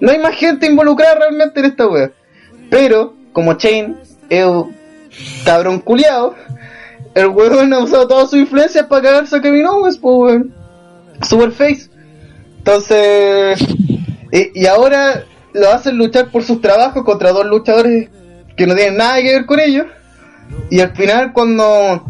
No 0.00 0.10
hay 0.10 0.18
más 0.18 0.34
gente 0.36 0.66
involucrada 0.66 1.14
realmente 1.14 1.60
en 1.60 1.66
esta 1.66 1.86
wea. 1.86 2.12
Pero, 2.70 3.14
como 3.32 3.54
Shane 3.54 3.96
es 4.28 4.44
un 4.44 4.74
cabrón 5.44 5.80
culiado, 5.80 6.34
el 7.14 7.28
weón 7.28 7.72
ha 7.72 7.78
usado 7.78 8.08
toda 8.08 8.26
su 8.26 8.36
influencia 8.36 8.88
para 8.88 9.02
cagarse 9.02 9.36
a 9.36 9.40
Kevin 9.40 9.66
Owens, 9.66 9.98
pues 9.98 10.14
weón. 10.16 10.54
Super 11.22 11.52
face. 11.52 11.88
Entonces, 12.58 13.58
y 14.32 14.66
ahora 14.66 15.24
lo 15.52 15.70
hacen 15.70 15.96
luchar 15.96 16.30
por 16.30 16.42
sus 16.42 16.60
trabajos 16.60 17.04
contra 17.04 17.32
dos 17.32 17.46
luchadores 17.46 18.10
que 18.56 18.66
no 18.66 18.74
tienen 18.74 18.96
nada 18.96 19.22
que 19.22 19.32
ver 19.32 19.46
con 19.46 19.60
ellos. 19.60 19.86
Y 20.70 20.80
al 20.80 20.94
final 20.94 21.32
cuando, 21.32 22.04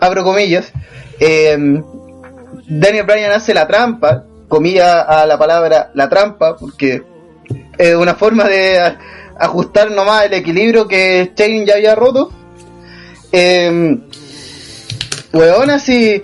abro 0.00 0.24
comillas, 0.24 0.72
eh, 1.20 1.56
Daniel 2.68 3.06
Bryan 3.06 3.32
hace 3.32 3.54
la 3.54 3.66
trampa, 3.66 4.24
comilla 4.48 5.02
a 5.02 5.26
la 5.26 5.38
palabra 5.38 5.90
la 5.94 6.08
trampa, 6.08 6.56
porque 6.56 7.02
es 7.78 7.94
una 7.94 8.14
forma 8.14 8.44
de 8.44 8.78
a- 8.80 8.98
ajustar 9.38 9.90
nomás 9.90 10.26
el 10.26 10.34
equilibrio 10.34 10.86
que 10.88 11.32
Shane 11.36 11.66
ya 11.66 11.74
había 11.74 11.94
roto. 11.94 12.30
Eh, 13.32 13.98
weón, 15.32 15.70
así, 15.70 16.22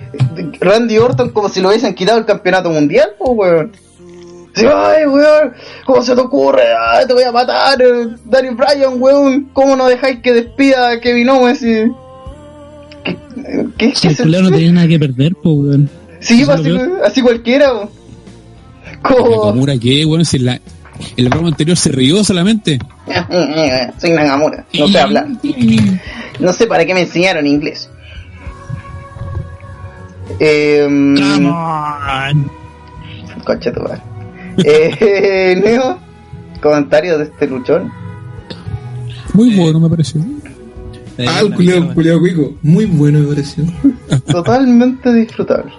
Randy 0.61 0.98
Orton 0.98 1.31
como 1.31 1.48
si 1.48 1.61
lo 1.61 1.68
hubiesen 1.68 1.94
quitado 1.94 2.18
el 2.18 2.26
campeonato 2.26 2.70
mundial, 2.70 3.11
weón. 3.18 3.72
Ay, 4.57 5.07
weón, 5.07 5.54
¿cómo 5.87 6.02
se 6.02 6.14
te 6.14 6.20
ocurre? 6.20 6.64
Te 7.07 7.14
voy 7.14 7.22
a 7.22 7.33
matar, 7.33 7.78
Daniel 8.24 8.54
Bryan, 8.57 8.94
weón, 9.00 9.50
¿cómo 9.52 9.77
no 9.77 9.87
dejáis 9.87 10.21
que 10.21 10.33
despida 10.33 10.90
a 10.90 11.00
Kevin 11.00 11.29
Owens? 11.31 11.62
Y... 11.62 11.90
¿Qué, 13.49 13.67
qué, 13.77 13.94
Si 13.94 14.03
qué 14.03 14.09
el 14.09 14.17
culero 14.17 14.42
no 14.44 14.51
tenía 14.51 14.73
nada 14.73 14.88
que 14.88 14.99
perder, 14.99 15.35
pues, 15.42 15.55
weón. 15.57 15.90
Sí, 16.21 16.42
pues, 16.44 16.61
así, 16.61 16.71
así 17.05 17.23
cualquiera, 17.23 17.73
weón. 17.73 17.88
Nakamura 19.03 19.79
que, 19.79 20.05
bueno, 20.05 20.25
si 20.25 20.38
la, 20.38 20.61
la 21.17 21.29
broma 21.31 21.49
anterior 21.49 21.77
se 21.77 21.90
rió 21.90 22.23
solamente. 22.25 22.79
Soy 23.99 24.11
Nagamura, 24.11 24.65
no 24.75 24.88
sé 24.88 24.99
hablar. 24.99 25.27
No 26.40 26.53
sé 26.53 26.67
para 26.67 26.85
qué 26.85 26.94
me 26.94 27.03
enseñaron 27.03 27.46
inglés. 27.46 27.90
Eh, 30.40 30.85
Come 30.85 31.49
on. 31.49 32.51
Concha 33.44 33.73
tu 33.73 33.81
madre. 33.81 34.03
Eh, 34.65 35.55
Neo, 35.65 36.01
comentarios 36.61 37.19
de 37.19 37.25
este 37.27 37.46
luchón. 37.46 37.92
Muy 39.33 39.55
bueno 39.55 39.79
me 39.79 39.88
pareció. 39.88 40.21
Ah, 41.27 41.40
el 41.40 41.52
culiao, 41.54 41.94
culiao 41.94 42.21
cuico. 42.21 42.56
Muy 42.62 42.85
bueno 42.85 43.21
me 43.21 43.29
pareció. 43.29 43.64
Totalmente 44.31 45.12
disfrutable. 45.12 45.73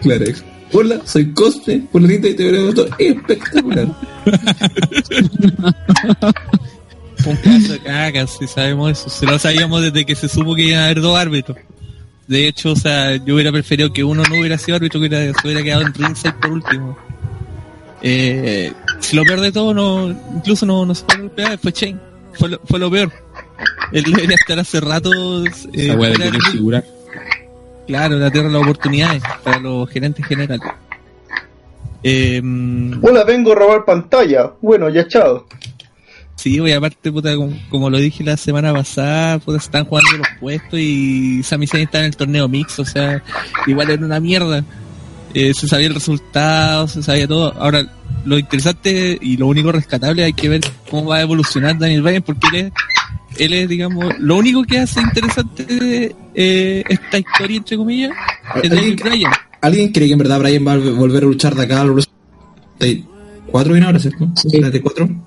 Claro, 0.00 0.24
ex. 0.24 0.44
Hola, 0.72 1.00
soy 1.04 1.24
la 1.24 2.08
tinta 2.08 2.28
y 2.28 2.34
te 2.34 2.44
veré 2.44 2.68
esto 2.68 2.86
espectacular. 2.98 3.88
Un 7.24 7.36
caso 7.36 7.72
de 7.72 7.78
cagas, 7.80 8.36
si 8.38 8.46
sabemos 8.46 8.92
eso. 8.92 9.10
Se 9.10 9.26
lo 9.26 9.38
sabíamos 9.38 9.82
desde 9.82 10.04
que 10.04 10.14
se 10.14 10.28
supo 10.28 10.54
que 10.54 10.62
iban 10.62 10.80
a 10.80 10.84
haber 10.86 11.00
dos 11.00 11.18
árbitros. 11.18 11.56
De 12.26 12.46
hecho, 12.46 12.72
o 12.72 12.76
sea, 12.76 13.16
yo 13.16 13.34
hubiera 13.34 13.50
preferido 13.50 13.92
que 13.92 14.04
uno 14.04 14.22
no 14.24 14.38
hubiera 14.38 14.58
sido 14.58 14.76
árbitro, 14.76 15.00
que 15.00 15.06
hubiera, 15.06 15.32
se 15.32 15.46
hubiera 15.46 15.62
quedado 15.62 15.82
en 15.82 15.94
ringside 15.94 16.34
por 16.34 16.50
último. 16.50 16.98
Eh, 18.02 18.72
si 19.00 19.16
lo 19.16 19.24
peor 19.24 19.40
de 19.40 19.50
todo, 19.50 19.72
no, 19.72 20.14
incluso 20.36 20.66
no, 20.66 20.84
no 20.84 20.94
se 20.94 21.04
fue 21.06 21.18
golpear, 21.22 21.58
fue 21.58 21.72
Shane. 21.72 21.98
Fue 22.34 22.50
lo, 22.50 22.60
fue 22.66 22.78
lo 22.78 22.90
peor. 22.90 23.12
Él 23.92 24.04
debería 24.04 24.36
estar 24.36 24.58
hace 24.58 24.80
rato. 24.80 25.10
Eh, 25.72 25.96
de 25.96 26.12
querer 26.12 26.42
figurar. 26.52 26.84
Claro, 27.86 28.18
la 28.18 28.30
tierra 28.30 28.48
de 28.48 28.54
las 28.54 28.62
oportunidades 28.62 29.22
para 29.42 29.58
los 29.60 29.88
gerentes 29.88 30.24
generales. 30.26 30.68
Eh, 32.02 32.40
Hola, 33.02 33.24
vengo 33.24 33.52
a 33.52 33.54
robar 33.54 33.84
pantalla. 33.84 34.52
Bueno, 34.60 34.88
ya 34.88 35.08
chao. 35.08 35.46
Sí, 36.36 36.60
voy 36.60 36.70
aparte, 36.70 37.10
puta, 37.10 37.34
como, 37.34 37.52
como 37.68 37.90
lo 37.90 37.98
dije 37.98 38.22
la 38.22 38.36
semana 38.36 38.72
pasada, 38.72 39.40
puta, 39.40 39.58
se 39.58 39.64
están 39.64 39.84
jugando 39.86 40.18
los 40.18 40.28
puestos 40.38 40.78
y 40.78 41.42
Sami 41.42 41.66
Zayn 41.66 41.84
está 41.84 41.98
en 41.98 42.04
el 42.04 42.16
torneo 42.16 42.46
mix, 42.46 42.78
o 42.78 42.84
sea, 42.84 43.24
igual 43.66 43.90
era 43.90 44.04
una 44.04 44.20
mierda. 44.20 44.62
Eh, 45.34 45.52
se 45.52 45.66
sabía 45.66 45.88
el 45.88 45.94
resultado, 45.94 46.86
se 46.86 47.02
sabía 47.02 47.26
todo. 47.26 47.52
Ahora, 47.58 47.84
lo 48.24 48.38
interesante 48.38 49.18
y 49.20 49.36
lo 49.36 49.48
único 49.48 49.72
rescatable 49.72 50.22
hay 50.22 50.32
que 50.32 50.48
ver 50.48 50.60
cómo 50.88 51.06
va 51.06 51.16
a 51.16 51.22
evolucionar 51.22 51.76
Daniel 51.76 52.02
Bryan 52.02 52.22
porque 52.22 52.46
él 52.52 52.66
es, 52.66 52.72
él 53.38 53.52
es 53.52 53.68
digamos, 53.68 54.18
lo 54.18 54.36
único 54.36 54.62
que 54.64 54.78
hace 54.78 55.00
interesante 55.00 56.14
eh, 56.34 56.82
esta 56.88 57.18
historia, 57.18 57.56
entre 57.58 57.76
comillas, 57.76 58.10
es 58.62 58.70
Daniel 58.70 58.96
Bryan. 58.96 59.32
¿Alguien 59.60 59.92
cree 59.92 60.06
que 60.06 60.12
en 60.12 60.18
verdad 60.18 60.38
Brian 60.38 60.66
va 60.66 60.72
a 60.72 60.78
volver 60.78 61.22
a 61.24 61.26
luchar 61.26 61.54
de 61.54 61.64
acá 61.64 61.80
al 61.82 61.92
¿Cuatro 63.50 63.72
viene 63.72 63.86
ahora, 63.86 63.98
cierto? 63.98 64.28
Sí. 64.36 64.48
¿34? 64.60 65.22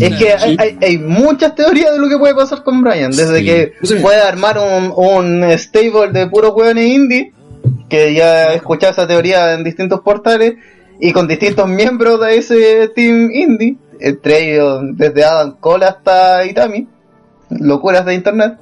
Es 0.00 0.16
que 0.16 0.32
hay, 0.32 0.56
hay- 0.58 0.78
hay 0.82 0.98
muchas 0.98 1.54
teorías 1.54 1.92
de 1.92 1.98
lo 1.98 2.08
que 2.08 2.18
puede 2.18 2.34
pasar 2.34 2.62
con 2.64 2.82
Brian. 2.82 3.10
Desde 3.12 3.38
Sí. 3.38 3.44
que 3.44 3.72
Sí. 3.82 3.94
puede 4.02 4.20
armar 4.20 4.58
un, 4.58 4.92
un 4.94 5.44
stable 5.56 6.10
de 6.12 6.26
puros 6.26 6.52
hueones 6.54 6.88
indie, 6.92 7.32
que 7.88 8.12
ya 8.14 8.52
he 8.52 8.56
escuchado 8.56 8.92
esa 8.92 9.06
teoría 9.06 9.54
en 9.54 9.62
distintos 9.64 10.00
portales, 10.00 10.54
y 11.00 11.12
con 11.12 11.26
distintos 11.28 11.68
miembros 11.68 12.20
de 12.20 12.36
ese 12.36 12.88
team 12.94 13.30
indie, 13.32 13.76
entre 14.02 14.52
ellos 14.52 14.82
desde 14.94 15.24
Adam 15.24 15.56
Cole 15.58 15.86
hasta 15.86 16.44
Itami, 16.44 16.88
locuras 17.50 18.04
de 18.04 18.14
internet. 18.14 18.58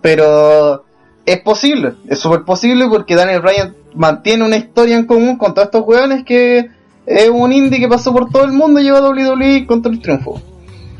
Pero 0.00 0.84
es 1.24 1.40
posible, 1.40 1.94
es 2.08 2.18
súper 2.18 2.42
posible 2.42 2.86
porque 2.88 3.14
Daniel 3.14 3.40
Bryan 3.40 3.74
mantiene 3.94 4.44
una 4.44 4.56
historia 4.56 4.96
en 4.96 5.06
común 5.06 5.38
con 5.38 5.54
todos 5.54 5.66
estos 5.66 5.84
hueones 5.86 6.24
que 6.24 6.70
es 7.06 7.30
un 7.30 7.52
indie 7.52 7.80
que 7.80 7.88
pasó 7.88 8.12
por 8.12 8.30
todo 8.30 8.44
el 8.44 8.52
mundo 8.52 8.80
y 8.80 8.84
lleva 8.84 8.98
a 8.98 9.08
WWE 9.08 9.66
contra 9.66 9.92
el 9.92 10.00
triunfo. 10.00 10.40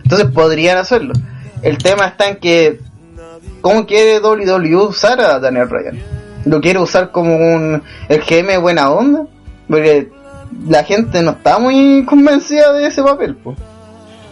Entonces 0.02 0.28
podrían 0.30 0.78
hacerlo. 0.78 1.14
El 1.62 1.78
tema 1.78 2.06
está 2.06 2.28
en 2.28 2.36
que 2.36 2.80
¿cómo 3.60 3.86
quiere 3.86 4.20
WWE 4.20 4.76
usar 4.76 5.20
a 5.20 5.38
Daniel 5.38 5.66
Bryan? 5.66 5.98
¿Lo 6.44 6.60
quiere 6.60 6.78
usar 6.78 7.10
como 7.10 7.36
un 7.36 7.82
GM 8.08 8.58
buena 8.60 8.90
onda? 8.90 9.26
Porque 9.68 10.10
la 10.68 10.84
gente 10.84 11.22
no 11.22 11.32
está 11.32 11.58
muy 11.58 12.04
convencida 12.04 12.72
de 12.72 12.86
ese 12.86 13.02
papel. 13.02 13.34
po. 13.36 13.54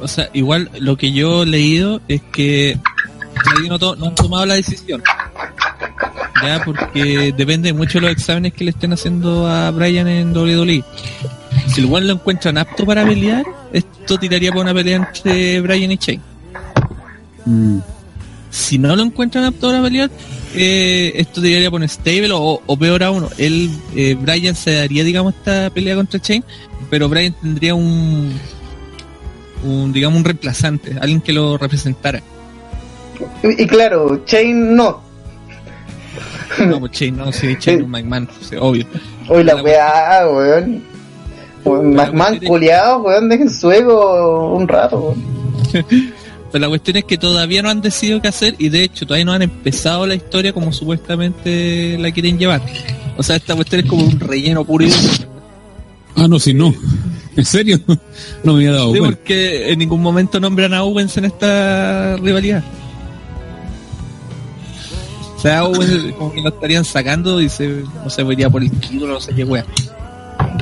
O 0.01 0.09
sea, 0.09 0.29
igual 0.33 0.71
lo 0.81 0.97
que 0.97 1.13
yo 1.13 1.43
he 1.45 1.47
leído 1.47 2.01
es 2.09 2.21
que 2.33 2.79
no, 3.69 3.79
to- 3.79 3.97
no 3.97 4.07
han 4.07 4.15
tomado 4.15 4.47
la 4.47 4.55
decisión. 4.55 5.03
Ya, 6.43 6.61
porque 6.65 7.33
depende 7.37 7.73
mucho 7.73 7.99
de 7.99 8.03
los 8.07 8.13
exámenes 8.13 8.53
que 8.53 8.65
le 8.65 8.71
estén 8.71 8.93
haciendo 8.93 9.47
a 9.47 9.71
Brian 9.71 10.09
en 10.09 10.37
WWE. 10.37 10.83
Si 11.69 11.81
el 11.81 11.87
one 11.93 12.07
lo 12.07 12.15
encuentran 12.15 12.59
apto 12.59 12.85
para 12.85 13.05
pelear, 13.05 13.45
esto 13.73 14.19
tiraría 14.19 14.51
por 14.51 14.63
una 14.63 14.75
pelea 14.75 14.97
entre 14.97 15.61
Brian 15.61 15.93
y 15.93 15.97
Shane. 15.97 16.21
Mm. 17.47 17.79
Si 18.53 18.77
no 18.77 18.95
lo 18.95 19.03
encuentran 19.03 19.45
apto 19.45 19.69
para 19.69 19.83
pelear, 19.83 20.11
eh, 20.55 21.13
esto 21.15 21.41
tiraría 21.41 21.71
por 21.71 21.81
un 21.81 21.89
stable 21.89 22.33
o, 22.33 22.61
o 22.67 22.77
peor 22.77 23.03
aún, 23.03 23.27
él, 23.39 23.71
eh, 23.97 24.15
Brian 24.21 24.55
se 24.55 24.75
daría, 24.75 25.05
digamos, 25.05 25.33
esta 25.35 25.71
pelea 25.71 25.95
contra 25.97 26.21
Shane, 26.23 26.45
pero 26.91 27.09
Brian 27.09 27.35
tendría 27.41 27.75
un, 27.75 28.31
un 29.65 29.91
digamos, 29.95 30.19
un 30.19 30.25
reemplazante, 30.27 30.95
alguien 31.01 31.23
que 31.23 31.33
lo 31.33 31.57
representara. 31.57 32.21
Y, 33.43 33.63
y 33.63 33.67
claro, 33.67 34.23
Chain 34.27 34.77
no. 34.77 35.01
No, 36.59 36.79
pues 36.79 36.93
Shane, 36.93 37.13
no, 37.13 37.33
sí, 37.33 37.57
Shane 37.59 37.79
es 37.79 37.85
un 37.85 37.91
McMahon, 37.91 38.29
sí, 38.43 38.57
obvio. 38.61 38.85
Hoy 39.29 39.45
la 39.45 39.55
La 39.55 39.63
weá, 39.63 40.29
weón. 40.31 40.85
Weón, 41.65 41.95
McMahon 41.95 42.39
culiado, 42.41 42.99
weón, 42.99 43.31
dejen 43.31 43.49
su 43.49 43.73
ego 43.73 44.55
un 44.55 44.69
rato, 44.69 44.99
weón. 45.01 45.33
Pero 46.53 46.63
la 46.63 46.69
cuestión 46.69 46.99
es 46.99 47.05
que 47.05 47.17
todavía 47.17 47.63
no 47.63 47.71
han 47.71 47.81
decidido 47.81 48.21
qué 48.21 48.29
hacer 48.29 48.55
y 48.59 48.69
de 48.69 48.85
hecho 48.85 49.07
todavía 49.07 49.25
no 49.25 49.33
han 49.33 49.41
empezado 49.43 50.07
la 50.07 50.15
historia 50.15 50.53
como 50.53 50.71
supuestamente 50.73 51.97
la 51.99 52.11
quieren 52.13 52.39
llevar. 52.39 52.61
O 53.17 53.23
sea, 53.23 53.37
esta 53.37 53.55
cuestión 53.55 53.81
es 53.83 53.87
como 53.89 54.05
un 54.05 54.21
relleno 54.21 54.63
puro 54.65 54.85
y. 54.85 54.91
Ah, 56.17 56.29
no, 56.29 56.39
si 56.39 56.53
no. 56.53 56.75
¿En 57.35 57.45
serio? 57.47 57.81
No 58.45 58.53
me 58.53 58.67
había 58.67 58.73
dado 58.73 58.93
Sí, 58.93 58.99
cuenta. 58.99 59.17
porque 59.17 59.73
en 59.73 59.79
ningún 59.79 60.03
momento 60.03 60.39
nombran 60.39 60.75
a 60.75 60.83
Owens 60.85 61.17
en 61.17 61.25
esta 61.25 62.17
rivalidad. 62.19 62.63
O 65.37 65.41
sea, 65.41 65.65
Owens 65.65 66.13
como 66.19 66.33
que 66.33 66.43
lo 66.43 66.51
estarían 66.51 66.85
sacando 66.85 67.41
y 67.41 67.49
se, 67.49 67.69
no 68.05 68.11
sé, 68.11 68.23
iría 68.23 68.51
por 68.51 68.63
el 68.63 68.71
título, 68.71 69.15
no 69.15 69.21
sé 69.21 69.35
qué 69.35 69.45
wea. 69.45 69.65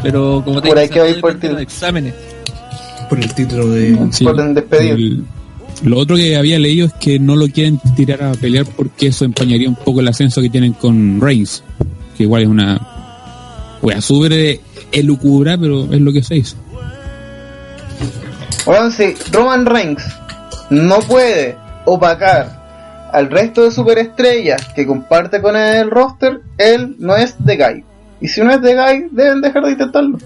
Pero 0.03 0.43
como 0.45 0.63
te 0.63 0.69
Por 0.69 0.79
ahí 0.79 0.85
digo, 0.87 0.95
que 0.95 1.01
va 1.01 1.07
a 1.07 1.09
eso 1.09 1.17
ir 1.17 1.21
por 1.21 1.45
el 1.45 1.59
exámenes. 1.59 2.15
Por 3.09 3.19
el 3.19 3.35
título 3.35 3.69
de... 3.69 3.99
Sí. 4.13 4.25
Despedir. 4.55 4.93
El- 4.93 5.25
lo 5.83 5.99
otro 5.99 6.17
que 6.17 6.37
había 6.37 6.59
leído 6.59 6.87
es 6.87 6.93
que 6.95 7.19
no 7.19 7.37
lo 7.37 7.49
quieren 7.49 7.81
tirar 7.97 8.23
a 8.23 8.33
pelear 8.33 8.67
porque 8.67 9.09
eso 9.09 9.25
empañaría 9.25 9.69
un 9.69 9.77
poco 9.77 10.01
el 10.01 10.09
ascenso 10.09 10.43
que 10.43 10.51
tienen 10.51 10.75
con 10.75 11.21
Reigns. 11.21 11.63
Que 12.17 12.25
igual 12.25 12.43
es 12.43 12.49
una. 12.49 12.81
Wea, 13.83 14.01
súper 14.01 14.61
elucubra, 14.93 15.57
pero 15.57 15.85
es 15.93 16.01
lo 16.01 16.13
que 16.13 16.23
se 16.23 16.37
hizo. 16.37 16.57
Weón, 18.67 18.93
si 18.93 19.15
Roman 19.33 19.65
Reigns 19.65 20.03
no 20.69 20.99
puede 21.01 21.57
opacar 21.87 23.09
al 23.13 23.31
resto 23.31 23.65
de 23.65 23.71
superestrellas 23.71 24.69
que 24.75 24.87
comparte 24.87 25.41
con 25.41 25.57
el 25.57 25.91
roster, 25.91 26.43
él 26.59 26.97
no 26.99 27.17
es 27.17 27.37
The 27.45 27.57
Guy. 27.57 27.85
Y 28.21 28.29
si 28.29 28.43
no 28.43 28.53
es 28.53 28.61
The 28.61 28.75
Guy, 28.75 29.09
deben 29.13 29.41
dejar 29.41 29.65
de 29.65 29.73
intentarlo. 29.73 30.19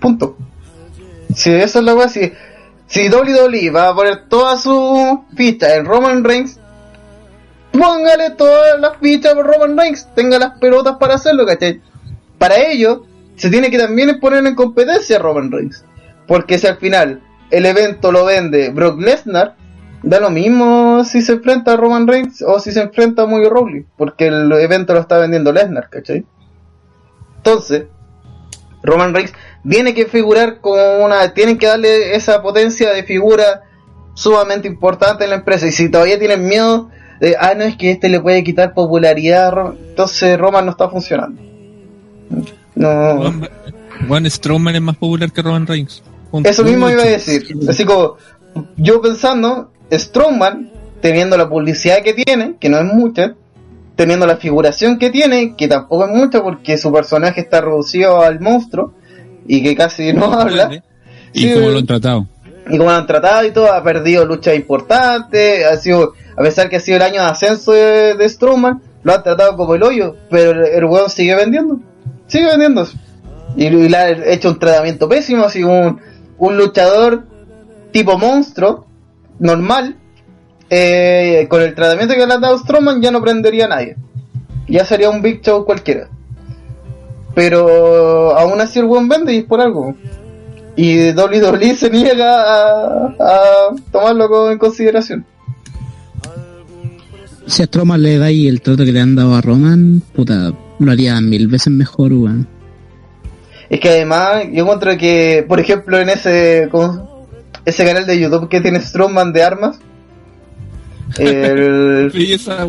Punto. 0.00 0.36
Si 1.34 1.50
eso 1.50 1.78
es 1.78 1.84
la 1.84 1.94
weá, 1.94 2.08
si, 2.08 2.32
si 2.88 3.08
WWE 3.08 3.70
va 3.70 3.90
a 3.90 3.94
poner 3.94 4.28
toda 4.28 4.56
su 4.56 5.24
ficha 5.36 5.76
en 5.76 5.84
Roman 5.84 6.24
Reigns, 6.24 6.58
póngale 7.70 8.30
todas 8.30 8.80
las 8.80 8.96
fichas 8.96 9.34
por 9.34 9.46
Roman 9.46 9.76
Reigns, 9.76 10.08
tenga 10.14 10.38
las 10.38 10.58
pelotas 10.58 10.96
para 10.96 11.14
hacerlo, 11.14 11.46
¿cachai? 11.46 11.80
Para 12.38 12.56
ello, 12.56 13.04
se 13.36 13.50
tiene 13.50 13.70
que 13.70 13.78
también 13.78 14.18
poner 14.18 14.44
en 14.46 14.54
competencia 14.54 15.16
a 15.16 15.20
Roman 15.20 15.52
Reigns. 15.52 15.84
Porque 16.26 16.58
si 16.58 16.66
al 16.66 16.78
final 16.78 17.22
el 17.50 17.66
evento 17.66 18.10
lo 18.10 18.24
vende 18.24 18.70
Brock 18.70 19.00
Lesnar, 19.00 19.54
da 20.02 20.20
lo 20.20 20.30
mismo 20.30 21.04
si 21.04 21.20
se 21.20 21.32
enfrenta 21.32 21.74
a 21.74 21.76
Roman 21.76 22.06
Reigns 22.06 22.42
o 22.42 22.58
si 22.58 22.72
se 22.72 22.80
enfrenta 22.80 23.22
a 23.22 23.26
Mojo 23.26 23.50
Rawley, 23.50 23.84
porque 23.98 24.28
el 24.28 24.50
evento 24.52 24.94
lo 24.94 25.00
está 25.00 25.18
vendiendo 25.18 25.52
Lesnar, 25.52 25.90
¿cachai? 25.90 26.24
Entonces, 27.36 27.84
Roman 28.82 29.14
Reigns 29.14 29.32
tiene 29.68 29.94
que 29.94 30.06
figurar 30.06 30.60
como 30.60 31.04
una, 31.04 31.32
tienen 31.34 31.58
que 31.58 31.66
darle 31.66 32.14
esa 32.14 32.42
potencia 32.42 32.92
de 32.92 33.02
figura 33.04 33.62
sumamente 34.14 34.68
importante 34.68 35.24
en 35.24 35.30
la 35.30 35.36
empresa. 35.36 35.66
Y 35.66 35.72
si 35.72 35.90
todavía 35.90 36.18
tienen 36.18 36.46
miedo 36.46 36.90
de, 37.20 37.36
ah, 37.38 37.54
no, 37.56 37.64
es 37.64 37.76
que 37.76 37.90
este 37.90 38.08
le 38.08 38.20
puede 38.20 38.44
quitar 38.44 38.74
popularidad, 38.74 39.52
entonces 39.88 40.38
Roman 40.38 40.64
no 40.64 40.72
está 40.72 40.88
funcionando. 40.88 41.40
No. 42.74 43.16
Juan, 43.16 43.48
Juan 44.06 44.30
Strowman 44.30 44.74
es 44.76 44.82
más 44.82 44.96
popular 44.96 45.32
que 45.32 45.42
Roman 45.42 45.66
Reigns. 45.66 46.02
Punto. 46.30 46.48
Eso 46.48 46.62
mismo 46.62 46.90
iba 46.90 47.02
a 47.02 47.06
decir. 47.06 47.46
Así 47.68 47.84
como, 47.84 48.16
yo 48.76 49.00
pensando, 49.00 49.72
Strowman, 49.90 50.70
teniendo 51.00 51.36
la 51.36 51.48
publicidad 51.48 52.02
que 52.02 52.12
tiene, 52.12 52.56
que 52.60 52.68
no 52.68 52.78
es 52.78 52.84
mucha, 52.84 53.34
teniendo 53.96 54.26
la 54.26 54.36
figuración 54.36 54.98
que 54.98 55.10
tiene, 55.10 55.56
que 55.56 55.66
tampoco 55.66 56.04
es 56.04 56.10
mucha 56.10 56.42
porque 56.42 56.78
su 56.78 56.92
personaje 56.92 57.40
está 57.40 57.60
reducido 57.60 58.20
al 58.22 58.40
monstruo 58.40 58.92
y 59.48 59.62
que 59.62 59.74
casi 59.74 60.12
no 60.12 60.32
habla. 60.32 60.82
Y 61.32 61.40
Sí, 61.40 61.54
cómo 61.54 61.70
lo 61.70 61.78
han 61.78 61.86
tratado. 61.86 62.26
y 62.70 62.76
como 62.78 62.90
lo 62.90 62.96
han 62.96 63.06
tratado 63.06 63.44
y 63.46 63.50
todo, 63.50 63.72
ha 63.72 63.82
perdido 63.82 64.24
luchas 64.24 64.54
importantes, 64.54 65.64
ha 65.66 65.76
sido, 65.78 66.12
a 66.36 66.42
pesar 66.42 66.68
que 66.68 66.76
ha 66.76 66.80
sido 66.80 66.96
el 66.98 67.02
año 67.02 67.22
de 67.22 67.28
ascenso 67.28 67.72
de, 67.72 68.14
de 68.14 68.28
Strowman, 68.28 68.80
lo 69.02 69.14
han 69.14 69.22
tratado 69.22 69.56
como 69.56 69.74
el 69.74 69.82
hoyo, 69.82 70.14
pero 70.30 70.50
el, 70.52 70.66
el 70.74 70.84
weón 70.84 71.10
sigue 71.10 71.34
vendiendo, 71.34 71.80
sigue 72.28 72.46
vendiendo. 72.46 72.86
Y, 73.56 73.66
y 73.66 73.88
le 73.88 73.96
ha 73.96 74.10
hecho 74.32 74.50
un 74.50 74.58
tratamiento 74.58 75.08
pésimo, 75.08 75.44
así 75.44 75.64
un, 75.64 76.00
un 76.36 76.56
luchador 76.56 77.24
tipo 77.90 78.18
monstruo, 78.18 78.86
normal, 79.38 79.96
eh, 80.70 81.46
con 81.48 81.62
el 81.62 81.74
tratamiento 81.74 82.14
que 82.14 82.26
le 82.26 82.34
ha 82.34 82.38
dado 82.38 82.58
Strowman 82.58 83.00
ya 83.00 83.10
no 83.10 83.22
prendería 83.22 83.64
a 83.64 83.68
nadie. 83.68 83.96
Ya 84.68 84.84
sería 84.84 85.08
un 85.08 85.22
Big 85.22 85.40
Show 85.42 85.64
cualquiera. 85.64 86.08
Pero 87.38 88.36
aún 88.36 88.60
así 88.60 88.80
el 88.80 88.86
buen 88.86 89.06
vende 89.08 89.32
y 89.32 89.38
es 89.38 89.44
por 89.44 89.60
algo. 89.60 89.94
Y 90.74 91.10
WWE 91.12 91.76
se 91.76 91.88
niega 91.88 92.42
a, 92.42 93.06
a 93.20 93.40
tomarlo 93.92 94.50
en 94.50 94.58
consideración. 94.58 95.24
Si 97.46 97.62
a 97.62 97.66
Strowman 97.66 98.02
le 98.02 98.18
dais 98.18 98.48
el 98.48 98.60
trato 98.60 98.84
que 98.84 98.90
le 98.90 99.00
han 99.00 99.14
dado 99.14 99.36
a 99.36 99.40
Roman, 99.40 100.02
puta, 100.16 100.52
lo 100.80 100.90
haría 100.90 101.20
mil 101.20 101.46
veces 101.46 101.72
mejor, 101.72 102.12
weón. 102.12 102.48
Es 103.70 103.78
que 103.78 103.88
además, 103.88 104.42
yo 104.52 104.64
encuentro 104.64 104.98
que, 104.98 105.44
por 105.46 105.60
ejemplo, 105.60 105.96
en 106.00 106.08
ese 106.08 106.68
ese 107.64 107.84
canal 107.84 108.04
de 108.04 108.18
YouTube 108.18 108.48
que 108.48 108.60
tiene 108.60 108.80
Strongman 108.80 109.32
de 109.32 109.44
armas, 109.44 109.78
el- 111.18 112.10
esa. 112.16 112.66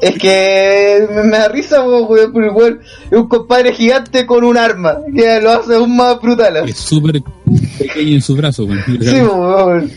Es 0.00 0.18
que 0.18 1.06
me, 1.10 1.22
me 1.24 1.38
da 1.38 1.48
risa, 1.48 1.82
weón, 1.82 2.06
porque 2.06 2.48
el 2.48 2.54
weón 2.54 2.80
es 3.10 3.18
un 3.18 3.28
compadre 3.28 3.72
gigante 3.72 4.26
con 4.26 4.44
un 4.44 4.56
arma, 4.56 4.98
que 5.14 5.40
lo 5.40 5.50
hace 5.52 5.74
aún 5.74 5.96
más 5.96 6.20
brutal. 6.20 6.68
Es 6.68 6.76
súper 6.76 7.22
pequeño 7.78 8.14
en 8.16 8.22
su 8.22 8.36
brazo. 8.36 8.64
weón. 8.64 8.82
Sí, 8.86 9.20
weón. 9.20 9.90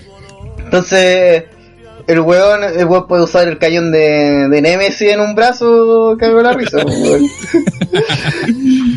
Entonces, 0.63 1.43
el 2.07 2.19
weón, 2.21 2.63
el 2.63 2.85
weón 2.85 3.07
puede 3.07 3.23
usar 3.23 3.47
el 3.47 3.57
cañón 3.57 3.91
de, 3.91 4.47
de 4.49 4.61
Nemesis 4.61 5.09
en 5.09 5.19
un 5.19 5.35
brazo, 5.35 6.15
cago 6.19 6.41
la 6.41 6.53
risa, 6.53 6.77
weón. 6.85 7.27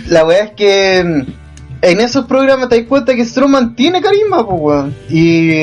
La 0.08 0.24
weá 0.24 0.44
es 0.44 0.50
que, 0.52 0.98
en 0.98 2.00
esos 2.00 2.26
programas 2.26 2.68
te 2.68 2.78
das 2.78 2.86
cuenta 2.86 3.14
que 3.14 3.24
Strowman 3.24 3.74
tiene 3.74 4.00
carisma, 4.00 4.46
pues, 4.46 4.60
weón. 4.60 4.94
Y, 5.10 5.62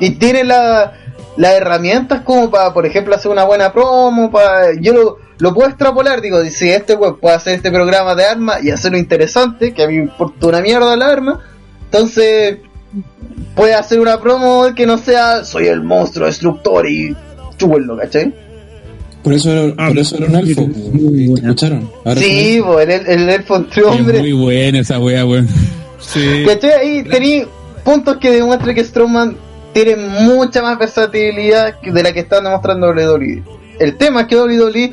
y 0.00 0.10
tiene 0.18 0.42
la, 0.42 0.92
las 1.36 1.52
herramientas 1.54 2.22
como 2.22 2.50
para, 2.50 2.72
por 2.72 2.86
ejemplo, 2.86 3.14
hacer 3.14 3.30
una 3.30 3.44
buena 3.44 3.72
promo. 3.72 4.30
Para, 4.30 4.74
yo 4.80 4.92
lo, 4.92 5.18
lo 5.38 5.54
puedo 5.54 5.68
extrapolar, 5.68 6.20
digo, 6.20 6.42
si 6.44 6.68
este 6.70 6.94
weón 6.94 7.18
puede 7.18 7.36
hacer 7.36 7.54
este 7.54 7.70
programa 7.70 8.14
de 8.14 8.24
armas 8.24 8.62
y 8.64 8.70
hacerlo 8.70 8.98
interesante, 8.98 9.72
que 9.74 9.82
a 9.84 9.88
mí 9.88 9.96
me 9.96 10.04
importa 10.04 10.46
una 10.46 10.60
mierda 10.60 10.96
la 10.96 11.08
arma, 11.08 11.40
entonces 11.84 12.58
puede 13.54 13.74
hacer 13.74 14.00
una 14.00 14.20
promo 14.20 14.66
que 14.74 14.86
no 14.86 14.98
sea 14.98 15.44
soy 15.44 15.66
el 15.66 15.82
monstruo 15.82 16.26
destructor 16.26 16.88
y 16.88 17.14
chúbenlo, 17.58 17.96
¿cachai? 17.96 18.34
Por 19.22 19.32
eso 19.32 19.50
era, 19.50 19.88
por 19.88 19.98
eso 19.98 20.16
era 20.16 20.26
un 20.26 20.36
elfo. 20.36 20.68
Ah, 20.72 20.78
muy. 20.92 21.34
¿Escucharon? 21.34 21.90
Ahora 22.04 22.20
Sí, 22.20 22.62
el, 22.80 22.90
el 22.90 23.28
elfo 23.28 23.56
entre 23.56 23.82
Es 23.82 23.86
hombres. 23.88 24.20
muy 24.20 24.32
buena 24.32 24.78
esa 24.78 24.98
wea, 25.00 25.24
weón. 25.26 25.48
Sí. 25.98 26.44
¿Cachai? 26.46 26.70
Ahí 26.72 27.02
tení 27.02 27.42
puntos 27.84 28.18
que 28.18 28.30
demuestran 28.30 28.74
que 28.74 28.84
Strowman 28.84 29.36
tiene 29.84 29.96
mucha 29.96 30.62
más 30.62 30.78
versatilidad 30.78 31.80
que 31.80 31.92
de 31.92 32.02
la 32.02 32.12
que 32.14 32.20
están 32.20 32.44
demostrando 32.44 32.88
WWE. 32.88 33.42
El 33.78 33.96
tema 33.98 34.22
es 34.22 34.26
que 34.26 34.36
WWE 34.36 34.92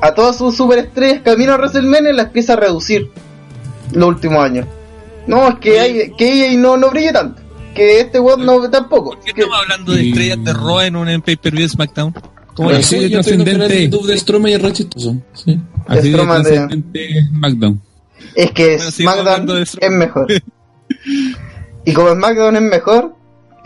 a 0.00 0.12
todas 0.14 0.36
sus 0.36 0.56
superestrellas 0.56 1.22
camino 1.22 1.52
a 1.52 1.56
WrestleMania 1.58 2.12
las 2.12 2.26
empieza 2.26 2.54
a 2.54 2.56
reducir 2.56 3.08
los 3.92 4.08
últimos 4.08 4.38
años. 4.44 4.66
No, 5.28 5.46
es 5.48 5.54
que, 5.60 5.78
hay, 5.78 6.12
que 6.18 6.32
ella 6.32 6.58
no, 6.60 6.76
no 6.76 6.90
brille 6.90 7.12
tanto. 7.12 7.40
Que 7.72 8.00
este 8.00 8.18
weón 8.18 8.44
no 8.44 8.68
tampoco. 8.68 9.10
¿Por 9.10 9.20
qué 9.20 9.32
Que- 9.32 9.42
estamos 9.42 9.58
hablando 9.62 9.92
de 9.92 10.08
estrellas 10.08 10.38
de 10.44 10.52
Raw 10.54 10.80
en 10.80 10.96
un 10.96 11.22
pay-per-view 11.22 11.62
de 11.62 11.68
SmackDown? 11.68 12.12
¿Cómo 12.54 12.68
Pero 12.68 12.80
es? 12.80 12.86
sí, 12.86 12.98
sí, 12.98 13.08
yo 13.10 13.20
estoy 13.20 13.36
viendo 13.36 13.52
el 13.52 13.58
trascendente. 13.70 14.06
De 14.12 14.18
Strowman 14.18 14.50
y 14.50 14.56
re 14.56 14.72
chistoso. 14.72 15.16
Sí. 15.34 15.60
Así 15.86 16.02
de 16.08 16.14
Strowman 16.14 16.42
de- 16.42 16.50
trascendente 16.50 17.08
SmackDown. 17.28 17.80
Es 18.34 18.50
que 18.50 18.76
Bueno, 18.76 18.90
SmackDown 18.90 19.46
de 19.46 19.62
es 19.62 19.90
mejor. 19.90 20.26
y 21.84 21.92
como 21.92 22.12
SmackDown 22.12 22.56
es 22.56 22.62
mejor, 22.62 23.14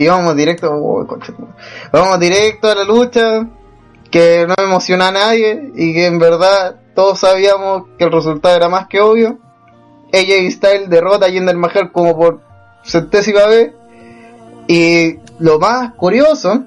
y 0.03 0.07
vamos 0.07 0.35
directo, 0.35 0.71
oh, 0.71 1.05
madre. 1.05 1.33
vamos 1.91 2.19
directo 2.19 2.69
a 2.69 2.75
la 2.75 2.83
lucha, 2.83 3.47
que 4.09 4.45
no 4.47 4.55
emociona 4.63 5.09
a 5.09 5.11
nadie, 5.11 5.71
y 5.75 5.93
que 5.93 6.07
en 6.07 6.17
verdad 6.17 6.77
todos 6.95 7.19
sabíamos 7.19 7.83
que 7.97 8.05
el 8.05 8.11
resultado 8.11 8.55
era 8.55 8.67
más 8.67 8.87
que 8.87 8.99
obvio. 8.99 9.37
AJ 10.13 10.51
Styles 10.51 10.89
derrota 10.89 11.27
a 11.27 11.29
Jinder 11.29 11.55
Mahal 11.55 11.91
como 11.91 12.17
por 12.17 12.41
centésima 12.83 13.45
vez. 13.45 13.71
Y 14.67 15.17
lo 15.39 15.59
más 15.59 15.93
curioso 15.93 16.63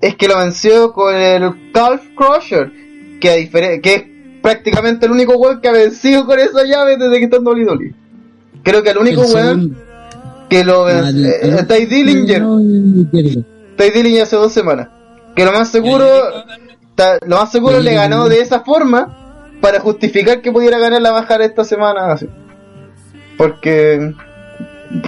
es 0.00 0.16
que 0.16 0.26
lo 0.28 0.38
venció 0.38 0.92
con 0.92 1.14
el 1.14 1.70
Calf 1.72 2.02
Crusher, 2.16 2.72
que, 3.20 3.30
a 3.30 3.36
difere- 3.36 3.80
que 3.80 3.94
es 3.94 4.04
prácticamente 4.42 5.06
el 5.06 5.12
único 5.12 5.34
weón 5.36 5.60
que 5.60 5.68
ha 5.68 5.72
vencido 5.72 6.26
con 6.26 6.38
esa 6.38 6.64
llave 6.64 6.96
desde 6.96 7.18
que 7.18 7.24
está 7.24 7.36
en 7.36 7.46
WWE. 7.46 7.94
Creo 8.62 8.82
que 8.82 8.90
el 8.90 8.98
único 8.98 9.22
El 9.24 9.34
weón 9.34 9.76
que 10.54 10.62
lo 10.64 10.86
Ah, 10.86 11.10
eh, 11.10 11.64
Ty 11.66 11.86
Dillinger. 11.86 12.42
Ty 13.76 14.18
hace 14.20 14.36
dos 14.36 14.52
semanas. 14.52 14.88
Que 15.34 15.44
lo 15.44 15.50
más 15.50 15.68
seguro, 15.68 16.06
ta- 16.94 17.18
lo 17.26 17.36
más 17.38 17.50
seguro 17.50 17.80
le 17.80 17.92
ganó 17.94 18.28
de 18.28 18.38
esa 18.40 18.60
forma 18.60 19.50
para 19.60 19.80
justificar 19.80 20.42
que 20.42 20.52
pudiera 20.52 20.78
ganar 20.78 21.02
la 21.02 21.10
bajada 21.10 21.44
esta 21.44 21.64
semana. 21.64 22.12
así. 22.12 22.28
Porque 23.36 24.14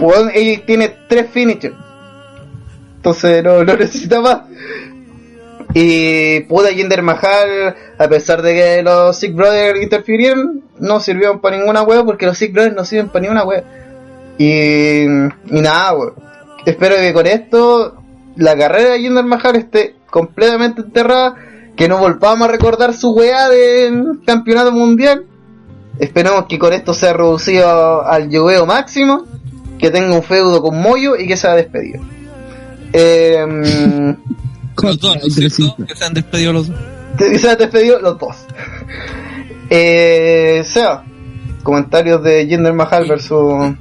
weón, 0.00 0.32
ella 0.34 0.62
tiene 0.66 0.96
tres 1.08 1.26
finishers. 1.30 1.76
Entonces 2.96 3.44
no, 3.44 3.62
no 3.62 3.76
necesita 3.78 4.20
más. 4.20 4.40
Y 5.74 6.40
pudo 6.40 6.66
Jinder 6.68 7.02
Mahal, 7.02 7.76
a 7.98 8.08
pesar 8.08 8.42
de 8.42 8.54
que 8.54 8.82
los 8.82 9.16
Sick 9.16 9.32
Brothers 9.34 9.80
interfirieron, 9.80 10.64
no 10.80 10.98
sirvieron 10.98 11.40
para 11.40 11.56
ninguna 11.56 11.82
wea 11.82 12.02
porque 12.02 12.26
los 12.26 12.36
Sick 12.36 12.52
Brothers 12.52 12.74
no 12.74 12.84
sirven 12.84 13.10
para 13.10 13.20
ninguna 13.22 13.44
wea. 13.44 13.62
Y, 14.38 15.02
y 15.04 15.60
nada, 15.60 15.94
weón. 15.94 16.14
Espero 16.66 16.96
que 16.96 17.12
con 17.12 17.26
esto 17.26 18.02
la 18.36 18.56
carrera 18.56 18.90
de 18.92 18.98
Jinder 19.00 19.24
Mahal 19.24 19.56
esté 19.56 19.96
completamente 20.10 20.80
enterrada, 20.82 21.34
que 21.76 21.88
no 21.88 21.98
volvamos 21.98 22.48
a 22.48 22.50
recordar 22.50 22.92
su 22.94 23.12
weá 23.12 23.48
del 23.48 24.20
campeonato 24.26 24.72
mundial. 24.72 25.24
Esperemos 25.98 26.46
que 26.46 26.58
con 26.58 26.72
esto 26.72 26.92
sea 26.92 27.12
reducido 27.12 28.04
al 28.04 28.28
lloveo 28.28 28.66
máximo, 28.66 29.24
que 29.78 29.90
tenga 29.90 30.14
un 30.14 30.22
feudo 30.22 30.60
con 30.60 30.80
Moyo 30.80 31.16
y 31.16 31.26
que 31.26 31.36
sea 31.36 31.54
despedido. 31.54 32.00
Eh, 32.92 33.44
Los 34.82 34.98
dos. 34.98 35.18
Que 35.86 35.94
se 35.94 36.04
han 36.04 36.14
despedido 36.14 36.52
los 36.54 36.68
dos. 36.68 36.76
que 37.18 37.38
sea 37.38 37.56
despedido 37.56 37.98
los 38.00 38.18
dos. 38.18 38.36
Eh, 39.68 40.62
sea, 40.64 41.04
comentarios 41.62 42.22
de 42.22 42.46
Jinder 42.46 42.72
Mahal 42.72 43.06
versus 43.06 43.74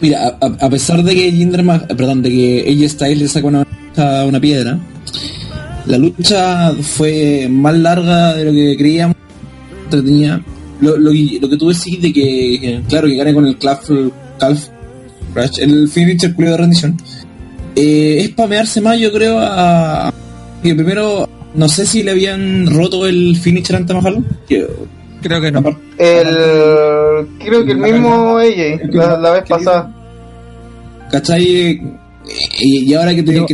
Mira, 0.00 0.36
a, 0.40 0.46
a- 0.46 0.66
a 0.66 0.70
pesar 0.70 1.02
de 1.02 1.14
que 1.14 1.32
Jinder 1.32 1.60
eh, 1.60 1.94
perdón, 1.94 2.22
de 2.22 2.30
que 2.30 2.64
AJ 2.68 2.90
Styles 2.90 3.18
le 3.18 3.28
sacó 3.28 3.48
una, 3.48 3.66
a 3.96 4.24
una 4.26 4.40
piedra, 4.40 4.78
la 5.86 5.98
lucha 5.98 6.72
fue 6.82 7.46
más 7.50 7.76
larga 7.78 8.34
de 8.34 8.44
lo 8.44 8.52
que 8.52 8.76
creíamos, 8.76 9.16
entretenida. 9.84 10.40
Lo, 10.80 10.96
lo, 10.98 11.12
lo 11.12 11.48
que 11.48 11.56
tú 11.56 11.68
decís 11.68 12.00
de 12.02 12.12
que, 12.12 12.82
claro, 12.88 13.06
que 13.06 13.16
gane 13.16 13.32
con 13.32 13.46
el 13.46 13.56
Calf, 13.58 13.88
calf 14.38 14.66
Crash, 15.32 15.60
el 15.60 15.88
finisher 15.88 16.34
de 16.34 16.56
rendición, 16.56 16.96
eh, 17.76 18.18
es 18.20 18.28
pamearse 18.30 18.80
más, 18.80 18.98
yo 18.98 19.12
creo, 19.12 19.38
a, 19.38 20.08
a- 20.08 20.14
que 20.62 20.74
primero, 20.74 21.28
no 21.54 21.68
sé 21.68 21.86
si 21.86 22.02
le 22.02 22.10
habían 22.10 22.66
roto 22.66 23.06
el 23.06 23.36
finisher 23.36 23.76
ante 23.76 23.94
Mahal, 23.94 24.24
que, 24.48 24.66
Creo 25.24 25.40
que 25.40 25.50
no. 25.50 25.60
el 25.98 27.26
creo 27.38 27.64
que 27.64 27.72
el 27.72 27.78
mismo 27.78 28.36
AJ 28.36 28.92
la, 28.92 29.16
la 29.18 29.30
vez 29.32 29.44
pasada. 29.48 29.90
¿cachai? 31.10 31.80
Y, 32.60 32.90
y 32.90 32.94
ahora 32.94 33.14
que 33.14 33.20
y 33.20 33.24
que 33.24 33.44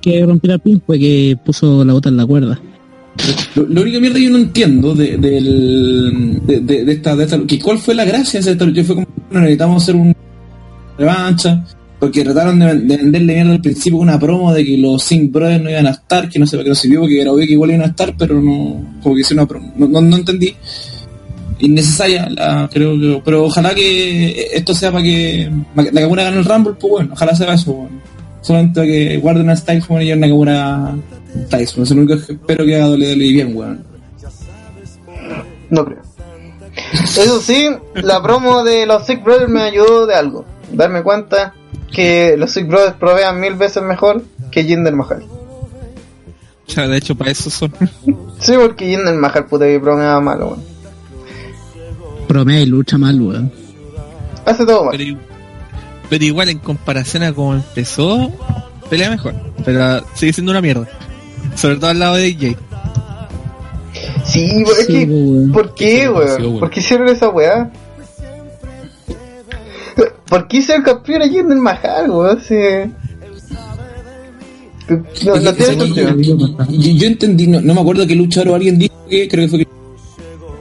que 0.00 0.24
rompiera 0.26 0.54
el 0.54 0.60
pin, 0.60 0.82
fue 0.86 0.98
que 0.98 1.36
puso 1.44 1.84
la 1.84 1.92
bota 1.92 2.08
en 2.08 2.16
la 2.16 2.26
cuerda. 2.26 2.60
Lo, 3.54 3.62
lo 3.64 3.82
único 3.82 4.00
mierda 4.00 4.16
que 4.18 4.24
yo 4.24 4.30
no 4.30 4.38
entiendo 4.38 4.94
de, 4.94 5.16
del, 5.18 6.40
de, 6.46 6.60
de- 6.60 6.84
de 6.84 6.92
esta, 6.92 7.16
de 7.16 7.24
esta 7.24 7.38
que 7.46 7.58
cuál 7.58 7.78
fue 7.78 7.94
la 7.94 8.04
gracia 8.04 8.40
de 8.40 8.52
esta 8.52 8.64
lucha 8.64 8.84
fue 8.84 8.94
como 8.96 9.06
bueno, 9.30 9.40
necesitamos 9.42 9.82
hacer 9.82 9.96
un 9.96 10.14
revancha 10.98 11.64
porque 12.00 12.24
trataron 12.24 12.58
de, 12.58 12.74
de 12.74 12.96
venderle 12.96 13.34
mierda 13.34 13.52
al 13.52 13.60
principio 13.60 13.98
una 13.98 14.18
promo 14.18 14.52
de 14.54 14.64
que 14.64 14.78
los 14.78 15.02
Sync 15.04 15.30
Brothers 15.30 15.62
no 15.62 15.70
iban 15.70 15.86
a 15.86 15.90
estar 15.90 16.28
que 16.28 16.38
no 16.38 16.46
sé 16.46 16.56
para 16.56 16.64
qué 16.64 16.70
no 16.70 16.74
sirvió 16.74 17.00
porque 17.00 17.20
era 17.20 17.30
obvio 17.30 17.46
que 17.46 17.52
igual 17.52 17.70
iban 17.70 17.82
a 17.82 17.90
estar 17.90 18.16
pero 18.16 18.40
no 18.40 18.98
como 19.02 19.14
que 19.14 19.20
hicieron 19.20 19.42
una 19.42 19.48
promo 19.48 19.72
no, 19.76 20.00
no, 20.00 20.16
entendí 20.16 20.56
innecesaria 21.58 22.28
creo 22.72 22.98
que 22.98 23.22
pero 23.22 23.44
ojalá 23.44 23.74
que 23.74 24.48
esto 24.54 24.74
sea 24.74 24.90
para 24.90 25.04
que 25.04 25.52
Nakamura 25.74 26.24
gane 26.24 26.38
el 26.38 26.44
Rumble 26.46 26.74
pues 26.80 26.90
bueno 26.90 27.10
ojalá 27.12 27.34
sea 27.34 27.52
eso 27.52 27.74
bueno. 27.74 28.00
solamente 28.40 28.80
para 28.80 28.86
que 28.86 29.16
guarden 29.18 29.50
a 29.50 29.56
Styles 29.56 29.84
como 29.84 30.00
y 30.00 30.10
a 30.10 30.16
Nakamura 30.16 30.96
Styles 31.46 31.70
eso 31.70 31.82
es 31.82 31.90
lo 31.90 32.02
único 32.02 32.16
que 32.16 32.32
espero 32.32 32.64
que 32.64 32.76
haga 32.76 32.90
WWE 32.90 33.14
bien 33.14 33.54
weón 33.54 33.90
No 35.68 35.84
creo. 35.84 36.02
Eso 36.92 37.40
sí, 37.40 37.68
la 37.94 38.20
promo 38.20 38.64
de 38.64 38.86
los 38.86 39.06
Sick 39.06 39.22
Brothers 39.22 39.48
me 39.48 39.62
ayudó 39.62 40.06
de 40.06 40.14
algo. 40.14 40.44
Darme 40.72 41.02
cuenta 41.02 41.54
que 41.92 42.36
los 42.36 42.50
Sick 42.52 42.66
Brothers 42.68 42.94
provean 42.96 43.40
mil 43.40 43.54
veces 43.54 43.82
mejor 43.82 44.22
que 44.50 44.64
Jinder 44.64 44.94
Mahal. 44.94 45.24
O 46.66 46.70
sea, 46.72 46.86
de 46.86 46.96
hecho, 46.98 47.14
para 47.16 47.30
eso 47.30 47.50
son. 47.50 47.72
Sí, 48.40 48.52
porque 48.58 48.86
Jinder 48.86 49.14
Mahal 49.14 49.46
puta 49.46 49.66
que 49.66 49.78
promea 49.80 50.18
malo, 50.20 50.48
weón. 50.48 50.64
Promea 52.26 52.60
y 52.60 52.66
lucha 52.66 52.96
mal, 52.96 53.20
weón. 53.20 53.52
Hace 54.46 54.64
todo 54.64 54.84
mal. 54.84 54.96
Pero, 56.08 56.24
igual, 56.24 56.48
en 56.48 56.58
comparación 56.58 57.22
a 57.22 57.32
cómo 57.32 57.54
empezó, 57.54 58.32
pelea 58.88 59.10
mejor. 59.10 59.34
Pero 59.64 60.02
sigue 60.14 60.32
siendo 60.32 60.52
una 60.52 60.60
mierda. 60.60 60.88
Sobre 61.54 61.76
todo 61.76 61.90
al 61.90 61.98
lado 61.98 62.14
de 62.16 62.22
DJ. 62.22 62.56
Sí, 64.24 64.62
es 64.66 64.86
Sí, 64.86 64.92
que, 64.92 65.04
weón. 65.06 65.52
¿por 65.52 65.74
qué, 65.74 66.08
weón. 66.08 66.58
¿Por 66.60 66.70
qué 66.70 66.80
hicieron 66.80 67.08
esa 67.08 67.28
weá? 67.28 67.70
¿Por 70.28 70.48
qué 70.48 70.58
hicieron 70.58 70.84
campeón 70.84 71.22
a 71.22 71.28
Jinder 71.28 71.58
Mahal, 71.58 72.10
weón? 72.10 72.40
Sí. 72.40 72.54
No, 75.24 75.36
no 75.36 75.54
que- 75.54 75.64
tiene 75.64 75.94
que- 75.94 76.04
sentido. 76.04 76.66
yo, 76.70 76.90
yo 76.92 77.06
entendí, 77.06 77.46
no, 77.46 77.60
no 77.60 77.74
me 77.74 77.80
acuerdo 77.80 78.06
qué 78.06 78.14
luchador 78.16 78.48
o 78.48 78.54
alguien 78.56 78.78
dijo 78.78 78.94
que 79.08 79.28
creo 79.28 79.44
que 79.44 79.48
fue 79.48 79.58
que 79.60 79.68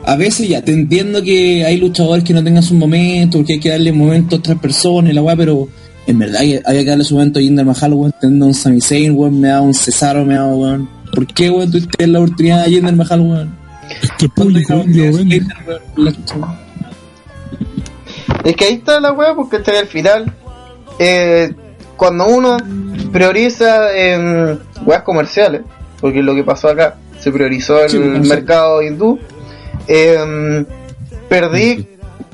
a 0.06 0.16
veces 0.16 0.48
ya 0.48 0.62
te 0.64 0.72
entiendo 0.72 1.22
que 1.24 1.66
hay 1.66 1.78
luchadores 1.78 2.24
que 2.24 2.34
no 2.34 2.44
tengan 2.44 2.62
sus 2.64 2.78
momentos, 2.78 3.40
porque 3.40 3.54
hay 3.54 3.60
que 3.60 3.70
darle 3.70 3.92
momentos 3.92 4.38
a 4.38 4.40
otras 4.40 4.60
personas, 4.60 5.12
y 5.12 5.14
la 5.16 5.22
weá, 5.22 5.36
pero 5.36 5.68
en 6.08 6.18
verdad 6.20 6.42
hay- 6.42 6.60
había 6.66 6.82
que 6.84 6.90
darle 6.90 7.04
su 7.04 7.16
momento 7.16 7.40
a 7.40 7.42
Jinder 7.42 7.66
Mahal, 7.66 7.94
weón, 7.94 8.14
teniendo 8.20 8.46
un 8.48 8.54
Sami 8.54 8.82
Zayn, 8.82 9.14
weón, 9.16 9.40
me 9.40 9.48
da 9.50 9.62
un 9.62 9.74
Cesaro, 9.74 10.24
me 10.26 10.36
da 10.36 10.46
weón. 10.46 10.88
¿Por 11.14 11.26
qué 11.28 11.50
weón 11.50 11.72
tuviste 11.72 12.06
la 12.08 12.20
oportunidad 12.20 12.66
de 12.66 12.72
Jinder 12.72 12.96
Mahal, 12.96 13.22
weón? 13.22 13.56
Es 14.02 14.12
que 14.18 14.26
el 14.26 14.32
público 14.32 14.68
¿Cuándo 14.76 14.86
indio 14.86 15.04
hay 15.06 15.10
una 15.10 15.18
vende. 15.18 15.46
Es 18.44 18.56
que 18.56 18.66
ahí 18.66 18.74
está 18.76 19.00
la 19.00 19.12
weá, 19.12 19.36
porque 19.36 19.58
está 19.58 19.78
al 19.78 19.88
final. 19.88 20.34
eh, 21.00 21.54
cuando 21.98 22.28
uno 22.28 22.58
prioriza 23.12 23.94
en 23.98 24.60
weas 24.86 25.04
comerciales, 25.04 25.62
porque 26.00 26.20
es 26.20 26.26
lo 26.26 26.34
que 26.34 26.44
pasó 26.46 26.70
acá, 26.70 26.96
se 27.20 27.30
priorizó 27.32 27.82
el 27.84 27.90
Sí, 27.90 27.98
pues, 28.00 28.28
mercado 28.28 28.82
hindú, 28.82 29.20
eh, 29.88 30.66
perdí 31.28 31.88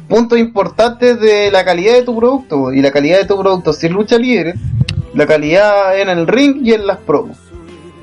puntos 0.08 0.38
importantes 0.38 1.20
de 1.20 1.50
la 1.52 1.66
calidad 1.66 1.94
de 1.94 2.04
tu 2.04 2.16
producto. 2.16 2.72
Y 2.72 2.82
la 2.82 2.92
calidad 2.92 3.18
de 3.18 3.26
tu 3.26 3.40
producto 3.40 3.74
sin 3.74 3.94
lucha 3.94 4.18
libre, 4.20 4.54
la 5.16 5.26
calidad 5.26 6.00
en 6.00 6.10
el 6.10 6.28
ring 6.28 6.60
y 6.64 6.74
en 6.74 6.86
las 6.86 6.98
promos. 7.00 7.38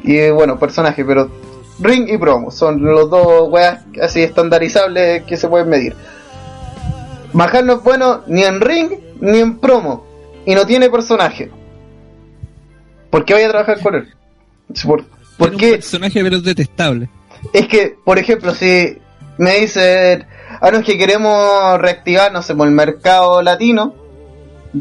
Y 0.03 0.17
eh, 0.17 0.31
bueno, 0.33 0.59
personaje, 0.59 1.05
pero 1.05 1.31
ring 1.79 2.09
y 2.09 2.19
promo 2.19 2.51
son 2.51 2.83
los 2.83 3.09
dos 3.09 3.49
weas 3.51 3.85
así 4.03 4.21
estandarizables 4.23 5.23
que 5.25 5.37
se 5.37 5.47
pueden 5.49 5.69
medir. 5.69 5.95
Mahal 7.33 7.67
no 7.67 7.75
es 7.75 7.83
bueno 7.83 8.23
ni 8.27 8.43
en 8.43 8.61
ring 8.61 8.91
ni 9.21 9.39
en 9.39 9.59
promo. 9.59 10.05
Y 10.45 10.55
no 10.55 10.67
tiene 10.67 10.91
personaje. 10.91 11.51
¿Por 13.11 13.25
qué 13.25 13.35
voy 13.35 13.43
a 13.45 13.49
trabajar 13.51 13.81
con 13.81 13.95
él? 13.95 14.09
¿Por, 14.85 15.05
por 15.37 15.51
Tiene 15.51 15.55
un 15.55 15.59
qué? 15.61 15.73
personaje 15.73 16.23
pero 16.23 16.37
es 16.37 16.45
detestable. 16.45 17.09
Es 17.53 17.69
que, 17.69 17.97
por 18.05 18.19
ejemplo, 18.19 18.55
si 18.55 18.99
me 19.39 19.59
dicen, 19.61 20.27
ah, 20.61 20.71
no, 20.71 20.79
es 20.79 20.85
que 20.85 20.99
queremos 20.99 21.79
reactivar, 21.81 22.33
no 22.33 22.43
sé, 22.43 22.55
por 22.55 22.67
el 22.67 22.75
mercado 22.75 23.43
latino, 23.43 23.95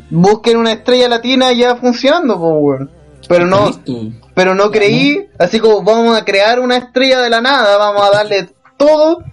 busquen 0.10 0.58
una 0.58 0.72
estrella 0.74 1.10
latina 1.10 1.52
ya 1.52 1.76
funcionando, 1.76 2.40
pues, 2.40 2.52
weón. 2.54 2.92
Pero 3.28 3.46
no, 3.46 3.72
pero 4.34 4.56
no 4.56 4.72
creí, 4.72 5.28
así 5.40 5.60
como 5.60 5.84
vamos 5.84 6.18
a 6.18 6.26
crear 6.26 6.60
una 6.60 6.78
estrella 6.78 7.22
de 7.22 7.30
la 7.30 7.40
nada, 7.40 7.78
vamos 7.78 8.02
a 8.04 8.18
darle 8.18 8.50
todo 8.78 9.24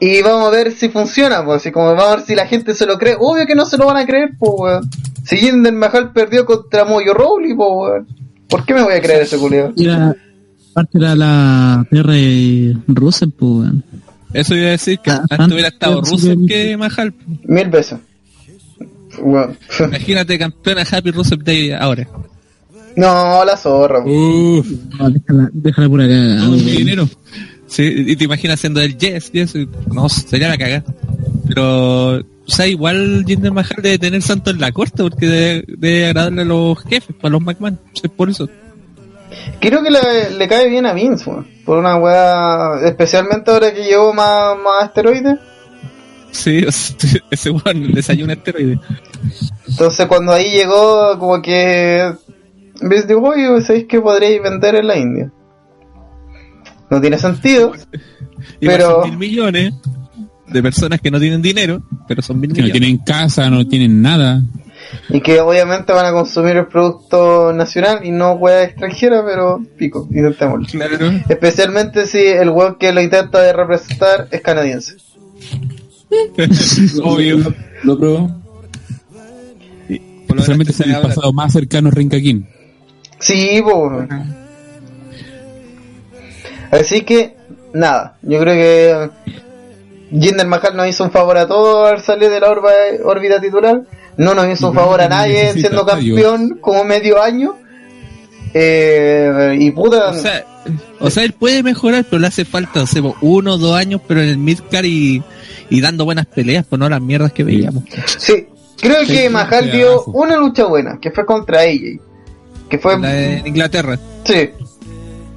y 0.00 0.22
vamos 0.22 0.48
a 0.48 0.50
ver 0.50 0.72
si 0.72 0.88
funciona, 0.88 1.44
pues, 1.44 1.62
así 1.62 1.72
como 1.72 1.86
vamos 1.94 2.04
a 2.04 2.16
ver 2.16 2.24
si 2.26 2.34
la 2.34 2.46
gente 2.46 2.74
se 2.74 2.86
lo 2.86 2.98
cree. 2.98 3.16
Obvio 3.18 3.46
que 3.46 3.54
no 3.54 3.64
se 3.66 3.76
lo 3.78 3.86
van 3.86 3.96
a 3.96 4.06
creer, 4.06 4.30
pues, 4.38 4.52
weón. 4.56 4.90
Si 5.24 5.36
Jinder 5.36 5.72
Mahal 5.72 6.12
perdió 6.12 6.44
contra 6.46 6.84
Moyo 6.84 7.14
Rowley, 7.14 7.54
pues, 7.54 7.68
weón. 7.72 8.06
¿Por 8.48 8.64
qué 8.64 8.74
me 8.74 8.82
voy 8.82 8.94
a 8.94 9.00
creer 9.02 9.22
ese 9.22 9.38
culeo? 9.38 9.72
Era, 9.76 10.14
aparte 10.70 10.98
era 10.98 11.14
la 11.14 11.86
PR 11.90 12.76
Russell, 12.86 13.30
pues, 13.30 13.50
weón. 13.52 13.84
Eso 14.32 14.54
iba 14.54 14.66
a 14.68 14.70
decir 14.72 14.98
que 14.98 15.10
Ah, 15.10 15.22
antes 15.30 15.52
hubiera 15.52 15.68
estado 15.68 16.00
de- 16.02 16.46
que 16.46 16.76
Mahal. 16.76 17.14
Mil 17.44 17.68
veces. 17.70 17.98
Weón. 19.18 19.56
Imagínate 19.80 20.38
campeona 20.38 20.84
Happy 20.90 21.10
Rusev 21.10 21.38
de 21.42 21.74
ahora. 21.74 22.06
No, 22.96 23.44
la 23.44 23.56
zorra, 23.56 24.00
weón. 24.00 24.58
Uf, 24.58 24.70
No, 24.98 25.10
déjala, 25.10 25.50
déjala 25.52 25.88
pura 25.88 26.06
cagada, 26.06 26.38
todo 26.40 26.50
mi 26.52 26.62
dinero. 26.62 27.08
Sí, 27.66 27.82
y 28.06 28.16
te 28.16 28.24
imaginas 28.24 28.60
siendo 28.60 28.80
el 28.80 28.96
Yes 28.96 29.30
y 29.32 29.40
eso. 29.40 29.58
y- 29.58 29.68
No, 29.92 30.08
sería 30.08 30.48
la 30.48 30.56
cagada. 30.58 30.84
Pero, 31.48 32.18
o 32.18 32.24
sea, 32.46 32.66
igual 32.66 33.24
Jinder 33.26 33.52
Mahal 33.52 33.76
debe 33.82 33.98
tener 33.98 34.22
santo 34.22 34.50
en 34.50 34.60
la 34.60 34.72
corte 34.72 35.02
porque 35.02 35.26
debe, 35.26 35.64
debe 35.66 36.06
agradarle 36.06 36.42
a 36.42 36.44
los 36.44 36.78
jefes, 36.84 37.14
para 37.20 37.32
los 37.32 37.42
McMahon. 37.42 37.78
Es 38.02 38.10
por 38.10 38.30
eso. 38.30 38.48
Creo 39.60 39.82
que 39.82 39.90
le, 39.90 40.00
le 40.38 40.48
cae 40.48 40.68
bien 40.68 40.86
a 40.86 40.92
Vince. 40.92 41.30
Por 41.64 41.78
una 41.78 41.96
weá, 41.96 42.80
especialmente 42.84 43.50
ahora 43.50 43.72
que 43.74 43.84
llevó 43.84 44.12
más, 44.14 44.56
más 44.62 44.84
asteroides. 44.84 45.38
Sí, 46.30 46.64
ese 47.30 47.50
weón 47.50 47.92
desayuna 47.92 48.34
esteroide. 48.34 48.78
Entonces 49.68 50.06
cuando 50.06 50.32
ahí 50.32 50.50
llegó, 50.50 51.18
como 51.18 51.40
que 51.42 52.12
Vince 52.82 53.06
dijo, 53.08 53.20
oye, 53.22 53.60
¿sabéis 53.62 53.86
que 53.86 54.00
podréis 54.00 54.42
vender 54.42 54.76
en 54.76 54.86
la 54.86 54.98
India? 54.98 55.32
No 56.90 57.00
tiene 57.00 57.18
sentido, 57.18 57.72
Y 58.60 58.66
Pero- 58.66 59.02
son 59.02 59.10
mil 59.10 59.18
millones 59.18 59.74
de 60.46 60.62
personas 60.62 61.00
que 61.00 61.10
no 61.10 61.18
tienen 61.18 61.42
dinero, 61.42 61.82
pero 62.06 62.22
son 62.22 62.38
mil 62.38 62.52
Que 62.52 62.62
no 62.62 62.70
tienen 62.70 62.98
casa, 62.98 63.50
no 63.50 63.66
tienen 63.66 64.00
nada. 64.02 64.42
y 65.08 65.20
que 65.20 65.40
obviamente 65.40 65.92
van 65.92 66.06
a 66.06 66.12
consumir 66.12 66.56
el 66.56 66.66
producto 66.66 67.52
nacional 67.52 68.04
y 68.04 68.12
no 68.12 68.32
weá 68.34 68.62
extranjera, 68.62 69.24
pero 69.26 69.60
pico, 69.76 70.06
intentémoslo. 70.10 70.66
Claro. 70.70 71.10
Especialmente 71.28 72.06
si 72.06 72.18
el 72.18 72.50
weón 72.50 72.76
que 72.78 72.92
lo 72.92 73.00
intenta 73.02 73.40
de 73.42 73.52
representar 73.52 74.28
es 74.30 74.40
canadiense. 74.42 74.94
Obvio. 77.02 77.52
Lo 77.82 77.98
probó. 77.98 78.30
Y 79.88 79.98
por 79.98 80.36
lo 80.36 80.42
menos 80.42 80.44
Solamente 80.46 80.72
que 80.72 80.74
es 80.74 80.80
el 80.80 80.86
se 80.90 80.94
habla- 80.96 81.08
pasado 81.08 81.32
más 81.32 81.52
cercano 81.52 81.88
a 81.88 81.90
Renkakin. 81.90 82.46
Sí, 83.18 83.60
po. 83.64 84.04
Así 86.70 87.02
que, 87.02 87.34
nada, 87.72 88.16
yo 88.22 88.38
creo 88.40 88.54
que 88.54 89.10
Jinder 90.10 90.46
Mahal 90.46 90.76
nos 90.76 90.88
hizo 90.88 91.04
un 91.04 91.10
favor 91.10 91.36
a 91.38 91.46
todos 91.46 91.90
al 91.90 92.00
salir 92.02 92.30
de 92.30 92.40
la 92.40 92.48
orba- 92.50 92.70
órbita 93.04 93.40
titular. 93.40 93.82
No 94.16 94.34
nos 94.34 94.48
hizo 94.48 94.68
un 94.70 94.74
favor 94.74 95.00
a 95.00 95.08
nadie 95.08 95.34
necesita 95.44 95.68
siendo 95.68 95.86
campeón 95.86 96.58
como 96.60 96.84
medio 96.84 97.22
año. 97.22 97.54
Eh, 98.54 99.56
y 99.58 99.70
puta, 99.70 100.10
O 100.10 100.14
sea, 100.14 100.44
o 101.00 101.10
sea, 101.10 101.24
él 101.24 101.32
puede 101.32 101.62
mejorar, 101.62 102.04
pero 102.08 102.20
le 102.20 102.26
hace 102.28 102.44
falta, 102.44 102.84
po, 103.02 103.14
uno 103.20 103.54
o 103.54 103.58
dos 103.58 103.76
años, 103.76 104.00
pero 104.06 104.22
en 104.22 104.28
el 104.28 104.38
midcar 104.38 104.86
y, 104.86 105.22
y 105.68 105.80
dando 105.80 106.04
buenas 106.06 106.26
peleas, 106.26 106.64
pues 106.68 106.78
no 106.78 106.88
las 106.88 107.00
mierdas 107.02 107.32
que 107.32 107.44
veíamos. 107.44 107.84
sí, 108.18 108.46
creo 108.80 109.04
Sí, 109.04 109.12
que 109.12 109.30
Mahal 109.30 109.70
dio 109.70 110.02
una 110.04 110.36
lucha 110.36 110.64
buena, 110.64 110.98
que 111.00 111.10
fue 111.10 111.26
contra 111.26 111.60
AJ. 111.60 112.00
Que 112.70 112.78
fue, 112.78 112.98
La 112.98 113.10
de 113.12 113.42
Inglaterra. 113.44 113.98
sí. 114.24 114.50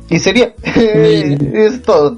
Y 0.09 0.19
sería, 0.19 0.53
es 0.63 1.81
todo. 1.81 2.17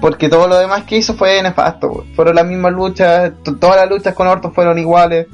Porque 0.00 0.28
todo 0.28 0.48
lo 0.48 0.58
demás 0.58 0.82
que 0.82 0.96
hizo 0.96 1.14
fue 1.14 1.40
nefasto. 1.42 2.04
Fueron 2.16 2.34
las 2.34 2.46
mismas 2.46 2.72
luchas, 2.72 3.32
todas 3.60 3.76
las 3.76 3.88
luchas 3.88 4.14
con 4.14 4.26
Orton 4.26 4.52
fueron 4.52 4.78
iguales. 4.78 5.28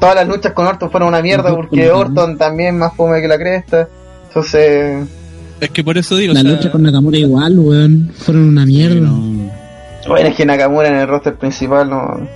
Todas 0.00 0.16
las 0.16 0.26
luchas 0.26 0.52
con 0.52 0.66
Orton 0.66 0.90
fueron 0.90 1.08
una 1.08 1.20
mierda 1.20 1.54
porque. 1.54 1.90
Orton 1.90 2.38
también 2.38 2.78
más 2.78 2.94
fome 2.94 3.20
que 3.20 3.28
la 3.28 3.38
cresta. 3.38 3.88
Entonces, 4.28 5.06
Es 5.60 5.70
que 5.70 5.84
por 5.84 5.98
eso 5.98 6.16
digo, 6.16 6.32
La 6.32 6.40
o 6.40 6.42
sea, 6.42 6.52
lucha 6.52 6.72
con 6.72 6.82
Nakamura 6.82 7.18
igual, 7.18 7.58
weón. 7.58 8.10
Fueron 8.16 8.48
una 8.48 8.64
mierda. 8.64 9.00
No, 9.00 9.50
bueno, 10.08 10.28
es 10.28 10.34
que 10.34 10.46
Nakamura 10.46 10.88
en 10.88 10.96
el 10.96 11.06
roster 11.06 11.34
principal 11.36 11.88
no. 11.88 12.26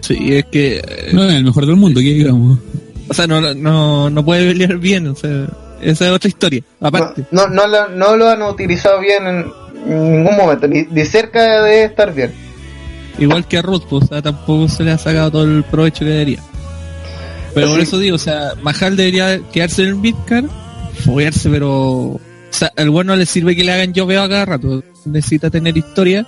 sí, 0.00 0.34
es 0.34 0.44
que, 0.46 0.78
eh, 0.78 1.10
no 1.12 1.24
es 1.24 1.32
el 1.32 1.44
mejor 1.44 1.64
del 1.66 1.76
mundo, 1.76 2.00
que 2.00 2.12
digamos. 2.12 2.58
o 3.08 3.14
sea, 3.14 3.26
no, 3.28 3.40
no, 3.54 4.10
no 4.10 4.24
puede 4.24 4.52
pelear 4.52 4.78
bien, 4.78 5.06
o 5.06 5.14
sea, 5.14 5.46
esa 5.80 6.06
es 6.06 6.10
otra 6.12 6.28
historia, 6.28 6.62
aparte. 6.80 7.24
No, 7.30 7.46
no, 7.48 7.66
lo, 7.66 7.88
no 7.88 8.16
lo 8.16 8.28
han 8.28 8.42
utilizado 8.42 9.00
bien 9.00 9.26
en 9.26 9.52
ningún 9.86 10.36
momento, 10.36 10.66
ni, 10.68 10.82
ni 10.84 11.04
cerca 11.04 11.62
de 11.62 11.84
estar 11.84 12.12
bien. 12.14 12.32
Igual 13.18 13.46
que 13.46 13.58
a 13.58 13.62
Ruth, 13.62 13.84
pues, 13.88 14.04
o 14.04 14.06
sea, 14.08 14.22
tampoco 14.22 14.68
se 14.68 14.84
le 14.84 14.92
ha 14.92 14.98
sacado 14.98 15.30
todo 15.30 15.44
el 15.44 15.64
provecho 15.64 16.00
que 16.00 16.10
debería. 16.10 16.42
Pero 17.54 17.68
por 17.68 17.80
eso 17.80 17.98
digo, 17.98 18.16
o 18.16 18.18
sea, 18.18 18.52
Mahal 18.60 18.96
debería 18.96 19.40
quedarse 19.50 19.82
en 19.82 19.88
el 19.88 19.94
midcar, 19.96 20.44
follarse, 21.04 21.48
pero, 21.48 21.70
o 21.70 22.20
sea, 22.50 22.70
al 22.76 22.90
bueno 22.90 23.12
no 23.12 23.16
le 23.16 23.24
sirve 23.24 23.56
que 23.56 23.64
le 23.64 23.72
hagan 23.72 23.94
yo 23.94 24.04
veo 24.04 24.22
a 24.22 24.28
cada 24.28 24.44
rato, 24.44 24.84
necesita 25.06 25.48
tener 25.48 25.76
historia. 25.76 26.26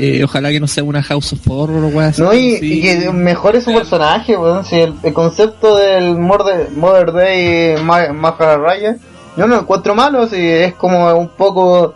Eh, 0.00 0.24
ojalá 0.24 0.50
que 0.50 0.60
no 0.60 0.66
sea 0.66 0.84
una 0.84 1.02
House 1.02 1.32
of 1.32 1.40
Horror 1.48 1.84
o 1.84 1.88
weas 1.88 2.18
No, 2.18 2.32
y, 2.32 2.56
así. 2.56 2.72
y 2.78 2.82
que 2.82 3.10
mejore 3.12 3.60
su 3.60 3.72
personaje, 3.72 4.36
weón. 4.36 4.64
Si 4.64 4.76
el, 4.76 4.94
el 5.02 5.12
concepto 5.12 5.76
del 5.76 6.16
Mother 6.16 7.12
Day 7.12 7.82
Ma- 7.82 8.12
Maharaya, 8.12 8.96
yo 9.36 9.46
no 9.46 9.54
lo 9.56 9.60
encuentro 9.62 9.94
malo, 9.94 10.26
si 10.28 10.36
es 10.36 10.74
como 10.74 11.12
un 11.14 11.28
poco 11.28 11.94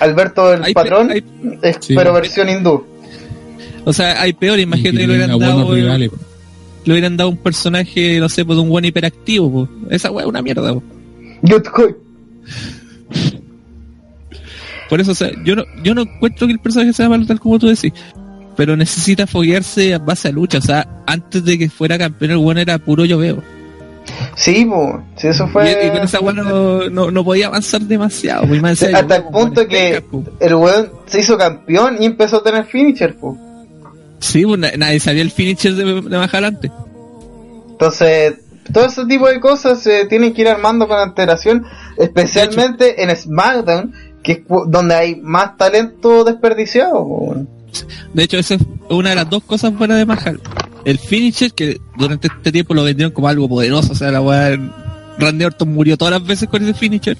Alberto 0.00 0.52
el 0.52 0.64
Hay 0.64 0.74
pe- 0.74 0.80
patrón, 0.82 1.10
hay- 1.10 1.24
es- 1.62 1.78
Sí. 1.80 1.94
pero 1.94 2.12
versión 2.12 2.48
hindú. 2.48 2.84
O 3.84 3.92
sea, 3.92 4.20
hay 4.20 4.32
peor, 4.32 4.58
imagínate 4.58 4.96
que 4.98 5.06
le 5.06 5.14
hubieran 5.14 5.38
dado, 5.38 5.74
rivales. 5.74 6.10
le 6.84 6.92
hubieran 6.92 7.16
dado 7.16 7.30
un 7.30 7.36
personaje, 7.36 8.18
no 8.18 8.28
sé, 8.28 8.44
pues 8.44 8.56
de 8.56 8.62
un 8.62 8.68
buen 8.70 8.84
hiperactivo, 8.84 9.50
pues. 9.50 9.68
Esa 9.90 10.10
wea 10.10 10.24
es 10.24 10.28
una 10.28 10.40
mierda, 10.42 10.72
pues. 10.74 11.62
Por 14.88 15.00
eso, 15.00 15.12
o 15.12 15.14
sea, 15.14 15.30
yo 15.44 15.56
no, 15.56 15.64
yo 15.82 15.94
no 15.94 16.02
encuentro 16.02 16.46
que 16.46 16.52
el 16.52 16.58
personaje 16.60 16.92
sea 16.92 17.08
malo 17.08 17.26
tal 17.26 17.40
como 17.40 17.58
tú 17.58 17.68
decís. 17.68 17.92
Pero 18.56 18.76
necesita 18.76 19.26
foguearse 19.26 19.94
a 19.94 19.98
base 19.98 20.28
a 20.28 20.30
lucha. 20.32 20.58
O 20.58 20.62
sea, 20.62 20.86
antes 21.06 21.44
de 21.44 21.58
que 21.58 21.68
fuera 21.68 21.98
campeón, 21.98 22.30
el 22.32 22.36
bueno 22.38 22.60
era 22.60 22.78
puro 22.78 23.04
yo 23.04 23.18
veo. 23.18 23.42
Sí, 24.36 24.64
po, 24.66 25.02
si 25.16 25.28
eso 25.28 25.48
fue 25.48 25.86
y 25.86 25.88
con 25.90 26.02
esa 26.04 26.20
weá 26.20 26.34
no, 26.34 26.88
no, 26.90 27.10
no 27.10 27.24
podía 27.24 27.46
avanzar 27.46 27.80
demasiado. 27.80 28.54
y 28.54 28.60
más 28.60 28.78
Sí, 28.78 28.84
encima, 28.84 29.00
hasta 29.00 29.16
el 29.16 29.24
punto 29.24 29.66
que 29.66 30.04
el 30.40 30.54
weón 30.54 30.90
se 31.06 31.20
hizo 31.20 31.36
campeón 31.38 31.96
y 32.00 32.04
empezó 32.06 32.36
a 32.36 32.42
tener 32.44 32.66
finisher, 32.66 33.16
po. 33.16 33.36
Sí, 34.20 34.44
pues, 34.44 34.58
na- 34.60 34.72
nadie 34.76 35.00
sabía 35.00 35.22
el 35.22 35.30
finisher 35.30 35.74
de, 35.74 35.84
de 36.02 36.18
más 36.18 36.32
adelante. 36.32 36.70
Entonces, 37.70 38.34
todo 38.72 38.86
ese 38.86 39.04
tipo 39.06 39.28
de 39.28 39.40
cosas 39.40 39.80
se 39.82 40.04
tienen 40.06 40.32
que 40.32 40.42
ir 40.42 40.48
armando 40.48 40.86
con 40.86 40.98
antelación, 40.98 41.64
especialmente 41.98 43.02
en 43.02 43.14
SmackDown, 43.16 43.92
que 44.24 44.32
es 44.32 44.40
donde 44.48 44.94
hay 44.94 45.16
más 45.16 45.56
talento 45.56 46.24
desperdiciado. 46.24 47.46
De 48.12 48.22
hecho, 48.22 48.38
esa 48.38 48.54
es 48.54 48.62
una 48.88 49.10
de 49.10 49.16
las 49.16 49.30
dos 49.30 49.44
cosas 49.44 49.76
buenas 49.76 49.98
de 49.98 50.06
Mahal. 50.06 50.40
El 50.84 50.98
finisher, 50.98 51.52
que 51.52 51.80
durante 51.96 52.28
este 52.28 52.50
tiempo 52.50 52.74
lo 52.74 52.82
vendieron 52.82 53.12
como 53.12 53.28
algo 53.28 53.48
poderoso. 53.48 53.92
O 53.92 53.94
sea, 53.94 54.10
la 54.10 54.20
weá. 54.20 54.58
Randy 55.16 55.44
Orton 55.44 55.72
murió 55.72 55.96
todas 55.96 56.12
las 56.12 56.26
veces 56.26 56.48
con 56.48 56.62
ese 56.62 56.74
finisher. 56.74 57.16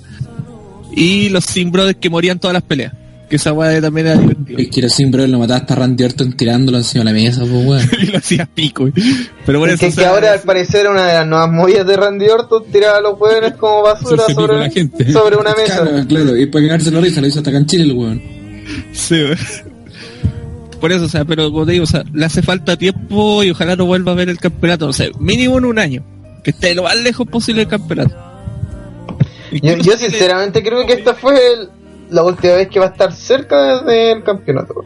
Y 0.93 1.29
los 1.29 1.45
Sim 1.45 1.71
Brothers 1.71 1.99
que 2.01 2.11
morían 2.11 2.39
todas 2.39 2.55
las 2.55 2.63
peleas. 2.63 2.93
Que 3.29 3.37
esa 3.37 3.53
weá 3.53 3.81
también 3.81 4.07
era 4.09 4.17
divertida. 4.19 4.59
Es 4.61 4.69
que 4.69 4.81
era 4.81 4.89
siempre 4.91 5.27
lo 5.27 5.39
mataste 5.39 5.73
a 5.73 5.77
Randy 5.77 6.05
Orton 6.05 6.33
tirándolo 6.35 6.77
encima 6.79 7.05
de 7.05 7.11
la 7.11 7.17
mesa, 7.19 7.41
pues 7.41 7.53
weón. 7.67 7.91
y 8.03 8.07
lo 8.07 8.19
hacía 8.19 8.47
pico. 8.47 8.89
Pero 9.47 9.59
por 9.61 9.71
Es 9.71 9.83
eso, 9.83 10.01
que, 10.01 10.07
ahora 10.07 10.33
al 10.33 10.41
parecer 10.41 10.89
una 10.89 11.07
de 11.07 11.15
las 11.15 11.27
nuevas 11.27 11.51
movidas 11.51 11.87
de 11.87 11.97
Randy 11.97 12.29
Orton 12.29 12.65
tirar 12.71 12.97
a 12.97 13.01
los 13.01 13.19
hueones 13.19 13.55
como 13.55 13.83
basura 13.83 14.25
sobre, 14.33 14.59
la 14.59 14.71
gente. 14.71 15.11
sobre 15.13 15.37
una 15.37 15.55
mesa. 15.57 15.83
Claro, 15.83 16.07
claro, 16.07 16.37
y 16.37 16.47
para 16.47 16.67
cagarse 16.67 16.91
la 16.91 17.01
risa 17.01 17.21
lo 17.23 17.27
hizo 17.27 17.39
hasta 17.39 17.51
Canchile 17.53 17.85
el 17.85 17.93
weón. 17.93 18.23
Sí, 18.93 19.15
weón. 19.15 19.39
por 20.81 20.93
eso, 20.93 21.05
o 21.05 21.09
sea, 21.09 21.25
pero 21.25 21.51
como 21.51 21.65
te 21.65 21.73
digo, 21.73 21.85
o 21.85 21.87
sea, 21.89 22.05
le 22.13 22.27
hace 22.27 22.43
falta 22.43 22.77
tiempo 22.77 23.43
y 23.43 23.51
ojalá 23.51 23.75
no 23.75 23.87
vuelva 23.87 24.13
a 24.13 24.17
ver 24.17 24.29
el 24.29 24.39
campeonato, 24.39 24.87
o 24.89 24.93
sea, 24.93 25.09
mínimo 25.19 25.57
en 25.59 25.65
un 25.65 25.79
año, 25.79 26.05
que 26.43 26.51
esté 26.51 26.75
lo 26.75 26.83
más 26.83 26.97
lejos 27.01 27.27
posible 27.27 27.63
del 27.63 27.69
campeonato. 27.71 28.15
Yo, 29.63 29.77
yo 29.79 29.97
sinceramente 29.97 30.63
creo 30.63 30.85
que 30.87 30.95
esta 30.95 31.15
fue 31.15 31.35
el- 31.37 31.69
la 32.11 32.23
última 32.23 32.55
vez 32.55 32.69
que 32.69 32.79
va 32.81 32.87
a 32.87 32.91
estar 32.91 33.13
cerca 33.13 33.83
del 33.83 34.23
campeonato. 34.23 34.85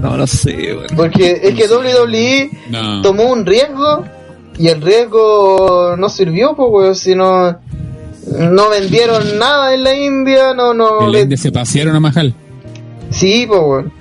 No 0.00 0.16
lo 0.16 0.26
sé, 0.26 0.74
weón. 0.74 0.86
Porque 0.96 1.40
es 1.42 1.54
que 1.54 1.66
WWE 1.68 2.50
No. 2.70 3.02
tomó 3.02 3.24
un 3.24 3.46
riesgo 3.46 4.04
y 4.58 4.68
el 4.68 4.80
riesgo 4.82 5.94
no 5.96 6.08
sirvió, 6.08 6.54
pues, 6.56 6.68
weón, 6.70 6.94
si 6.96 7.14
no, 7.14 7.58
no 8.38 8.68
vendieron 8.70 9.38
nada 9.38 9.74
en 9.74 9.84
la 9.84 9.94
India, 9.94 10.54
no, 10.54 10.74
no, 10.74 11.02
En 11.06 11.12
la 11.12 11.20
India 11.20 11.36
se 11.36 11.52
pasearon 11.52 11.94
a 11.96 12.00
Majal. 12.00 12.34
sí, 13.10 13.44
pues, 13.46 13.60
weón. 13.60 13.92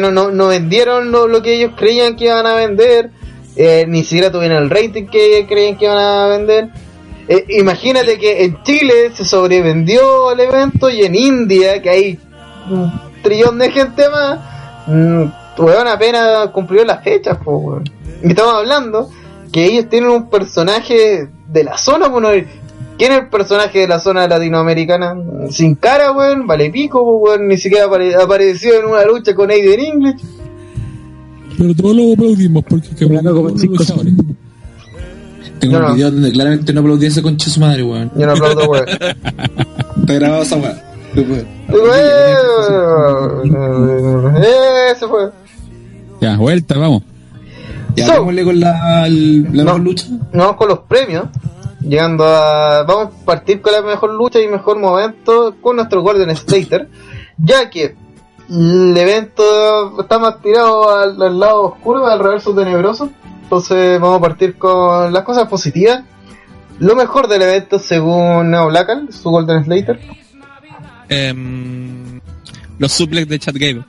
No, 0.00 0.10
no, 0.12 0.30
no 0.30 0.46
vendieron 0.48 1.10
lo, 1.10 1.26
lo 1.26 1.42
que 1.42 1.54
ellos 1.56 1.72
creían 1.76 2.14
que 2.14 2.26
iban 2.26 2.46
a 2.46 2.54
vender, 2.54 3.10
eh, 3.56 3.84
ni 3.88 4.04
siquiera 4.04 4.30
tuvieron 4.30 4.62
el 4.62 4.70
rating 4.70 5.06
que 5.06 5.46
creían 5.48 5.76
que 5.76 5.86
iban 5.86 5.98
a 5.98 6.26
vender. 6.28 6.68
Eh, 7.28 7.44
imagínate 7.60 8.18
que 8.18 8.44
en 8.44 8.62
Chile 8.64 9.10
se 9.14 9.24
sobrevendió 9.24 10.32
el 10.32 10.40
evento 10.40 10.90
y 10.90 11.02
en 11.02 11.14
India, 11.14 11.80
que 11.80 11.90
hay 11.90 12.18
un 12.70 12.92
trillón 13.22 13.58
de 13.58 13.70
gente 13.70 14.02
más, 14.10 14.38
mm, 14.86 15.24
weón, 15.62 15.88
apenas 15.88 16.48
cumplió 16.50 16.84
las 16.84 17.02
fechas, 17.02 17.38
pues, 17.42 17.56
weón. 17.60 17.84
Y 18.22 18.28
estamos 18.28 18.54
hablando 18.54 19.08
que 19.52 19.64
ellos 19.64 19.88
tienen 19.88 20.10
un 20.10 20.28
personaje 20.28 21.28
de 21.48 21.64
la 21.64 21.78
zona, 21.78 22.10
pues, 22.10 22.22
no- 22.22 22.64
¿Quién 22.96 23.10
es 23.10 23.18
el 23.22 23.28
personaje 23.28 23.80
de 23.80 23.88
la 23.88 23.98
zona 23.98 24.28
latinoamericana? 24.28 25.16
Sin 25.50 25.74
cara, 25.74 26.12
weón, 26.12 26.46
vale 26.46 26.70
pico, 26.70 27.02
weón, 27.02 27.48
ni 27.48 27.58
siquiera 27.58 27.86
apare- 27.86 28.14
apareció 28.14 28.78
en 28.78 28.84
una 28.86 29.04
lucha 29.04 29.34
con 29.34 29.50
Aiden 29.50 29.80
English. 29.80 30.22
Pero 31.58 31.74
todos 31.74 31.96
lo 31.96 32.12
aplaudimos 32.12 32.62
porque 32.68 32.88
que 32.94 33.06
Tengo 35.64 35.78
No, 35.78 35.84
un 35.84 35.90
no. 35.90 35.94
video 35.96 36.10
donde 36.10 36.32
claramente 36.32 36.72
no 36.72 36.80
aplaudí 36.80 37.04
a 37.06 37.08
ese 37.08 37.22
concha 37.22 37.48
su 37.50 37.60
madre, 37.60 37.82
weón. 37.82 38.10
Yo 38.16 38.26
no 38.26 38.32
aplaudo, 38.32 38.64
weón. 38.70 38.84
Está 38.88 40.12
grabado 40.14 40.42
esa 40.42 40.56
weá. 40.56 40.82
Weón, 41.16 41.46
Ese 44.90 45.06
fue. 45.08 45.30
Ya, 46.20 46.36
vuelta, 46.36 46.78
vamos. 46.78 47.02
Ya, 47.96 48.06
So- 48.06 48.24
con 48.24 48.34
la, 48.60 49.08
la 49.08 49.08
No. 49.08 49.64
mejor 49.64 49.80
lucha. 49.80 50.06
Vamos 50.32 50.56
con 50.56 50.68
los 50.68 50.78
premios. 50.80 51.26
Llegando 51.80 52.24
a. 52.24 52.82
Vamos 52.84 53.14
a 53.22 53.24
partir 53.24 53.60
con 53.60 53.72
la 53.72 53.82
mejor 53.82 54.12
lucha 54.14 54.40
y 54.40 54.48
mejor 54.48 54.78
momento 54.78 55.54
con 55.60 55.76
nuestro 55.76 56.02
Golden 56.02 56.34
Slater. 56.36 56.88
Ya 57.36 57.68
que 57.68 57.96
el 58.48 58.96
evento 58.96 60.00
está 60.00 60.20
más 60.20 60.40
tirado 60.40 60.88
al, 60.96 61.20
al 61.20 61.40
lado 61.40 61.62
oscuro, 61.62 62.06
al 62.06 62.20
reverso 62.20 62.54
tenebroso. 62.54 63.10
Entonces 63.44 64.00
vamos 64.00 64.18
a 64.18 64.20
partir 64.20 64.56
con 64.56 65.12
las 65.12 65.22
cosas 65.22 65.48
positivas. 65.48 66.02
Lo 66.80 66.96
mejor 66.96 67.28
del 67.28 67.42
evento 67.42 67.78
según 67.78 68.50
Neo 68.50 68.66
Blackal, 68.68 69.08
su 69.12 69.30
Golden 69.30 69.64
Slater. 69.64 70.00
Em, 71.08 72.20
los 72.78 72.90
suplex 72.92 73.28
de 73.28 73.38
Chad 73.38 73.54
Gable. 73.54 73.84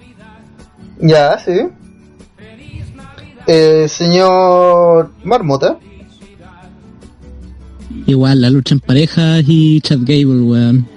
Ya, 1.00 1.38
sí. 1.40 1.62
Eh, 3.48 3.88
señor 3.88 5.12
Marmota. 5.24 5.78
Igual, 8.06 8.42
la 8.42 8.50
lucha 8.50 8.76
en 8.76 8.82
parejas 8.82 9.44
y 9.48 9.82
Chad 9.82 10.00
Gable, 10.02 10.42
weón. 10.42 10.88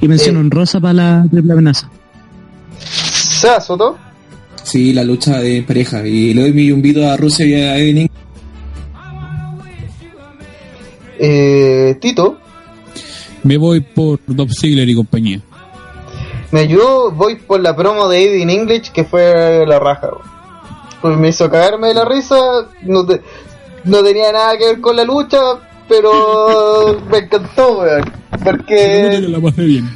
Y 0.00 0.08
mención 0.08 0.36
Eh. 0.36 0.40
honrosa 0.40 0.80
para 0.80 0.94
la 0.94 1.26
triple 1.30 1.52
amenaza. 1.52 1.90
Seba 2.78 3.60
Soto. 3.60 3.98
Sí, 4.68 4.92
la 4.92 5.02
lucha 5.02 5.38
de 5.38 5.62
pareja. 5.62 6.06
Y 6.06 6.34
le 6.34 6.42
doy 6.42 6.52
mi 6.52 6.66
invito 6.68 7.08
a 7.08 7.16
Rusia 7.16 7.46
y 7.46 7.54
a 7.54 7.78
Evelyn. 7.78 8.10
Eh, 11.18 11.96
Tito. 12.00 12.38
Me 13.44 13.56
voy 13.56 13.80
por 13.80 14.20
Dob 14.26 14.50
Ziggler 14.52 14.88
y 14.88 14.94
compañía. 14.94 15.40
Me 16.50 16.60
ayudó, 16.60 17.10
voy 17.10 17.36
por 17.36 17.60
la 17.60 17.74
promo 17.76 18.08
de 18.08 18.18
Aiden 18.18 18.50
English 18.50 18.90
que 18.92 19.04
fue 19.04 19.64
la 19.66 19.78
raja. 19.78 20.10
Pues 21.00 21.16
me 21.16 21.28
hizo 21.28 21.50
cagarme 21.50 21.88
de 21.88 21.94
la 21.94 22.04
risa. 22.04 22.36
No, 22.82 23.06
te- 23.06 23.20
no 23.84 24.02
tenía 24.02 24.32
nada 24.32 24.56
que 24.58 24.66
ver 24.66 24.80
con 24.80 24.96
la 24.96 25.04
lucha, 25.04 25.38
pero 25.88 27.00
me 27.10 27.18
encantó, 27.18 27.78
weón. 27.80 28.04
Porque 28.44 29.18
la 29.28 29.40
pasé 29.40 29.62
bien. 29.62 29.88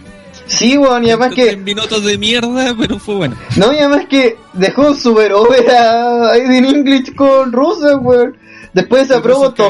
Sí, 0.56 0.76
weón, 0.78 1.04
y 1.04 1.08
además 1.10 1.34
que 1.34 1.56
minutos 1.56 2.04
de 2.04 2.18
mierda, 2.18 2.74
pero 2.78 2.98
fue 2.98 3.14
bueno. 3.16 3.36
no, 3.56 3.72
y 3.72 3.78
además 3.78 4.06
que 4.08 4.36
dejó 4.52 4.94
super 4.94 5.32
over 5.32 5.70
a 5.70 6.30
Aiden 6.32 6.64
English 6.64 7.14
con 7.14 7.52
Rusia, 7.52 7.96
weón. 7.96 8.36
Después 8.74 9.06
de 9.06 9.14
esa 9.14 9.22
promo, 9.22 9.52
to- 9.52 9.68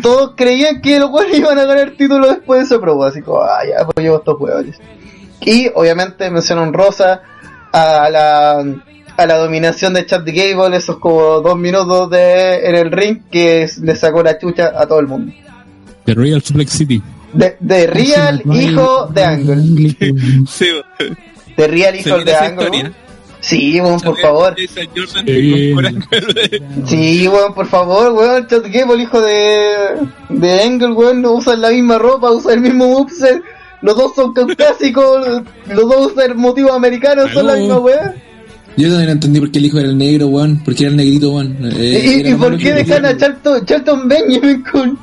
todos 0.00 0.32
creían 0.36 0.80
que 0.80 0.98
los 0.98 1.10
weones 1.10 1.38
iban 1.38 1.58
a 1.58 1.64
ganar 1.66 1.88
el 1.88 1.96
título 1.98 2.28
después 2.28 2.60
de 2.60 2.64
esa 2.66 2.80
prueba, 2.80 3.08
así 3.08 3.20
como, 3.20 3.42
ah, 3.42 3.58
ya, 3.68 3.84
pues 3.84 4.02
llevo 4.02 4.16
estos 4.18 4.40
huevones. 4.40 4.78
Y 5.42 5.68
obviamente 5.74 6.30
mención 6.30 6.58
honrosa 6.58 7.20
a 7.72 8.08
la, 8.10 8.58
a 9.16 9.26
la 9.26 9.36
dominación 9.36 9.92
de 9.92 10.06
Chad 10.06 10.22
Gable, 10.24 10.74
esos 10.76 10.98
como 10.98 11.40
dos 11.40 11.58
minutos 11.58 12.08
de, 12.08 12.66
en 12.68 12.74
el 12.74 12.90
ring 12.90 13.18
que 13.30 13.64
es- 13.64 13.76
le 13.78 13.94
sacó 13.96 14.22
la 14.22 14.38
chucha 14.38 14.72
a 14.76 14.86
todo 14.86 15.00
el 15.00 15.08
mundo. 15.08 15.30
The 16.06 16.14
Real 16.14 16.40
Suplex 16.42 16.70
City. 16.72 17.02
De, 17.32 17.56
de 17.60 17.86
Real, 17.88 18.42
hijo 18.52 19.06
de 19.06 19.24
Angle. 19.24 19.96
Sí, 20.48 20.66
De 21.56 21.66
Real, 21.66 21.96
hijo 21.96 22.18
de 22.18 22.34
Angle. 22.34 22.92
Sí, 23.42 23.80
weón, 23.80 24.00
por 24.00 24.18
favor. 24.18 24.54
Sí, 26.86 27.28
weón, 27.28 27.54
por 27.54 27.66
favor, 27.66 28.12
weón. 28.12 28.46
Chad 28.46 28.62
Gable, 28.72 29.02
hijo 29.02 29.20
de, 29.20 29.74
de 30.28 30.62
Angle, 30.62 30.92
weón, 30.92 31.20
no 31.22 31.32
usan 31.32 31.60
la 31.60 31.70
misma 31.70 31.98
ropa, 31.98 32.30
usan 32.30 32.54
el 32.54 32.60
mismo 32.60 32.86
moveset. 32.86 33.42
Los 33.82 33.96
dos 33.96 34.14
son 34.14 34.32
caucásicos, 34.32 35.42
los 35.66 35.88
dos 35.88 36.12
usan 36.12 36.36
motivos 36.36 36.70
americanos, 36.70 37.32
son 37.32 37.48
la 37.48 37.56
misma 37.56 37.80
weón. 37.80 38.14
Yo 38.76 38.88
también 38.88 39.06
no 39.06 39.12
entendí 39.12 39.40
por 39.40 39.50
qué 39.50 39.58
el 39.58 39.66
hijo 39.66 39.80
era 39.80 39.88
el 39.88 39.98
negro, 39.98 40.28
weón. 40.28 40.62
Porque 40.64 40.84
era 40.84 40.90
el 40.90 40.96
negrito, 40.96 41.32
weón. 41.32 41.58
Eh, 41.62 42.22
¿Y, 42.24 42.34
por 42.34 42.56
qué 42.56 42.72
dejan 42.72 43.04
a 43.04 43.16
Charlton 43.16 44.08
Benjamin 44.08 44.62
con 44.62 44.96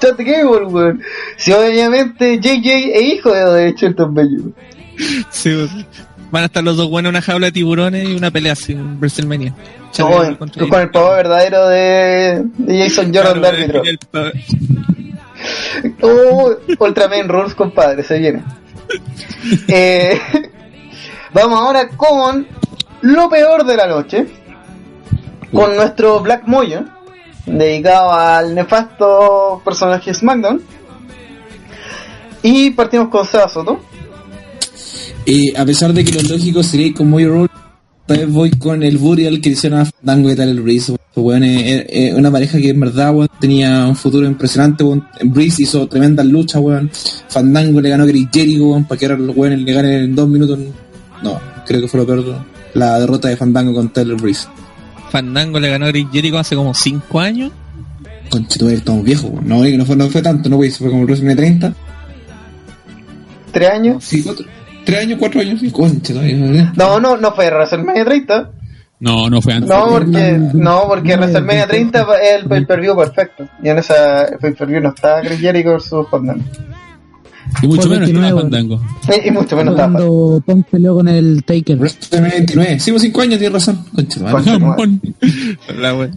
Chad 0.00 0.16
Gable, 0.18 0.66
weón? 0.66 1.02
Si 1.36 1.52
obviamente 1.52 2.38
JJ 2.40 2.66
es 2.94 3.02
hijo 3.14 3.32
de, 3.32 3.44
de 3.64 3.74
Charlton 3.74 4.14
Benjamin. 4.14 4.54
Sí, 5.30 5.50
weón. 5.54 5.86
Van 6.30 6.42
a 6.42 6.46
estar 6.46 6.64
los 6.64 6.76
dos 6.76 6.88
buenos 6.90 7.10
en 7.10 7.14
una 7.16 7.22
jaula 7.22 7.46
de 7.46 7.52
tiburones 7.52 8.08
y 8.08 8.14
una 8.16 8.30
pelea 8.30 8.52
así 8.54 8.72
en 8.72 8.98
WrestleMania. 8.98 9.54
No, 9.98 10.36
contra- 10.38 10.66
con 10.68 10.80
el 10.80 10.90
poder 10.90 11.16
verdadero 11.28 11.68
de, 11.68 12.42
de 12.58 12.78
Jason 12.82 13.14
Jordan 13.14 13.34
de 13.34 13.40
Claro, 13.40 13.56
árbitro. 13.82 13.82
el- 13.84 13.98
el- 14.24 15.94
Oh, 16.02 16.54
Ultraman 16.78 17.28
Rules, 17.28 17.54
compadre, 17.54 18.02
se 18.02 18.18
viene. 18.18 18.42
Eh, 19.68 20.18
vamos 21.34 21.60
ahora 21.60 21.88
con 21.88 22.46
lo 23.02 23.28
peor 23.28 23.64
de 23.64 23.76
la 23.76 23.86
noche. 23.86 24.26
Con 25.52 25.76
nuestro 25.76 26.20
Black 26.20 26.44
Moyo, 26.46 26.84
dedicado 27.46 28.12
al 28.12 28.54
nefasto 28.54 29.60
personaje 29.64 30.14
SmackDown. 30.14 30.62
Y 32.42 32.70
partimos 32.70 33.08
con 33.08 33.26
Seba 33.26 33.48
Soto. 33.48 33.80
Eh, 35.26 35.52
a 35.56 35.64
pesar 35.64 35.92
de 35.92 36.04
que 36.04 36.12
lo 36.12 36.36
lógico 36.36 36.62
sería 36.62 36.92
con 36.92 37.08
Moyo 37.08 37.30
Roll, 37.30 37.50
vez 38.06 38.30
voy 38.30 38.50
con 38.50 38.82
el 38.82 38.98
Burial 38.98 39.40
que 39.40 39.50
hicieron 39.50 39.80
a 39.80 39.84
Fandango 39.86 40.30
y 40.30 40.36
tal 40.36 40.50
el 40.50 40.60
Breeze. 40.60 40.94
eh, 41.14 41.86
eh, 41.88 42.14
una 42.14 42.30
pareja 42.30 42.58
que 42.58 42.70
en 42.70 42.80
verdad 42.80 43.14
weón, 43.14 43.28
tenía 43.40 43.86
un 43.86 43.96
futuro 43.96 44.26
impresionante. 44.26 44.84
Weón. 44.84 45.06
Breeze 45.22 45.62
hizo 45.62 45.86
tremendas 45.88 46.26
luchas, 46.26 46.60
weón. 46.60 46.90
Fandango 47.28 47.80
le 47.80 47.88
ganó 47.88 48.04
a 48.04 48.06
Chris 48.06 48.28
Jericho, 48.32 48.84
para 48.86 48.98
que 48.98 49.06
ahora 49.06 49.18
los 49.18 49.36
weones 49.36 49.60
le 49.60 49.72
ganen 49.72 49.92
en 50.04 50.14
dos 50.14 50.28
minutos. 50.28 50.58
No, 51.22 51.40
creo 51.66 51.80
que 51.80 51.88
fue 51.88 52.00
lo 52.00 52.06
peor. 52.06 52.44
La 52.74 52.98
derrota 52.98 53.28
de 53.28 53.36
Fandango 53.36 53.72
con 53.72 53.88
Taylor 53.90 54.20
Breeze. 54.20 54.48
Fandango 55.10 55.60
le 55.60 55.68
ganó 55.68 55.86
a 55.86 55.90
Chris 55.90 56.06
Jericho 56.12 56.38
hace 56.38 56.56
como 56.56 56.74
5 56.74 57.20
años. 57.20 57.52
Conchito, 58.30 58.68
estamos 58.68 59.04
viejos. 59.04 59.30
No, 59.42 59.64
no 59.64 59.84
fue, 59.84 59.96
no 59.96 60.08
fue 60.08 60.22
tanto, 60.22 60.48
no, 60.48 60.56
weón, 60.56 60.72
fue 60.72 60.88
como 60.88 61.02
el 61.02 61.06
WrestleMania 61.06 61.36
30. 61.36 61.74
Tres 63.52 63.70
años. 63.70 64.04
Sí, 64.04 64.22
cuatro. 64.22 64.44
Tres 64.84 65.00
años, 65.00 65.18
cuatro 65.18 65.40
años, 65.40 65.60
sí. 65.60 65.72
No, 66.76 67.00
no, 67.00 67.16
no 67.16 67.32
fue 67.32 67.50
WrestleMania 67.50 68.04
30. 68.04 68.50
No, 69.00 69.28
no 69.28 69.42
fue 69.42 69.52
antes. 69.52 69.70
No, 69.70 69.86
porque, 69.88 70.40
no, 70.54 70.84
porque 70.88 71.16
WrestleMania 71.16 71.66
30 71.66 72.06
es 72.22 72.40
el 72.40 72.48
pay-per-view 72.48 72.96
perfecto. 72.96 73.48
Y 73.62 73.68
en 73.68 73.78
esa 73.78 74.26
pay-per-view 74.40 74.80
no 74.80 74.90
estaba 74.90 75.20
Chris 75.20 75.40
Jericho 75.40 75.70
versus 75.70 76.08
Fandango. 76.10 76.44
Y 77.62 77.66
mucho 77.66 77.88
menos 77.88 78.08
estaba 78.08 78.32
29, 78.32 78.42
Fandango. 78.42 78.82
Y, 79.08 79.28
y 79.28 79.30
mucho 79.30 79.56
menos 79.56 79.74
estaba 79.74 79.92
Cuando 79.92 80.42
Punk 80.44 80.66
peleó 80.70 80.94
con 80.94 81.08
el 81.08 81.44
Taker. 81.44 81.78
WrestleMania 81.78 82.36
29. 82.36 82.80
Sí, 82.80 82.90
pues 82.90 83.02
cinco 83.02 83.20
años, 83.20 83.38
tienes 83.38 83.52
razón. 83.52 83.84
Concha. 83.94 84.20
La. 85.78 86.10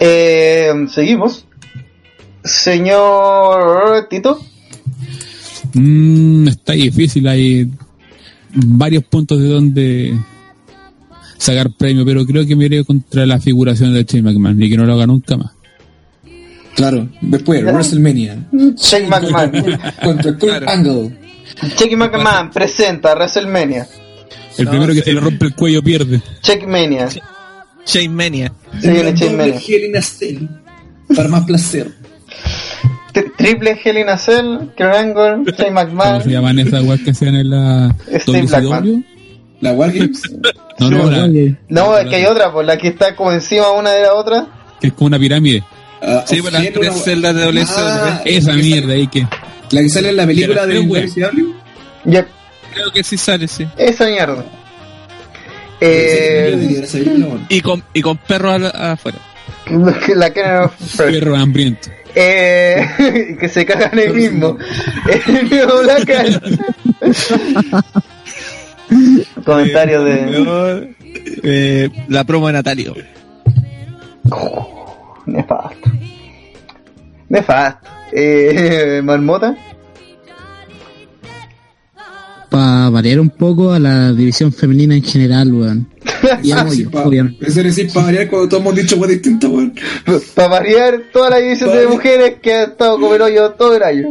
Eh, 0.00 0.72
seguimos. 0.92 1.44
Señor 2.44 4.06
Tito. 4.08 4.40
Mm, 5.74 6.48
está 6.48 6.72
difícil, 6.72 7.28
hay 7.28 7.70
varios 8.54 9.04
puntos 9.04 9.40
de 9.40 9.48
donde 9.48 10.18
sacar 11.36 11.70
premio, 11.76 12.04
pero 12.04 12.24
creo 12.26 12.46
que 12.46 12.56
me 12.56 12.66
iré 12.66 12.84
contra 12.84 13.26
la 13.26 13.40
figuración 13.40 13.92
de 13.92 14.04
Shane 14.04 14.22
McMahon 14.22 14.62
y 14.62 14.70
que 14.70 14.76
no 14.76 14.86
lo 14.86 14.94
haga 14.94 15.06
nunca 15.06 15.36
más. 15.36 15.52
Claro, 16.78 17.08
después, 17.20 17.62
WrestleMania. 17.64 18.38
Shane 18.76 19.08
McMahon. 19.08 19.50
Contra 20.02 20.32
Kurt 20.32 20.38
Claro. 20.40 20.70
Angle. 20.70 21.18
Shane 21.76 21.96
McMahon 21.96 22.50
presenta 22.50 23.14
WrestleMania. 23.14 23.86
El 24.56 24.64
No, 24.64 24.70
primero 24.70 24.92
que 24.94 25.00
sí. 25.00 25.04
se 25.06 25.12
le 25.12 25.20
rompe 25.20 25.44
el 25.46 25.54
cuello 25.54 25.82
pierde. 25.82 26.20
Checkmania. 26.40 27.08
Shane 27.86 28.08
Mania. 28.10 28.52
Se 28.80 28.90
viene 28.90 29.12
Shane 29.14 29.36
Mania. 29.36 29.60
Para 31.16 31.28
más 31.28 31.44
placer. 31.44 31.90
Tri- 33.12 33.32
Triple 33.36 33.80
Hell 33.82 33.98
in 33.98 34.08
a 34.08 34.18
Cell, 34.18 34.58
Kurt 34.76 34.94
Angle, 34.94 35.44
Shane 35.44 35.44
¿Cómo 35.44 35.56
se 35.56 35.70
McMahon. 35.70 36.22
llaman 36.28 36.58
esas 36.58 36.84
weas 36.84 37.00
que 37.00 37.10
hacían 37.10 37.34
en 37.36 37.50
la 37.50 37.94
Steve 38.18 38.42
Blackman. 38.42 39.04
La 39.60 39.72
Wargames. 39.72 40.22
No, 40.78 40.90
no, 40.90 41.10
la- 41.10 41.28
No, 41.68 41.96
es 41.98 42.06
que 42.08 42.16
hay 42.16 42.26
otra, 42.26 42.52
por 42.52 42.64
la 42.64 42.76
que 42.76 42.88
está 42.88 43.16
como 43.16 43.32
encima 43.32 43.70
una 43.72 43.90
de 43.90 44.02
la 44.02 44.14
otra. 44.14 44.46
que 44.80 44.88
es 44.88 44.92
como 44.92 45.06
una 45.08 45.18
pirámide. 45.18 45.64
Ah, 46.02 46.24
Sí, 46.26 46.40
las 46.42 46.62
Hell, 46.64 46.72
tres 46.72 46.90
una- 46.90 46.98
celdas 47.02 47.34
de 47.34 47.42
WCW. 47.42 47.64
Ah, 47.76 48.22
Esa 48.24 48.50
la 48.52 48.56
mierda 48.56 48.92
ahí 48.94 49.06
que. 49.08 49.26
La 49.70 49.80
que 49.82 49.88
sale 49.88 50.08
en 50.10 50.16
la 50.16 50.26
película 50.26 50.66
de 50.66 50.74
la 50.74 50.80
WCW. 50.80 51.54
Ya, 52.04 52.26
Creo 52.72 52.90
que 52.92 53.02
sí 53.04 53.16
sale, 53.16 53.48
sí. 53.48 53.66
esa 53.76 54.06
mierda. 54.06 54.44
Eh. 55.80 56.84
Y 57.48 57.60
con, 57.60 57.82
y 57.94 58.00
con 58.02 58.16
perros 58.18 58.60
la- 58.60 58.92
afuera. 58.92 59.18
la 60.14 60.30
que 60.32 60.42
Perro 60.96 61.36
hambriento. 61.36 61.88
eh, 62.14 63.36
que 63.40 63.48
se 63.48 63.64
cagan 63.66 63.98
el 63.98 64.14
mismo. 64.14 64.56
El 65.06 65.48
Black 65.82 66.10
Hat. 66.10 66.42
Comentario 69.44 70.02
de 70.04 70.94
Eh, 71.42 71.90
la 72.08 72.24
promo 72.24 72.46
de 72.48 72.52
Natalio. 72.54 72.94
Nefasto. 75.28 75.90
Nefasto. 77.28 77.88
Eh, 78.12 79.00
Marmota. 79.04 79.56
Para 82.50 82.88
variar 82.88 83.20
un 83.20 83.28
poco 83.28 83.72
a 83.72 83.78
la 83.78 84.10
división 84.12 84.52
femenina 84.52 84.94
en 84.94 85.02
general, 85.02 85.52
weón. 85.52 85.86
Y 86.42 86.50
a 86.52 86.60
sí, 86.60 86.84
Moyo, 86.84 86.90
pa- 86.90 87.02
obviamente. 87.06 87.46
Eso 87.46 87.60
es 87.60 87.66
decir, 87.76 87.92
para 87.92 88.06
variar 88.06 88.28
cuando 88.28 88.48
todos 88.48 88.62
hemos 88.62 88.74
dicho 88.74 88.96
cosas 88.96 89.10
distintas, 89.10 89.50
weón. 89.50 89.74
Para 90.34 90.48
variar 90.48 91.00
toda 91.12 91.30
la 91.30 91.36
división 91.38 91.70
de 91.76 91.86
mujeres 91.86 92.36
que 92.40 92.52
ha 92.54 92.62
estado 92.64 92.98
como 92.98 93.14
el 93.14 93.20
hoyo 93.22 93.50
todo 93.52 93.76
el 93.76 93.82
año. 93.82 94.08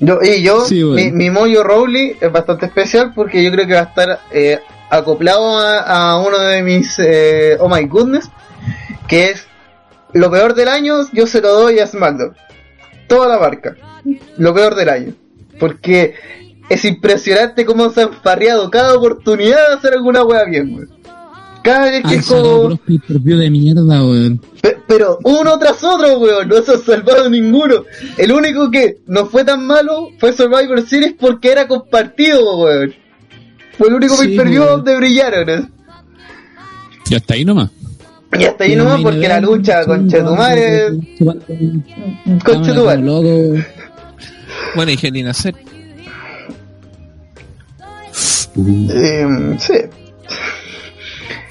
Yo, 0.00 0.18
y 0.22 0.42
yo, 0.42 0.64
Sí, 0.66 0.84
mi, 0.84 1.10
mi 1.10 1.28
Moyo 1.30 1.64
Rowley 1.64 2.16
es 2.20 2.30
bastante 2.30 2.66
especial 2.66 3.12
porque 3.14 3.42
yo 3.42 3.50
creo 3.50 3.66
que 3.66 3.74
va 3.74 3.80
a 3.80 3.84
estar 3.84 4.20
eh, 4.30 4.60
acoplado 4.90 5.58
a, 5.58 5.80
a 6.12 6.20
uno 6.20 6.38
de 6.38 6.62
mis 6.62 6.96
eh, 7.00 7.56
Oh 7.58 7.68
My 7.68 7.84
Goodness, 7.86 8.28
que 9.08 9.30
es 9.30 9.46
lo 10.14 10.30
peor 10.30 10.54
del 10.54 10.68
año, 10.68 10.96
yo 11.12 11.26
se 11.26 11.40
lo 11.40 11.52
doy 11.52 11.78
a 11.78 11.86
SmackDown. 11.86 12.34
Toda 13.08 13.28
la 13.28 13.38
marca. 13.38 13.76
Lo 14.36 14.54
peor 14.54 14.74
del 14.74 14.88
año. 14.88 15.14
Porque 15.58 16.14
es 16.68 16.84
impresionante 16.84 17.64
cómo 17.64 17.90
se 17.90 18.02
han 18.02 18.12
farreado 18.12 18.70
cada 18.70 18.94
oportunidad 18.96 19.68
de 19.68 19.74
hacer 19.74 19.94
alguna 19.94 20.22
wea 20.24 20.44
bien, 20.44 20.74
weón. 20.74 20.90
Cada 21.62 21.90
vez 21.90 22.02
que 22.08 22.14
es 22.16 22.26
como... 22.26 22.78
de 22.86 23.50
mierda. 23.50 23.82
Pe- 24.62 24.78
Pero 24.86 25.18
uno 25.24 25.58
tras 25.58 25.82
otro, 25.84 26.18
weón, 26.18 26.48
no 26.48 26.62
se 26.62 26.72
ha 26.74 26.78
salvado 26.78 27.28
ninguno. 27.28 27.84
El 28.16 28.32
único 28.32 28.70
que 28.70 28.98
no 29.06 29.26
fue 29.26 29.44
tan 29.44 29.66
malo 29.66 30.08
fue 30.18 30.32
Survivor 30.32 30.80
Series 30.86 31.14
porque 31.18 31.50
era 31.52 31.66
compartido, 31.68 32.58
weón. 32.58 32.94
Fue 33.76 33.88
el 33.88 33.94
único 33.94 34.14
Sí, 34.16 34.28
pay-per-view 34.28 34.62
weón. 34.62 34.76
donde 34.76 34.96
brillaron. 34.96 35.48
¿eh? 35.50 35.68
Y 37.10 37.14
hasta 37.14 37.34
ahí 37.34 37.44
nomás. 37.44 37.70
Y 38.38 38.44
hasta 38.44 38.64
ahí 38.64 38.76
nomás 38.76 39.00
porque 39.00 39.28
la 39.28 39.40
lucha 39.40 39.84
con 39.84 40.08
Chetumare, 40.08 40.88
con 41.18 41.40
Cámara 42.40 42.62
Chetumare. 42.62 43.00
como 43.00 43.22
loco. 43.22 43.64
Bueno, 44.74 44.92
y 44.92 44.96
Gelina 44.96 45.32
Cell. 45.32 45.54
Eh, 48.56 49.56
sí. 49.58 49.74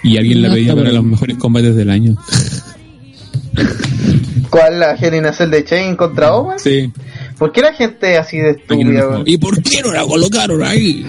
Y 0.03 0.17
alguien 0.17 0.41
la 0.41 0.53
pedía 0.53 0.75
para 0.75 0.91
los 0.91 1.03
mejores 1.03 1.38
combates 1.38 1.75
del 1.75 1.89
año. 1.89 2.15
¿Cuál 4.49 4.80
la 4.80 4.91
Helena 4.93 5.34
Cell 5.34 5.49
de 5.49 5.63
Chain 5.63 5.95
contra 5.95 6.34
Owen? 6.34 6.59
Sí. 6.59 6.91
¿Por 7.38 7.51
qué 7.51 7.61
la 7.61 7.73
gente 7.73 8.17
así 8.17 8.38
de 8.38 8.51
estúpida? 8.51 9.21
¿Y 9.25 9.38
por 9.38 9.61
qué 9.61 9.82
no 9.82 9.91
la 9.91 10.05
colocaron 10.05 10.63
ahí? 10.63 11.05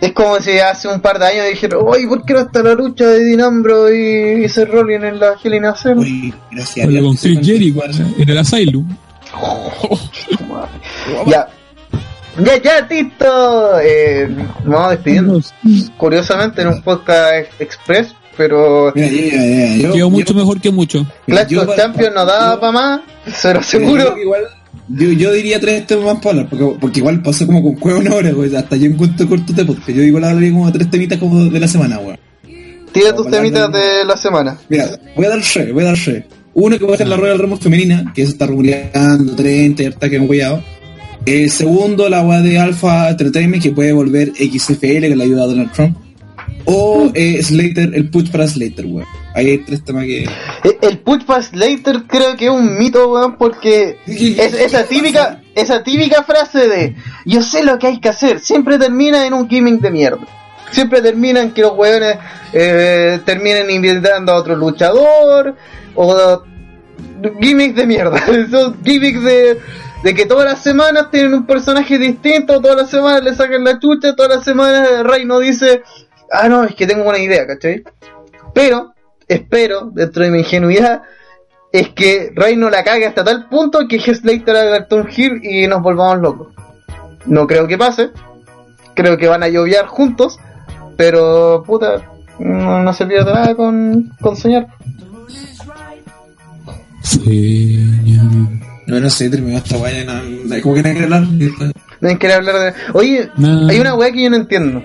Es 0.00 0.12
como 0.12 0.38
si 0.40 0.58
hace 0.58 0.88
un 0.88 1.00
par 1.00 1.18
de 1.18 1.26
años 1.26 1.46
dijeron, 1.48 1.84
oye, 1.86 2.06
¿por 2.06 2.24
qué 2.24 2.34
no 2.34 2.40
está 2.40 2.62
la 2.62 2.74
lucha 2.74 3.06
de 3.06 3.24
Dinambro 3.24 3.92
y, 3.92 4.44
y 4.44 4.48
Seth 4.48 4.68
Rollins 4.68 5.04
en 5.04 5.18
la 5.20 5.34
Helena 5.42 5.74
Cell? 5.74 5.98
Uy, 5.98 6.34
gracias 6.50 6.86
a 6.86 7.00
con 7.00 7.16
se 7.16 7.34
Chris 7.34 7.46
Jericho 7.46 7.80
conserva. 7.80 8.10
en 8.18 8.28
el 8.28 8.38
Asylum. 8.38 8.96
Ya. 11.26 11.48
Ya, 12.38 12.56
ya, 12.62 12.86
Tito. 12.86 13.80
Eh, 13.80 14.28
nos 14.64 14.74
vamos 14.74 14.90
despidiendo. 14.90 15.40
Curiosamente 15.96 16.62
en 16.62 16.68
un 16.68 16.82
podcast 16.82 17.34
ex- 17.34 17.60
express, 17.60 18.14
pero 18.36 18.92
Mira, 18.94 19.08
ya, 19.08 19.14
ya, 19.16 19.36
ya, 19.36 19.76
yo- 19.76 19.82
Quedó 19.92 19.96
yo- 19.96 20.10
mucho 20.10 20.34
mejor 20.34 20.60
que 20.60 20.70
mucho. 20.70 21.06
mira, 21.26 21.46
Clash 21.46 21.58
of 21.68 21.76
Champions 21.76 22.14
no 22.14 22.26
daba 22.26 22.60
para 22.60 22.72
más, 22.72 23.00
pero 23.42 23.60
Mira, 23.60 23.62
seguro. 23.62 24.18
igual, 24.18 24.42
yo, 24.88 25.10
yo 25.12 25.32
diría 25.32 25.60
tres 25.60 25.86
temas 25.86 26.04
más 26.04 26.16
para 26.16 26.30
hablar, 26.30 26.48
porque, 26.48 26.78
porque 26.80 27.00
igual 27.00 27.22
pasó 27.22 27.46
como 27.46 27.62
con 27.62 27.76
juego 27.76 27.98
una 28.00 28.14
hora, 28.14 28.30
güey. 28.32 28.54
Hasta 28.54 28.76
yo 28.76 28.86
encuentro 28.86 29.28
corto 29.28 29.52
de 29.52 29.64
podcast. 29.64 29.90
Yo 29.90 30.02
igual 30.02 30.24
hablaría 30.24 30.52
como 30.52 30.70
tres 30.72 30.90
temitas 30.90 31.18
como 31.18 31.44
de 31.44 31.60
la 31.60 31.68
semana, 31.68 31.98
güey. 31.98 32.16
Tira 32.92 33.14
tus 33.14 33.30
temitas 33.30 33.70
de 33.72 34.04
la 34.04 34.16
semana. 34.16 34.58
Mira, 34.68 34.88
voy 35.14 35.26
a 35.26 35.30
dar 35.30 35.40
re, 35.54 35.72
voy 35.72 35.82
a 35.82 35.86
dar 35.86 35.96
re. 35.96 36.26
Uno 36.54 36.78
que 36.78 36.86
va 36.86 36.94
a 36.94 36.96
ser 36.96 37.08
la 37.08 37.16
rueda 37.16 37.32
del 37.32 37.42
remo 37.42 37.58
femenina, 37.58 38.12
que 38.14 38.24
se 38.24 38.32
está 38.32 38.46
rumoreando, 38.46 39.36
30 39.36 39.82
y 39.82 39.86
harta 39.86 40.08
que 40.08 40.16
hemos 40.16 40.28
guayado. 40.28 40.62
El 41.26 41.50
segundo, 41.50 42.08
la 42.08 42.22
weá 42.22 42.40
de 42.40 42.58
Alpha 42.58 43.10
Entertainment, 43.10 43.62
que 43.62 43.72
puede 43.72 43.92
volver 43.92 44.32
XFL, 44.36 45.00
que 45.08 45.16
le 45.16 45.24
ayuda 45.24 45.42
a 45.42 45.46
Donald 45.46 45.72
Trump. 45.72 45.98
O 46.66 47.10
eh, 47.14 47.42
Slater, 47.42 47.94
el 47.94 48.10
push 48.10 48.30
para 48.30 48.46
Slater, 48.46 48.86
weón. 48.86 49.06
Ahí 49.36 49.50
hay 49.50 49.58
tres 49.58 49.84
temas 49.84 50.04
que. 50.04 50.22
Eh, 50.22 50.78
El 50.80 50.98
Push 51.00 51.26
Pass 51.26 51.54
Later 51.54 52.04
creo 52.06 52.36
que 52.36 52.46
es 52.46 52.50
un 52.50 52.78
mito, 52.78 53.12
weón, 53.12 53.36
porque 53.36 53.98
es 54.06 54.54
esa 54.54 54.84
típica, 54.84 55.42
esa 55.54 55.82
típica 55.82 56.22
frase 56.22 56.66
de 56.66 56.96
yo 57.26 57.42
sé 57.42 57.62
lo 57.62 57.78
que 57.78 57.88
hay 57.88 58.00
que 58.00 58.08
hacer, 58.08 58.40
siempre 58.40 58.78
termina 58.78 59.26
en 59.26 59.34
un 59.34 59.46
gimmick 59.46 59.82
de 59.82 59.90
mierda. 59.90 60.26
Siempre 60.70 61.02
termina 61.02 61.42
en 61.42 61.52
que 61.52 61.60
los 61.60 61.76
weones 61.76 62.16
eh, 62.54 63.20
terminen 63.26 63.70
invitando 63.70 64.32
a 64.32 64.36
otro 64.36 64.56
luchador 64.56 65.54
o 65.94 66.42
gimmicks 67.38 67.76
de 67.76 67.86
mierda. 67.86 68.16
Esos 68.28 68.72
gimmicks 68.82 69.22
de, 69.22 69.60
de 70.02 70.14
que 70.14 70.24
todas 70.24 70.46
las 70.46 70.62
semanas 70.62 71.10
tienen 71.10 71.34
un 71.34 71.44
personaje 71.44 71.98
distinto, 71.98 72.58
todas 72.62 72.76
las 72.78 72.90
semanas 72.90 73.22
le 73.22 73.34
sacan 73.34 73.64
la 73.64 73.78
chucha, 73.78 74.16
todas 74.16 74.36
las 74.36 74.44
semanas 74.44 75.02
Reino 75.04 75.38
dice, 75.40 75.82
ah 76.32 76.48
no, 76.48 76.64
es 76.64 76.74
que 76.74 76.86
tengo 76.86 77.08
una 77.08 77.18
idea, 77.18 77.46
¿cachai? 77.46 77.82
Pero, 78.54 78.92
espero, 79.28 79.90
dentro 79.92 80.24
de 80.24 80.30
mi 80.30 80.38
ingenuidad, 80.40 81.02
es 81.72 81.90
que 81.90 82.32
Rey 82.34 82.56
no 82.56 82.70
la 82.70 82.82
cague 82.84 83.06
hasta 83.06 83.24
tal 83.24 83.48
punto 83.48 83.80
que 83.88 84.00
Slater 84.00 84.56
haga 84.56 84.76
el 84.78 84.86
Turn 84.88 85.08
Heel 85.14 85.40
y 85.44 85.66
nos 85.66 85.82
volvamos 85.82 86.20
locos. 86.20 86.48
No 87.26 87.46
creo 87.46 87.66
que 87.66 87.76
pase. 87.76 88.10
Creo 88.94 89.18
que 89.18 89.26
van 89.28 89.42
a 89.42 89.48
lloviar 89.48 89.86
juntos. 89.86 90.38
Pero, 90.96 91.62
puta, 91.66 92.02
no, 92.38 92.82
no 92.82 92.92
se 92.94 93.04
pierde 93.04 93.32
nada 93.34 93.54
con, 93.54 94.10
con 94.20 94.36
soñar. 94.36 94.68
Señor. 97.02 98.32
No, 98.86 99.00
no 99.00 99.10
sé, 99.10 99.28
terminó 99.28 99.58
esta 99.58 99.76
weá, 99.78 100.04
no, 100.04 100.62
como 100.62 100.74
que 100.76 100.82
no 100.82 100.88
hablar. 101.04 101.26
Deben 102.00 102.18
querer 102.18 102.36
hablar 102.36 102.58
de... 102.58 102.74
Oye, 102.94 103.30
No. 103.36 103.68
hay 103.68 103.80
una 103.80 103.94
weá 103.94 104.12
que 104.12 104.22
yo 104.22 104.30
no 104.30 104.36
entiendo. 104.36 104.82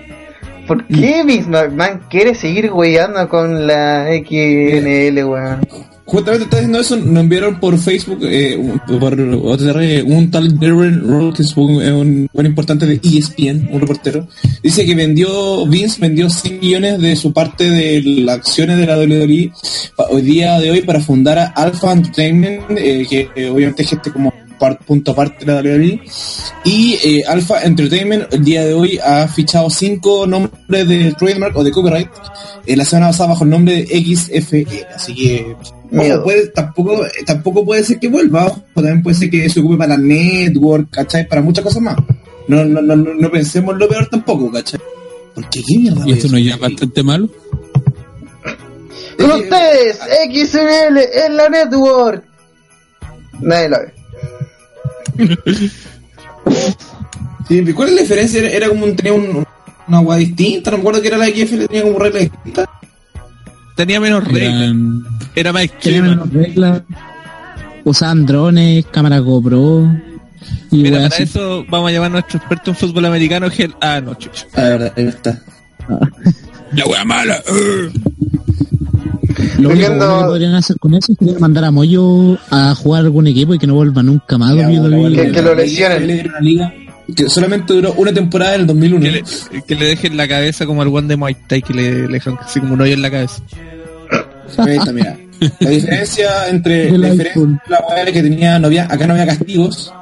¿Por 0.66 0.86
qué 0.86 1.22
Vince 1.26 1.48
McMahon 1.50 2.00
quiere 2.08 2.34
seguir 2.34 2.70
weyando 2.72 3.28
con 3.28 3.66
la 3.66 4.06
XNL, 4.08 5.24
weón? 5.24 5.60
Justamente 6.04 6.44
está 6.44 6.56
diciendo 6.56 6.80
eso, 6.80 6.96
nos 6.96 7.22
enviaron 7.22 7.58
por 7.58 7.78
Facebook, 7.78 8.18
eh, 8.24 8.56
un- 8.56 8.78
por 9.00 9.14
OTR, 9.18 10.02
un 10.04 10.30
tal 10.30 10.58
Darren 10.58 11.00
Roll, 11.08 11.32
que 11.32 11.42
es 11.42 11.56
un, 11.56 12.28
un 12.30 12.46
importante 12.46 12.84
de 12.86 13.00
ESPN, 13.02 13.68
un 13.72 13.80
reportero. 13.80 14.26
Dice 14.62 14.84
que 14.84 14.94
vendió, 14.94 15.64
Vince 15.66 16.00
vendió 16.00 16.28
100 16.28 16.60
millones 16.60 17.00
de 17.00 17.16
su 17.16 17.32
parte 17.32 17.70
de 17.70 18.02
las 18.02 18.36
acciones 18.38 18.76
de 18.78 18.86
la 18.86 18.98
WWE 18.98 19.52
hoy 20.10 20.22
día 20.22 20.58
de 20.60 20.70
hoy 20.72 20.82
para 20.82 21.00
fundar 21.00 21.38
a 21.38 21.46
Alpha 21.46 21.92
Entertainment, 21.92 22.62
eh, 22.76 23.06
que 23.08 23.28
eh, 23.34 23.48
obviamente 23.48 23.82
es 23.82 23.88
gente 23.90 24.10
como 24.12 24.34
par- 24.62 24.78
punto 24.78 25.10
aparte 25.10 25.44
de 25.44 25.52
la 25.52 25.60
WWE. 25.60 26.00
Y 26.64 26.94
eh, 27.02 27.22
Alpha 27.26 27.62
Entertainment 27.64 28.32
el 28.32 28.44
día 28.44 28.64
de 28.64 28.74
hoy 28.74 28.98
ha 29.04 29.26
fichado 29.26 29.68
cinco 29.70 30.24
nombres 30.26 30.86
de 30.86 31.12
trademark 31.18 31.56
o 31.56 31.64
de 31.64 31.72
copyright 31.72 32.08
eh, 32.66 32.76
la 32.76 32.84
semana 32.84 33.08
pasada 33.08 33.30
bajo 33.30 33.42
el 33.44 33.50
nombre 33.50 33.82
de 33.84 33.86
XFE. 34.16 34.86
Así 34.94 35.14
que 35.14 35.56
Miedo. 35.90 36.14
ojo, 36.16 36.24
puede, 36.24 36.46
tampoco, 36.48 37.04
tampoco 37.26 37.64
puede 37.64 37.82
ser 37.82 37.98
que 37.98 38.08
vuelva, 38.08 38.46
ojo, 38.46 38.62
también 38.74 39.02
puede 39.02 39.16
ser 39.16 39.30
que 39.30 39.48
se 39.50 39.58
ocupe 39.60 39.76
para 39.76 39.96
la 39.96 40.02
network, 40.02 40.88
¿cachai? 40.90 41.26
Para 41.28 41.42
muchas 41.42 41.64
cosas 41.64 41.82
más. 41.82 41.96
No, 42.48 42.64
no, 42.64 42.80
no, 42.80 42.94
no, 42.96 43.14
no 43.14 43.30
pensemos 43.30 43.76
lo 43.76 43.88
peor 43.88 44.06
tampoco, 44.08 44.50
¿cachai? 44.50 44.80
Porque 45.34 45.60
qué 45.66 45.78
mierda. 45.78 46.02
¿Y 46.06 46.12
esto 46.12 46.28
no 46.28 46.36
es 46.38 46.44
ya 46.46 46.56
bastante 46.56 47.02
malo? 47.02 47.28
Con 49.18 49.30
ustedes, 49.32 49.98
XNL 50.32 50.98
en 51.26 51.36
la 51.36 51.48
network. 51.48 52.24
Nadie 53.40 53.68
la 53.68 53.78
ve. 53.80 53.92
Sí, 57.48 57.72
¿Cuál 57.74 57.88
es 57.90 57.94
la 57.96 58.00
diferencia? 58.02 58.38
Era, 58.40 58.48
era 58.50 58.68
como 58.68 58.84
un, 58.84 58.96
tenía 58.96 59.12
un- 59.12 59.44
una 59.88 59.98
agua 59.98 60.16
distinta, 60.16 60.70
no 60.70 60.76
me 60.78 60.80
acuerdo 60.82 61.02
que 61.02 61.08
era 61.08 61.18
la 61.18 61.26
XFL, 61.26 61.66
tenía 61.66 61.82
como 61.82 61.98
reglas 61.98 62.22
distintas. 62.22 62.68
Tenía 63.76 64.00
menos 64.00 64.24
reglas. 64.24 64.52
Eran- 64.54 65.04
Era 65.34 65.52
más 65.52 65.62
Tenía 65.62 65.74
extrema. 65.98 66.08
menos 66.08 66.32
reglas. 66.32 66.82
Usaban 67.84 68.24
drones, 68.26 68.86
cámara 68.86 69.18
GoPro. 69.18 69.90
Y 70.70 70.82
Mira, 70.84 70.96
para 70.98 71.06
así. 71.08 71.24
eso 71.24 71.64
vamos 71.68 71.90
a 71.90 71.92
llamar 71.92 72.06
a 72.06 72.12
nuestro 72.12 72.38
experto 72.38 72.70
en 72.70 72.76
fútbol 72.76 73.04
americano, 73.06 73.50
Gel. 73.50 73.74
Ah, 73.80 74.00
no, 74.00 74.14
chucho. 74.14 74.46
A 74.54 74.60
ver, 74.62 74.92
ahí 74.96 75.06
está. 75.08 75.40
La 76.72 76.84
wea 76.86 77.04
mala. 77.04 77.42
Lo 79.58 79.70
único 79.70 79.88
que 79.92 79.96
podrían 79.98 80.54
hacer 80.54 80.78
con 80.78 80.94
eso 80.94 81.14
sería 81.18 81.38
mandar 81.38 81.64
a 81.64 81.70
Moyo 81.70 82.38
a 82.50 82.74
jugar 82.74 83.04
algún 83.04 83.26
equipo 83.26 83.54
y 83.54 83.58
que 83.58 83.66
no 83.66 83.74
vuelva 83.74 84.02
nunca 84.02 84.38
más 84.38 84.54
Ya, 84.54 84.68
bueno, 84.68 85.10
Que- 85.16 85.32
que 85.32 85.42
lo 85.42 85.54
lesionen. 85.54 86.30
Que 87.16 87.28
solamente 87.28 87.74
duró 87.74 87.92
una 87.94 88.12
temporada 88.12 88.54
en 88.54 88.62
el 88.62 88.66
2001. 88.68 89.00
Que 89.04 89.10
le, 89.10 89.22
que 89.66 89.74
le 89.74 89.86
dejen 89.86 90.16
la 90.16 90.28
cabeza 90.28 90.66
como 90.66 90.82
al 90.82 90.88
one 90.88 91.08
de 91.08 91.16
Muay 91.16 91.36
Thai, 91.46 91.60
que 91.62 91.74
le, 91.74 92.06
le 92.06 92.12
dejan 92.14 92.36
así 92.40 92.60
como 92.60 92.74
un 92.74 92.80
hoyo 92.80 92.94
en 92.94 93.02
la 93.02 93.10
cabeza. 93.10 93.42
Ahí 94.58 94.76
está, 94.76 94.92
mira. 94.92 95.16
La 95.60 95.70
diferencia 95.70 96.48
entre 96.48 96.96
la 96.96 97.10
diferencia 97.10 97.60
la 98.04 98.12
que 98.12 98.22
tenía 98.22 98.58
no 98.60 98.68
había, 98.68 98.84
acá 98.84 99.08
no 99.08 99.14
había 99.14 99.26
castigos, 99.26 99.92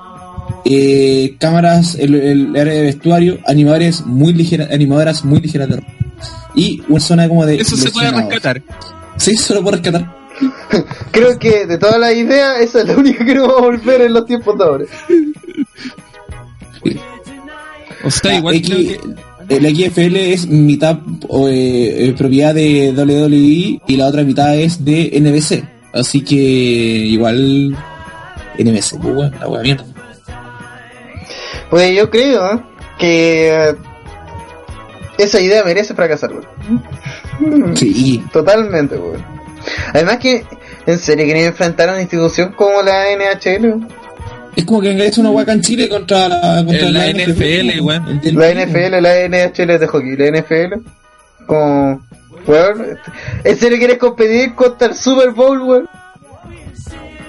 eh, 0.67 1.35
cámaras, 1.39 1.95
el, 1.99 2.15
el 2.15 2.57
área 2.57 2.75
de 2.75 2.83
vestuario, 2.83 3.39
animadores 3.47 4.05
muy 4.05 4.35
ligeras, 4.35 4.69
animadoras 4.71 5.25
muy 5.25 5.41
ligeras 5.41 5.69
de 5.71 5.77
ropa. 5.77 5.89
y 6.55 6.83
una 6.91 7.01
zona 7.01 7.27
como 7.29 7.47
de 7.47 7.57
Eso 7.57 7.75
se 7.77 7.91
puede 7.91 8.11
rescatar. 8.11 8.61
Sí, 9.21 9.37
se 9.37 9.55
lo 9.55 9.63
puedo 9.63 9.77
rescatar. 9.77 10.11
Creo 11.13 11.39
que 11.39 11.67
de 11.67 11.77
todas 11.79 11.99
las 12.01 12.15
ideas, 12.15 12.61
esa 12.61 12.81
es 12.81 12.89
la 12.89 12.97
única 12.97 13.25
que 13.25 13.35
no 13.35 13.47
va 13.49 13.59
a 13.59 13.61
volver 13.61 14.01
en 14.03 14.15
los 14.15 14.25
tiempos 14.27 14.57
de 14.59 14.65
ahora. 14.65 14.85
O 18.05 18.11
sea, 18.11 18.35
igual 18.39 18.55
X- 18.57 18.71
creo 18.71 19.01
que 19.49 19.57
el 19.57 19.77
XFL 19.77 20.17
es 20.17 20.47
mitad 20.47 20.99
o, 21.29 21.49
eh, 21.51 22.15
propiedad 22.17 22.55
de 22.55 22.93
WWE 22.97 23.81
y 23.87 23.97
la 23.97 24.07
otra 24.07 24.23
mitad 24.23 24.57
es 24.57 24.83
de 24.85 25.11
NBC. 25.21 25.65
Así 25.93 26.23
que 26.23 26.35
igual 26.37 27.77
NBC, 28.59 28.99
pues, 29.03 29.33
la 29.39 29.49
wea 29.49 29.63
mierda. 29.63 29.85
Pues 31.69 31.95
yo 31.97 32.09
creo 32.11 32.55
¿eh? 32.55 32.61
que 32.99 33.75
esa 35.25 35.41
idea 35.41 35.65
merece 35.65 35.95
fracasar, 35.95 36.31
weón. 36.33 37.75
Sí, 37.77 38.23
Totalmente, 38.33 38.97
weón. 38.97 39.25
Además 39.93 40.19
que, 40.19 40.45
¿en 40.87 40.99
serio 40.99 41.25
quieren 41.25 41.45
enfrentar 41.47 41.89
a 41.89 41.93
una 41.93 42.01
institución 42.03 42.53
como 42.53 42.83
la 42.83 43.05
NHL? 43.15 43.87
es 44.57 44.65
como 44.65 44.81
que 44.81 44.91
han 44.91 45.01
hecho 45.01 45.21
una 45.21 45.31
hueca 45.31 45.53
en 45.53 45.61
Chile 45.61 45.89
contra 45.89 46.29
la, 46.29 46.65
contra 46.65 46.91
la 46.91 47.09
NFL, 47.11 47.81
weón. 47.81 48.21
La 48.25 48.53
NFL, 48.55 49.01
la 49.01 49.29
NHL 49.29 49.71
es 49.71 49.81
de 49.81 49.87
hockey, 49.87 50.17
la 50.17 50.41
NFL, 50.41 50.81
como, 51.47 52.07
weón, 52.47 52.99
¿en 53.45 53.57
serio 53.57 53.79
quieres 53.79 53.99
competir 53.99 54.55
contra 54.55 54.89
el 54.89 54.95
Super 54.95 55.31
Bowl, 55.31 55.61
weón? 55.63 55.89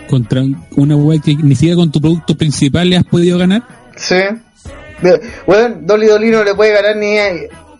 Contra 0.10 0.42
una 0.76 0.96
wea 0.98 1.22
que 1.24 1.36
ni 1.36 1.56
siquiera 1.56 1.76
con 1.78 1.92
tu 1.92 2.02
producto 2.02 2.36
principal 2.36 2.90
le 2.90 2.98
has 2.98 3.06
podido 3.06 3.38
ganar. 3.38 3.64
Sí. 3.96 4.16
Weón, 5.48 5.86
Dolly 5.86 6.08
Dolly 6.08 6.30
no 6.32 6.44
le 6.44 6.54
puede 6.54 6.74
ganar 6.74 6.96
ni 6.98 7.18
a- 7.18 7.32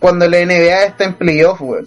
cuando 0.02 0.28
la 0.28 0.36
NBA 0.44 0.84
está 0.84 1.04
en 1.04 1.14
playoff, 1.14 1.60
weón. 1.62 1.86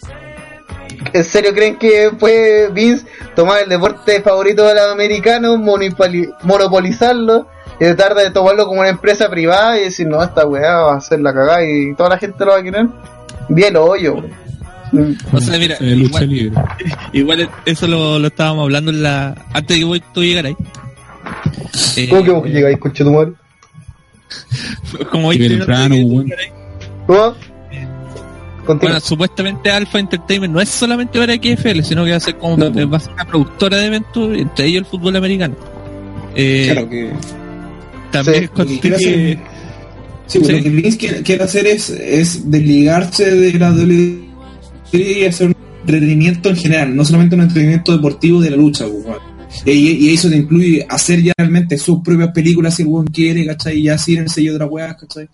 ¿En 1.13 1.23
serio 1.23 1.53
creen 1.53 1.75
que 1.77 2.09
puede 2.19 2.69
Vince 2.69 3.05
tomar 3.35 3.61
el 3.61 3.69
deporte 3.69 4.21
favorito 4.21 4.65
de 4.65 4.73
los 4.73 4.87
americanos, 4.91 5.59
monopoli- 5.59 6.33
monopolizarlo 6.41 7.47
y 7.75 7.83
tratar 7.85 8.15
de 8.15 8.31
tomarlo 8.31 8.65
como 8.65 8.79
una 8.79 8.89
empresa 8.89 9.29
privada 9.29 9.77
y 9.77 9.83
decir, 9.83 10.07
no, 10.07 10.23
esta 10.23 10.47
weá 10.47 10.77
va 10.77 10.95
a 10.95 11.01
ser 11.01 11.19
la 11.21 11.33
cagada 11.33 11.63
y 11.63 11.93
toda 11.93 12.09
la 12.09 12.17
gente 12.17 12.43
lo 12.45 12.51
va 12.53 12.57
a 12.59 12.63
querer? 12.63 12.87
Bien 13.49 13.73
lo 13.73 13.85
hoyo, 13.85 14.15
weón. 14.15 15.17
O 15.33 15.41
sea, 15.41 15.57
mira, 15.59 15.75
Eh, 15.81 15.95
lucha 15.95 16.23
igual, 16.23 16.29
libre. 16.29 16.61
igual 17.11 17.49
eso 17.65 17.87
lo, 17.87 18.17
lo 18.17 18.27
estábamos 18.27 18.63
hablando 18.63 18.91
en 18.91 19.03
la 19.03 19.35
antes 19.53 19.75
de 19.75 19.79
que 19.79 19.85
vos- 19.85 20.01
tú 20.13 20.23
llegaras 20.23 20.53
ahí. 20.53 22.03
Eh, 22.03 22.09
¿Cómo 22.09 22.23
que 22.23 22.31
vos 22.31 22.45
llegáis 22.47 22.77
con 22.79 22.93
Chetumare? 22.93 23.33
como 25.11 25.31
Llegué 25.33 25.49
20 25.57 25.65
minutos 25.67 26.25
temprano. 27.07 27.35
Bueno, 28.65 28.99
supuestamente 28.99 29.69
Alpha 29.71 29.99
Entertainment 29.99 30.53
no 30.53 30.59
es 30.61 30.69
solamente 30.69 31.19
para 31.19 31.33
XFL, 31.35 31.81
sino 31.83 32.03
que 32.05 32.11
va 32.11 32.17
a 32.17 32.19
ser 32.19 32.37
como 32.37 32.57
No, 32.57 32.71
pues. 32.71 32.91
va 32.91 32.97
a 32.97 32.99
ser 32.99 33.13
una 33.13 33.25
productora 33.25 33.77
de 33.77 33.85
eventos, 33.87 34.37
entre 34.37 34.65
ellos 34.67 34.79
el 34.79 34.85
fútbol 34.85 35.15
americano. 35.15 35.55
Eh, 36.35 36.69
Claro 36.71 36.89
que 36.89 37.11
también 38.11 38.43
Sí, 38.43 38.79
quiero 38.81 38.97
que- 38.97 39.05
hacer- 39.05 39.39
Sí, 40.27 40.39
pues 40.39 40.47
Sí. 40.49 40.57
lo 40.57 40.63
que 40.63 40.69
Vince 40.69 40.97
quiere, 40.97 41.21
quiere 41.21 41.43
hacer 41.43 41.67
es, 41.67 41.89
es 41.91 42.49
desligarse 42.49 43.29
de 43.35 43.59
la 43.59 43.71
WWE 43.71 44.25
y 44.93 45.23
hacer 45.25 45.47
un 45.49 45.55
entretenimiento 45.81 46.49
en 46.49 46.55
general, 46.55 46.95
no 46.95 47.05
solamente 47.05 47.35
un 47.35 47.41
entretenimiento 47.41 47.91
deportivo 47.95 48.41
de 48.41 48.49
la 48.49 48.57
lucha, 48.57 48.85
pues, 48.87 49.05
y, 49.67 49.71
y 50.09 50.13
eso 50.15 50.27
te 50.29 50.37
incluye 50.37 50.83
hacer 50.89 51.21
ya 51.21 51.31
realmente 51.37 51.77
sus 51.77 52.01
propias 52.01 52.29
películas 52.31 52.73
si 52.75 52.81
el 52.81 52.89
quiere, 53.13 53.45
¿cachai? 53.45 53.77
Y 53.77 53.83
ya 53.83 53.97
sin 53.99 54.17
el 54.17 54.29
sello 54.29 54.51
de 54.51 54.55
otras 54.55 54.71
weas, 54.71 54.95
¿cachai? 54.99 55.29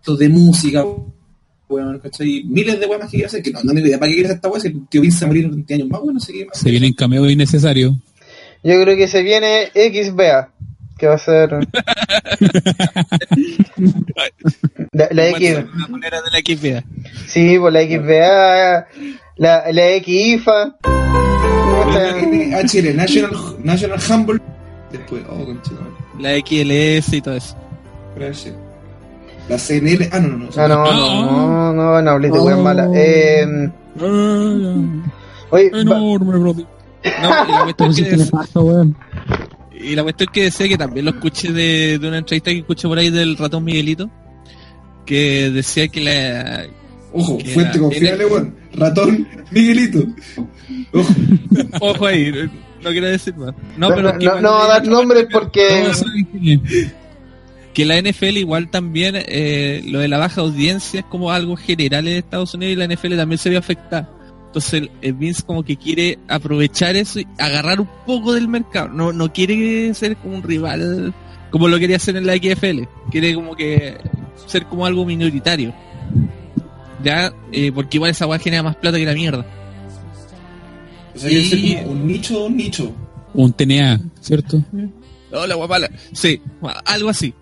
Esto 0.00 0.16
de 0.16 0.28
música, 0.30 0.82
weón, 1.68 1.98
¿cachai? 1.98 2.44
Miles 2.44 2.78
de 2.80 2.86
weas 2.86 3.00
más 3.00 3.10
que 3.10 3.16
quiere 3.16 3.26
hacer, 3.26 3.42
que 3.42 3.50
no, 3.50 3.60
no 3.62 3.72
tengo 3.72 3.86
idea 3.86 3.98
para 3.98 4.08
qué 4.08 4.14
quiere 4.14 4.28
hacer 4.28 4.36
esta 4.36 4.48
wea, 4.48 4.60
si 4.60 4.68
el 4.68 4.86
tío 4.88 5.02
morir 5.26 5.44
en 5.44 5.50
20 5.52 5.74
años 5.74 5.88
más, 5.88 6.00
bueno, 6.00 6.14
no 6.14 6.20
sé 6.20 6.32
qué 6.32 6.46
más. 6.46 6.58
Se 6.58 6.70
vienen 6.70 6.92
cameos 6.92 7.30
innecesarios. 7.30 7.94
Yo 8.62 8.80
creo 8.82 8.96
que 8.96 9.08
se 9.08 9.22
viene 9.22 9.66
XBA, 9.74 10.50
que 10.98 11.06
va 11.06 11.14
a 11.14 11.18
ser 11.18 11.50
la, 14.92 15.08
la 15.10 15.28
X, 15.28 15.56
la 15.76 15.88
manera 15.88 16.22
de 16.22 16.30
la 16.30 16.38
XFA. 16.38 16.82
sí, 17.26 17.58
por 17.58 17.72
la 17.72 17.82
XBA, 17.82 18.86
la, 19.36 19.72
la 19.72 20.02
XIFA. 20.02 20.76
La 21.92 22.16
NHL, 22.62 22.96
National, 22.96 23.32
National 23.62 24.00
Humble, 24.08 24.40
después, 24.90 25.22
oh, 25.28 25.44
conchetumare. 25.44 25.90
la 26.18 26.38
XLS 26.38 27.12
y 27.12 27.20
todo 27.20 27.36
eso. 27.36 27.56
Gracias. 28.16 28.54
La 29.48 29.58
CNL, 29.58 30.08
ah, 30.10 30.20
no, 30.20 30.28
no, 30.28 30.38
no. 30.38 30.50
Ah, 30.56 30.68
no, 30.68 30.84
no, 30.84 31.72
no, 31.72 31.72
no, 31.74 32.02
no 32.02 32.10
hables 32.10 32.32
de 32.32 32.38
weas 32.40 32.58
malas. 32.58 32.88
Eh, 32.94 33.70
oye, 35.50 35.70
Enorme, 35.74 36.38
brother. 36.38 36.66
No, 37.22 37.28
y 37.48 37.52
la 37.52 37.62
cuestión 37.64 37.94
si 37.94 38.04
que 38.04 38.58
weón. 38.58 38.96
y 39.78 39.94
la 39.94 40.02
cuestión 40.02 40.30
que 40.32 40.44
decía 40.44 40.68
que 40.68 40.78
también 40.78 41.04
lo 41.04 41.10
escuché 41.10 41.52
de, 41.52 41.98
de 41.98 42.08
una 42.08 42.18
entrevista 42.18 42.50
que 42.50 42.58
escuché 42.60 42.88
por 42.88 42.98
ahí 42.98 43.10
del 43.10 43.36
ratón 43.36 43.64
Miguelito, 43.64 44.08
que 45.04 45.50
decía 45.50 45.88
que 45.88 46.00
la 46.00 46.66
Ojo, 47.12 47.38
Que 47.38 47.44
fuente 47.44 47.78
confiable, 47.78 48.26
weón. 48.26 48.54
Ratón, 48.72 49.28
Miguelito. 49.50 50.00
Ojo. 50.92 51.14
ojo 51.80 52.06
ahí, 52.06 52.32
no 52.82 52.90
quiero 52.90 53.06
decir 53.08 53.36
más. 53.36 53.54
No, 53.76 53.90
no, 53.90 53.94
pero 53.94 54.12
no, 54.14 54.18
no, 54.18 54.40
no 54.40 54.66
dar 54.66 54.84
nombres 54.86 55.26
porque 55.30 55.92
que 57.74 57.84
la 57.84 58.00
NFL 58.00 58.36
igual 58.38 58.70
también 58.70 59.14
eh, 59.16 59.82
lo 59.86 59.98
de 59.98 60.08
la 60.08 60.18
baja 60.18 60.40
audiencia 60.40 61.00
es 61.00 61.06
como 61.06 61.32
algo 61.32 61.56
general 61.56 62.06
en 62.06 62.16
Estados 62.18 62.54
Unidos 62.54 62.72
y 62.72 62.76
la 62.76 62.86
NFL 62.86 63.16
también 63.16 63.38
se 63.38 63.50
ve 63.50 63.56
afectada. 63.56 64.08
Entonces 64.46 64.88
el, 65.02 65.12
Vince 65.14 65.42
como 65.42 65.64
que 65.64 65.76
quiere 65.76 66.18
aprovechar 66.28 66.94
eso 66.94 67.18
y 67.18 67.26
agarrar 67.38 67.80
un 67.80 67.88
poco 68.06 68.32
del 68.32 68.46
mercado. 68.46 68.88
No, 68.88 69.12
no 69.12 69.32
quiere 69.32 69.92
ser 69.94 70.16
como 70.16 70.36
un 70.36 70.42
rival 70.44 71.12
como 71.50 71.68
lo 71.68 71.78
quería 71.78 71.96
hacer 71.96 72.16
en 72.16 72.26
la 72.26 72.34
XFL. 72.36 72.82
Quiere 73.10 73.34
como 73.34 73.56
que 73.56 73.98
ser 74.46 74.66
como 74.66 74.86
algo 74.86 75.04
minoritario. 75.04 75.74
Ya, 77.02 77.32
eh, 77.52 77.72
porque 77.72 77.96
igual 77.96 78.12
esa 78.12 78.26
weá 78.26 78.38
genera 78.38 78.62
más 78.62 78.76
plata 78.76 78.98
que 78.98 79.04
la 79.04 79.14
mierda. 79.14 79.44
O 81.14 81.18
sea, 81.18 81.30
Y- 81.30 81.44
ser 81.44 81.82
como 81.82 81.92
un 81.92 82.06
nicho, 82.06 82.44
un 82.44 82.56
nicho. 82.56 82.92
Un 83.34 83.52
TNA, 83.52 84.00
¿cierto? 84.20 84.62
Hola, 85.32 85.56
guapala. 85.56 85.90
Sí, 86.12 86.40
algo 86.86 87.08
así. 87.08 87.34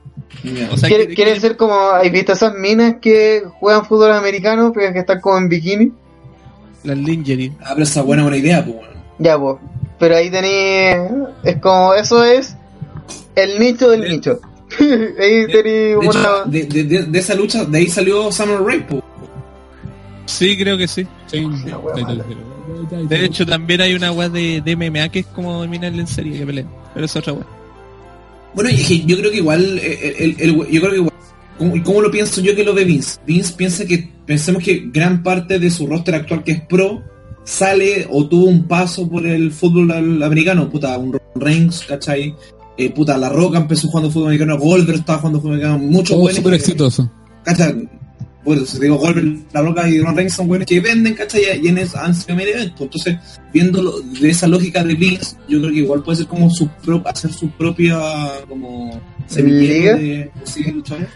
O 0.72 0.76
sea, 0.76 0.88
quiere, 0.88 1.04
quiere- 1.06 1.14
quiere 1.14 1.14
quiere- 1.14 1.40
ser 1.40 1.56
como, 1.56 1.74
¿has 1.74 2.10
visto 2.10 2.32
esas 2.32 2.54
minas 2.54 2.96
que 3.00 3.42
juegan 3.60 3.84
fútbol 3.84 4.12
americano 4.12 4.72
pero 4.74 4.92
que 4.92 4.98
están 5.00 5.20
como 5.20 5.38
en 5.38 5.48
bikini? 5.48 5.92
la 6.84 6.94
lingerie. 6.96 7.52
Ah, 7.60 7.70
pero 7.74 7.84
esa 7.84 8.02
buena 8.02 8.22
buena 8.22 8.36
idea, 8.38 8.64
pues, 8.64 8.76
weón. 8.76 8.90
Ya, 9.18 9.38
pues. 9.38 9.56
Pero 10.00 10.16
ahí 10.16 10.30
tenéis. 10.30 10.96
Es 11.44 11.56
como. 11.58 11.94
Eso 11.94 12.24
es. 12.24 12.56
El 13.36 13.58
nicho 13.60 13.88
del 13.90 14.00
nicho. 14.08 14.40
ahí 14.80 15.46
tenéis 15.46 15.64
De, 15.64 15.96
una. 15.98 16.28
de, 16.46 16.64
de, 16.64 16.82
de, 16.84 17.02
de 17.04 17.18
esa 17.20 17.34
lucha, 17.36 17.64
de 17.64 17.78
ahí 17.78 17.88
salió 17.88 18.32
Summer 18.32 18.60
Rae, 18.62 18.80
pues. 18.80 19.00
Sí, 20.26 20.56
creo 20.58 20.76
que 20.76 20.88
sí. 20.88 21.06
Sí. 21.26 21.46
De 23.08 23.24
hecho, 23.26 23.46
también 23.46 23.80
hay 23.80 23.94
una 23.94 24.10
weá 24.12 24.28
de, 24.28 24.60
de 24.60 24.74
MMA 24.76 25.08
que 25.10 25.20
es 25.20 25.26
como 25.26 25.64
mina 25.68 25.86
en 25.86 26.06
serie 26.06 26.38
que 26.38 26.46
pelean. 26.46 26.68
Pero 26.94 27.06
es 27.06 27.14
otra 27.16 27.32
weá. 27.34 27.46
Bueno, 28.55 28.70
yo 28.70 29.16
creo 29.18 29.30
que 29.30 29.36
igual, 29.38 29.78
eh, 29.78 30.14
el, 30.18 30.36
el- 30.38 30.40
el- 30.40 30.57
yo 30.70 30.80
creo 30.80 30.90
que 30.90 30.96
igual, 30.96 31.82
¿cómo, 31.84 32.00
lo 32.00 32.11
pienso 32.11 32.40
yo 32.40 32.55
que 32.55 32.64
lo 32.64 32.74
ve 32.74 32.84
Vince? 32.84 33.18
Vince 33.26 33.55
piensa 33.57 33.84
que, 33.86 34.11
pensemos 34.26 34.62
que 34.62 34.88
gran 34.92 35.22
parte 35.22 35.59
de 35.59 35.70
su 35.70 35.86
roster 35.86 36.14
actual 36.16 36.44
que 36.44 36.53
es 36.53 36.61
pro, 36.62 37.03
sale 37.44 38.07
o 38.11 38.26
tuvo 38.28 38.44
un 38.46 38.64
paso 38.68 39.09
por 39.09 39.26
el 39.26 39.53
fútbol 39.53 39.90
americano, 40.22 40.68
puta, 40.70 40.96
un 40.98 41.18
Reigns, 41.34 41.84
¿cachai? 41.88 42.34
Eh, 42.76 42.90
puta, 42.90 43.16
La 43.18 43.28
Roca 43.28 43.59
empezó 43.59 43.88
jugando 43.88 44.11
fútbol 44.11 44.28
americano, 44.28 44.59
Goldberg 44.59 44.98
estaba 45.00 45.18
jugando 45.18 45.40
fútbol 45.40 45.55
americano, 45.55 45.78
muchos 45.78 46.11
Todo 46.11 46.20
buenos 46.20 46.36
súper 46.36 46.55
exitoso. 46.55 47.11
¿cachai? 47.44 47.88
Bueno, 48.45 48.66
si 48.66 48.76
te 48.78 48.84
digo 48.84 48.97
Goldberg, 48.97 49.38
La 49.53 49.62
Roca 49.62 49.88
y 49.88 50.01
Ron 50.01 50.16
Reigns 50.16 50.34
son 50.34 50.49
buenos 50.49 50.66
que 50.66 50.80
venden, 50.80 51.14
¿cachai? 51.14 51.61
Y 51.62 51.68
en 51.68 51.78
es, 51.78 51.95
han 51.95 52.14
sido 52.14 52.34
medio 52.36 52.55
evento. 52.55 52.84
Entonces, 52.84 53.16
viendo 53.53 54.01
de 54.01 54.30
esa 54.30 54.49
lógica 54.49 54.82
de 54.82 54.95
Vince, 54.95 55.36
yo 55.49 55.61
creo 55.61 55.72
que 55.72 55.78
igual 55.78 56.03
puede 56.03 56.18
ser 56.18 56.26
como 56.26 56.51
su 56.51 56.68
pro, 56.68 57.03
hacer 57.07 57.32
su 57.32 57.51
propia 57.51 58.01
como 58.49 59.01
semillero 59.26 59.97
de 59.97 60.30
posibles 60.40 60.74
luchadores. 60.74 61.09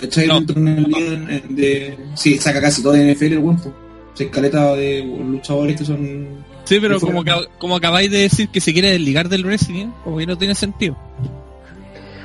¿Cachai? 0.00 0.26
No. 0.26 0.40
Dentro 0.40 0.60
de. 0.62 1.98
Sí, 2.14 2.38
saca 2.38 2.60
casi 2.60 2.82
todo 2.82 2.94
de 2.94 3.14
NFL 3.14 3.24
el 3.32 3.38
buen 3.40 3.56
po. 3.58 3.72
Se 4.14 4.24
escaleta 4.24 4.74
de 4.74 5.02
luchadores 5.04 5.76
que 5.76 5.84
son... 5.84 6.44
Sí, 6.64 6.78
pero 6.80 7.00
como, 7.00 7.24
como 7.58 7.76
acabáis 7.76 8.10
de 8.10 8.18
decir 8.18 8.48
que 8.48 8.60
se 8.60 8.72
quiere 8.72 8.90
desligar 8.90 9.28
del 9.28 9.44
wrestling, 9.44 9.88
como 10.04 10.18
que 10.18 10.26
no 10.26 10.36
tiene 10.36 10.54
sentido. 10.54 10.96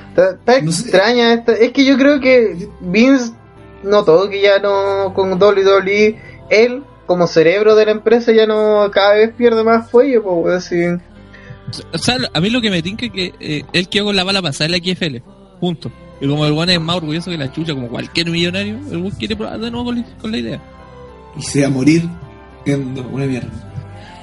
Está, 0.09 0.31
está 0.31 0.61
No 0.61 0.71
sé. 0.71 0.81
extraña 0.83 1.33
esta. 1.33 1.53
Es 1.53 1.71
que 1.71 1.85
yo 1.85 1.97
creo 1.97 2.19
que 2.19 2.67
Vince 2.81 3.31
notó 3.87 4.29
que 4.29 4.41
ya 4.41 4.59
no 4.59 5.13
con 5.13 5.33
WWE, 5.41 6.19
él 6.49 6.83
como 7.05 7.25
cerebro 7.27 7.75
de 7.75 7.85
la 7.85 7.91
empresa 7.91 8.31
ya 8.33 8.45
no 8.45 8.89
cada 8.91 9.13
vez 9.15 9.31
pierde 9.35 9.63
más 9.63 9.89
fuelle, 9.89 10.19
pues 10.21 10.55
así. 10.65 10.75
O 11.93 11.97
sea, 11.97 12.17
a 12.33 12.39
mí 12.39 12.49
lo 12.49 12.61
que 12.61 12.69
me 12.69 12.81
tinca 12.81 13.05
es 13.05 13.11
que 13.11 13.33
eh, 13.39 13.63
él 13.73 13.89
quedó 13.89 14.05
con 14.05 14.15
la 14.15 14.23
bala 14.23 14.41
pasada 14.41 14.65
en 14.65 14.71
la 14.73 14.77
XFL. 14.77 15.17
Punto. 15.59 15.91
Y 16.19 16.27
como 16.27 16.45
el 16.45 16.53
one 16.53 16.73
es 16.73 16.81
más 16.81 16.95
orgulloso 16.97 17.29
que 17.29 17.37
la 17.37 17.51
chucha, 17.51 17.73
como 17.73 17.87
cualquier 17.89 18.29
millonario, 18.29 18.77
el 18.91 18.97
one 18.97 19.11
quiere 19.17 19.35
probar 19.35 19.59
de 19.59 19.69
nuevo 19.71 19.85
con, 19.87 19.95
la- 19.97 20.05
con 20.21 20.31
la 20.31 20.37
idea. 20.37 20.61
Y 21.37 21.41
se 21.43 21.61
va 21.61 21.67
a 21.67 21.69
morir 21.69 22.03
siendo 22.65 23.01
una 23.07 23.25
mierda. 23.25 23.49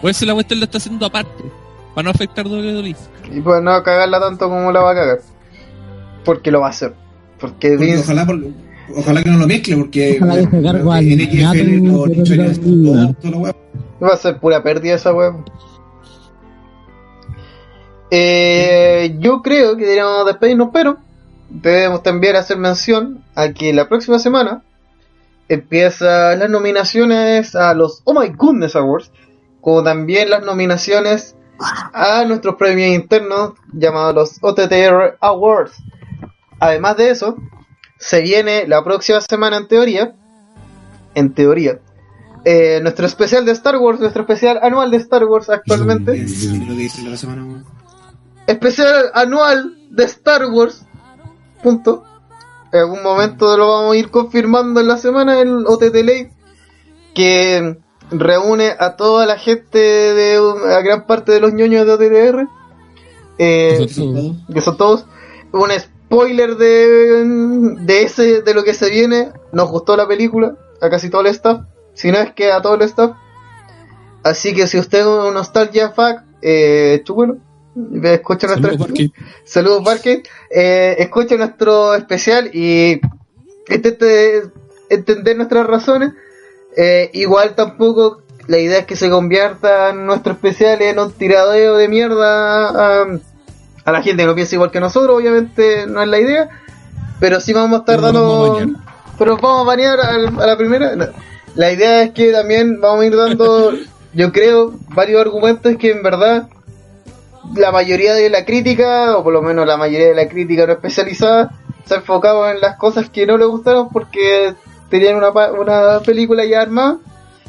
O 0.03 0.09
ese 0.09 0.27
la 0.27 0.35
cuestión 0.35 0.59
lo 0.61 0.65
está 0.65 0.79
haciendo 0.79 1.07
aparte, 1.07 1.45
para 1.95 2.05
no 2.05 2.11
afectar 2.11 2.47
WWE. 2.47 2.97
Y 3.33 3.41
pues 3.41 3.63
no 3.63 3.83
cagarla 3.83 4.21
tanto 4.21 4.49
como 4.49 4.73
la 4.73 4.81
va 4.81 4.91
a 4.93 4.95
cagar. 4.95 5.19
Porque 6.25 6.51
lo 6.51 6.61
va 6.61 6.67
a 6.67 6.71
hacer. 6.71 6.93
Porque 7.39 7.71
Porque 7.71 7.77
Vince 7.77 8.01
ojalá, 8.03 8.27
por- 8.27 8.41
ojalá 8.97 9.23
que 9.23 9.31
no 9.31 9.39
lo 9.39 9.47
mezcle, 9.47 9.77
porque 9.77 10.19
Ojalá 10.21 10.35
que 10.37 10.51
se 10.57 10.63
cargo 10.63 10.93
al 10.93 11.83
no 11.83 12.05
todo- 13.15 13.55
va 14.03 14.09
a 14.13 14.17
ser 14.17 14.39
pura 14.39 14.63
pérdida 14.63 14.95
esa 14.97 15.13
web. 15.13 15.35
Eh, 18.11 19.17
yo 19.19 19.43
creo 19.43 19.77
que 19.77 19.83
deberíamos 19.85 20.27
despedirnos, 20.27 20.69
pero 20.73 20.99
debemos 21.51 22.03
también 22.03 22.37
hacer 22.37 22.59
mención 22.59 23.25
a 23.35 23.53
que 23.53 23.73
la 23.73 23.89
próxima 23.89 24.19
semana 24.19 24.63
empiezan 25.49 26.39
las 26.39 26.51
nominaciones 26.51 27.55
a 27.55 27.75
los 27.75 28.03
Oh 28.05 28.19
My 28.19 28.29
Goodness 28.29 28.77
Awards, 28.77 29.11
como 29.61 29.83
también 29.83 30.31
las 30.31 30.45
nominaciones 30.45 31.37
a 31.93 32.25
nuestros 32.27 32.57
premios 32.57 32.95
internos 32.95 33.53
llamados 33.73 34.15
los 34.15 34.39
OTTR 34.43 35.17
Awards. 35.21 35.73
Además 36.61 36.97
de 36.97 37.11
eso, 37.11 37.37
se 38.05 38.21
viene 38.21 38.67
la 38.69 38.85
próxima 38.85 39.19
semana 39.23 39.57
en 39.57 39.67
teoría, 39.67 40.15
en 41.15 41.33
teoría, 41.33 41.81
eh, 42.45 42.81
nuestro 42.83 43.07
especial 43.07 43.47
de 43.47 43.53
Star 43.53 43.79
Wars, 43.79 43.99
nuestro 43.99 44.23
especial 44.23 44.61
anual 44.63 44.91
de 44.91 44.99
Star 44.99 45.25
Wars 45.25 45.49
actualmente 45.49 46.13
En 46.13 46.29
serio 46.29 46.67
lo 46.67 46.75
que 46.75 46.83
dice 46.83 47.03
la 47.03 47.17
semana, 47.17 47.47
weón. 47.47 47.65
especial 48.47 49.07
anual 49.15 49.75
de 49.91 50.05
Star 50.05 50.45
Wars. 50.45 50.85
Punto. 51.63 52.05
En 52.73 52.81
algún 52.81 53.03
momento 53.03 53.57
lo 53.57 53.69
vamos 53.69 53.95
a 53.95 53.97
ir 53.97 54.11
confirmando 54.11 54.81
en 54.81 54.89
la 54.89 54.99
semana 54.99 55.41
el 55.41 55.65
OTT 55.67 55.95
Late, 55.95 56.33
que 57.15 57.79
reúne 58.11 58.75
a 58.79 58.97
toda 58.97 59.25
la 59.25 59.39
gente 59.39 59.79
de 59.79 60.37
a 60.37 60.83
gran 60.83 61.07
parte 61.07 61.33
de 61.33 61.41
los 61.41 61.55
ñoños 61.55 61.87
de 61.87 61.93
OTTR. 61.93 62.49
Eh, 63.39 63.87
que 64.53 64.61
son 64.61 64.77
todos 64.77 65.07
un 65.53 65.71
spoiler 66.07 66.57
de, 66.57 67.25
de 67.81 68.03
ese 68.03 68.43
de 68.43 68.55
lo 68.55 68.65
que 68.65 68.75
se 68.75 68.91
viene. 68.91 69.33
Nos 69.53 69.71
gustó 69.71 69.97
la 69.97 70.07
película 70.07 70.57
a 70.81 70.91
casi 70.91 71.11
todo 71.11 71.23
el 71.23 71.29
staff 71.29 71.61
si 71.95 72.11
no 72.11 72.19
es 72.19 72.33
que 72.33 72.53
a 72.53 72.61
todo 72.61 72.75
el 72.75 72.83
staff. 72.83 73.17
Así 74.23 74.55
que 74.55 74.67
si 74.67 74.79
usted 74.79 75.01
es 75.01 75.07
un 75.07 75.35
nostalgia 75.35 75.91
fac 75.91 76.25
eh, 76.43 77.03
chúpelo. 77.05 77.39
Escucha 78.05 78.47
nuestra 78.47 78.71
Saludos, 79.43 79.83
Parque 79.85 80.23
eh, 80.49 80.95
escucha 81.01 81.37
nuestro 81.37 81.97
especial 81.97 82.49
y 82.53 83.01
intente 83.69 84.45
entender 84.91 85.37
nuestras 85.37 85.67
razones. 85.67 86.13
Eh, 86.77 87.11
igual 87.15 87.57
tampoco 87.57 88.23
la 88.47 88.59
idea 88.59 88.81
es 88.81 88.87
que 88.87 88.95
se 88.95 89.11
convierta 89.11 89.93
nuestro 89.93 90.35
especial 90.35 90.83
en 90.83 91.01
un 91.01 91.11
tiradeo 91.13 91.77
de 91.77 91.89
mierda 91.89 93.03
a, 93.03 93.19
a 93.85 93.93
la 93.93 94.03
gente 94.03 94.23
que 94.23 94.27
no 94.27 94.35
piensa 94.35 94.55
igual 94.55 94.71
que 94.71 94.81
nosotros, 94.81 95.17
obviamente 95.17 95.87
no 95.87 96.03
es 96.03 96.09
la 96.09 96.19
idea, 96.19 96.49
pero 97.21 97.41
sí 97.41 97.53
vamos 97.53 97.77
a 97.77 97.81
estar 97.81 97.97
Pero 97.97 98.13
nos 98.13 98.23
vamos 98.23 98.51
a 98.59 98.61
dando... 98.61 98.79
Pero 99.19 99.37
vamos 99.37 99.63
a 99.63 99.65
banear 99.65 100.01
al- 100.01 100.41
a, 100.41 100.47
la 100.47 100.57
primera. 100.57 100.97
No. 100.97 101.07
La 101.55 101.71
idea 101.71 102.03
es 102.03 102.11
que 102.11 102.33
también 102.33 102.81
vamos 102.81 103.03
a 103.03 103.07
ir 103.07 103.17
dando, 103.17 103.73
yo 104.13 104.33
creo, 104.33 104.75
varios 104.89 105.21
argumentos 105.21 105.77
que 105.79 105.93
en 105.93 106.03
verdad 106.03 106.49
la 107.55 107.71
mayoría 107.71 108.15
de 108.15 108.31
la 108.31 108.45
crítica, 108.45 109.17
o 109.17 109.23
por 109.23 109.33
lo 109.33 109.43
menos 109.43 109.67
la 109.67 109.77
mayoría 109.77 110.09
de 110.09 110.15
la 110.15 110.29
crítica 110.29 110.67
no 110.67 110.73
especializada, 110.73 111.53
se 111.85 111.95
ha 111.95 111.99
enfocado 111.99 112.49
en 112.51 112.61
las 112.61 112.77
cosas 112.77 113.11
que 113.11 113.27
no 113.27 113.37
le 113.37 113.45
gustaron 113.45 113.91
porque 113.91 114.55
tenían 114.89 115.17
una, 115.17 115.31
una 115.31 116.01
película 116.01 116.45
ya 116.45 116.63
armada. 116.63 116.97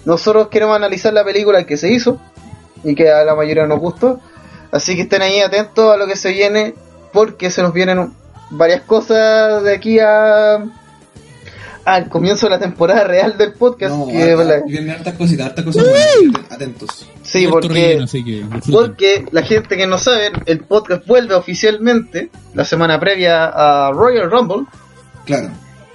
Nosotros 0.04 0.50
queremos 0.50 0.76
analizar 0.76 1.14
la 1.14 1.24
película 1.24 1.66
que 1.66 1.78
se 1.78 1.92
hizo 1.92 2.20
y 2.84 2.94
que 2.94 3.10
a 3.10 3.24
la 3.24 3.34
mayoría 3.34 3.66
nos 3.66 3.80
gustó. 3.80 4.20
Así 4.76 4.96
que 4.96 5.04
estén 5.04 5.22
ahí 5.22 5.40
atentos 5.40 5.94
a 5.94 5.98
lo 5.98 6.06
que 6.08 6.16
se 6.16 6.32
viene 6.32 6.74
porque 7.14 7.50
se 7.50 7.62
nos 7.62 7.72
vienen 7.74 8.12
varias 8.52 8.82
cosas 8.82 9.64
de 9.64 9.74
aquí 9.74 10.00
a 10.00 10.64
al 11.86 12.10
comienzo 12.10 12.48
de 12.48 12.50
la 12.50 12.60
temporada 12.60 13.04
real 13.16 13.38
del 13.38 13.54
podcast. 13.54 13.96
No, 13.96 14.08
que, 14.08 14.32
harta- 14.32 14.44
la- 14.44 14.62
vienen 14.66 14.90
hartas 14.90 15.14
cositas, 15.14 15.48
hartas 15.48 15.66
cosas 15.66 15.84
buenas, 15.88 16.52
atentos. 16.52 17.06
sí, 17.22 17.48
porque 17.48 17.68
relleno, 17.70 18.04
así 18.06 18.24
que 18.24 18.32
disfruten. 18.32 18.72
porque 18.72 19.26
la 19.32 19.44
gente 19.44 19.78
que 19.78 19.86
no 19.88 19.98
sabe, 19.98 20.32
el 20.48 20.60
podcast 20.62 21.06
vuelve 21.06 21.36
oficialmente 21.36 22.30
la 22.56 22.66
semana 22.66 23.00
previa 23.00 23.46
a 23.46 23.92
Royal 23.92 24.30
Rumble. 24.32 24.66
Claro. 25.26 25.50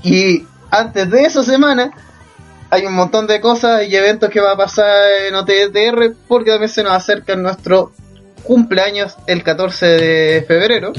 Y 0.05 0.45
antes 0.71 1.11
de 1.11 1.23
esa 1.25 1.43
semana 1.43 1.91
hay 2.71 2.87
un 2.87 2.95
montón 2.95 3.27
de 3.27 3.41
cosas 3.41 3.83
y 3.89 3.97
eventos 3.97 4.31
que 4.31 4.41
va 4.41 4.53
a 4.53 4.57
pasar 4.57 4.89
en 5.29 5.35
OTTR 5.35 6.15
porque 6.29 6.51
también 6.53 6.71
se 6.71 6.85
nos 6.85 6.93
acerca 6.93 7.35
nuestro 7.35 7.91
cumpleaños 8.43 9.13
el 9.27 9.43
14 9.43 9.87
de 9.87 10.45
febrero. 10.47 10.93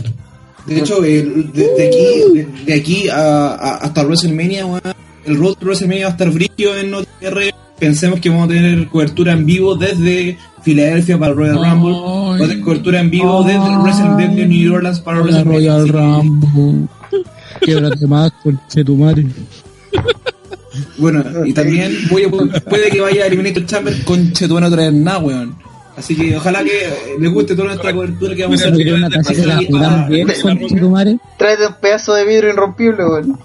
De 0.65 0.77
hecho, 0.80 1.03
el- 1.03 1.51
de, 1.51 1.68
de 1.76 1.88
aquí, 1.88 2.34
de, 2.38 2.47
de 2.65 2.73
aquí 2.73 3.09
a, 3.09 3.47
a- 3.55 3.76
hasta 3.77 4.03
WrestleMania, 4.03 4.65
weón, 4.65 4.81
el 5.26 5.38
road 5.38 5.53
to 5.55 5.65
WrestleMania 5.65 6.05
va 6.05 6.09
a 6.09 6.11
estar 6.11 6.30
brillo 6.30 6.77
en 6.77 6.93
OTR. 6.93 7.53
Pensemos 7.80 8.19
que 8.19 8.30
vamos 8.30 8.45
a 8.45 8.49
tener 8.49 8.88
cobertura 8.88 9.34
en 9.34 9.45
vivo 9.45 9.76
desde 9.76 10.38
Filadelfia 10.61 11.18
para 11.18 11.31
el 11.31 11.38
Royal 11.38 11.55
Rumble. 11.55 11.93
Vamos 11.93 12.35
a 12.35 12.39
tener 12.47 12.61
cobertura 12.61 12.99
en 12.99 13.09
vivo 13.09 13.43
desde 13.43 13.65
el 13.65 13.77
Wrestling 13.80 14.18
desde 14.18 14.47
New 14.47 14.73
Orleans 14.76 14.99
para 14.99 15.22
WrestleMania. 15.22 15.59
Royal 15.77 15.85
que- 15.85 15.91
Rumble. 15.91 16.88
Québrate 17.61 18.07
más, 18.07 18.31
conchetumare. 18.43 19.26
Bueno, 20.97 21.23
y 21.45 21.53
también 21.53 21.91
voy 22.09 22.23
a- 22.26 22.30
puede 22.61 22.89
que 22.91 23.01
vaya 23.01 23.23
a 23.23 23.27
Eliminator 23.27 23.65
Chamber 23.65 23.93
con 24.05 24.31
Chetuano 24.31 24.68
otra 24.68 24.84
vez 24.84 24.93
nada, 24.93 25.19
weón. 25.19 25.55
Así 25.97 26.15
que 26.15 26.38
ojalá 26.38 26.63
que 26.63 26.85
eh, 26.85 27.18
les 27.19 27.31
guste 27.31 27.55
toda 27.55 27.69
nuestra 27.69 27.93
cobertura 27.93 28.35
que 28.35 28.43
vamos 28.43 28.63
a 28.63 28.69
hacer. 28.69 28.93
una 28.93 29.09
la 29.09 29.57
ah, 29.88 30.07
bien. 30.07 30.27
Tráete 31.38 31.68
un 31.68 31.73
pedazo 31.76 32.13
de 32.13 32.26
vidrio 32.26 32.49
irrompible, 32.49 33.05
weón. 33.05 33.39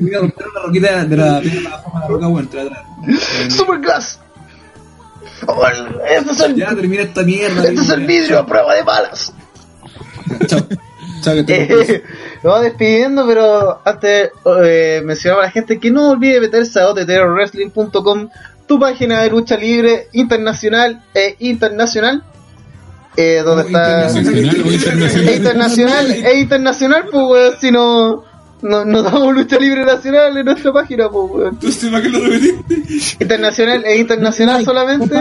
Voy 0.00 0.14
a 0.14 0.18
romper 0.18 0.46
la 0.54 0.62
roquita 0.62 1.04
de 1.04 1.16
la, 1.16 1.40
de 1.40 1.60
la 1.60 1.78
forma 1.78 2.00
de 2.00 2.06
la 2.06 2.08
roca, 2.08 2.28
weón. 2.28 2.46
te 2.46 2.64
la 2.64 2.70
traigo. 2.70 3.20
Superglass. 3.50 4.20
Oh, 5.46 5.66
este 6.08 6.30
es 6.32 6.40
el, 6.40 6.54
Ya 6.54 6.74
termina 6.74 7.02
esta 7.02 7.22
mierda. 7.22 7.64
este 7.64 7.80
es 7.80 7.90
el 7.90 8.06
vidrio 8.06 8.38
a 8.38 8.46
prueba 8.46 8.74
de 8.74 8.82
balas. 8.82 9.32
Chao. 10.46 10.66
Chao, 11.20 11.34
que 11.34 11.42
te 11.44 11.68
Lo 12.42 12.50
vamos 12.50 12.64
despidiendo, 12.64 13.26
pero 13.26 13.80
antes 13.84 14.30
eh, 14.62 15.02
mencionaba 15.04 15.42
a 15.42 15.46
la 15.46 15.50
gente 15.50 15.78
que 15.78 15.90
no 15.90 16.10
olvide 16.10 16.40
meterse 16.40 16.80
a 16.80 16.88
ottrwrestling.com, 16.88 18.28
tu 18.66 18.78
página 18.78 19.22
de 19.22 19.30
lucha 19.30 19.56
libre 19.56 20.08
internacional 20.12 21.02
e 21.14 21.36
internacional, 21.40 22.22
eh, 23.16 23.42
donde 23.44 23.62
Oh, 23.62 23.66
está 23.66 24.04
Nacional 24.08 24.62
o 24.64 24.70
e 24.70 24.74
internacional. 24.74 25.34
internacional 25.36 26.10
e 26.10 26.38
internacional, 26.40 27.04
pues 27.10 27.24
weón, 27.28 27.52
si 27.60 27.70
no, 27.70 28.24
no, 28.62 28.84
no 28.84 29.02
damos 29.02 29.34
lucha 29.34 29.58
libre 29.58 29.84
nacional 29.84 30.36
en 30.36 30.44
nuestra 30.46 30.72
página, 30.72 31.08
pues 31.10 31.30
weón. 31.30 31.58
¿Tú 31.58 31.70
se 31.70 31.88
para 31.90 32.02
qué 32.02 32.08
lo 32.08 32.20
repetiste? 32.20 33.22
internacional 33.24 33.84
e 33.84 33.98
internacional 33.98 34.64
solamente. 34.64 35.14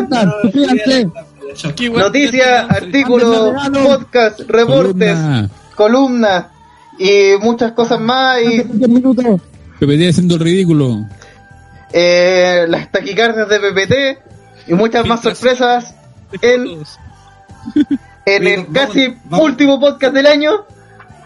Noticias, 1.92 2.66
artículos, 2.70 3.54
podcast, 3.84 4.40
reportes, 4.48 5.16
Columna. 5.18 5.50
columnas 5.76 6.46
y 7.00 7.32
muchas 7.42 7.72
cosas 7.74 8.00
más 8.00 8.40
y 8.42 8.62
10 8.64 8.90
minutos. 8.90 9.26
PPT 9.80 10.10
haciendo 10.10 10.36
el 10.36 10.42
ridículo. 10.42 11.06
Eh, 11.94 12.66
las 12.68 12.92
taquicardias 12.92 13.48
de 13.48 13.60
PPT 13.60 14.68
y 14.68 14.74
muchas 14.74 15.06
más 15.06 15.22
sorpresas 15.22 15.96
en, 16.42 16.80
en 18.26 18.48
el 18.48 18.68
casi 18.68 19.16
último 19.30 19.80
podcast 19.80 20.14
del 20.14 20.26
año. 20.26 20.52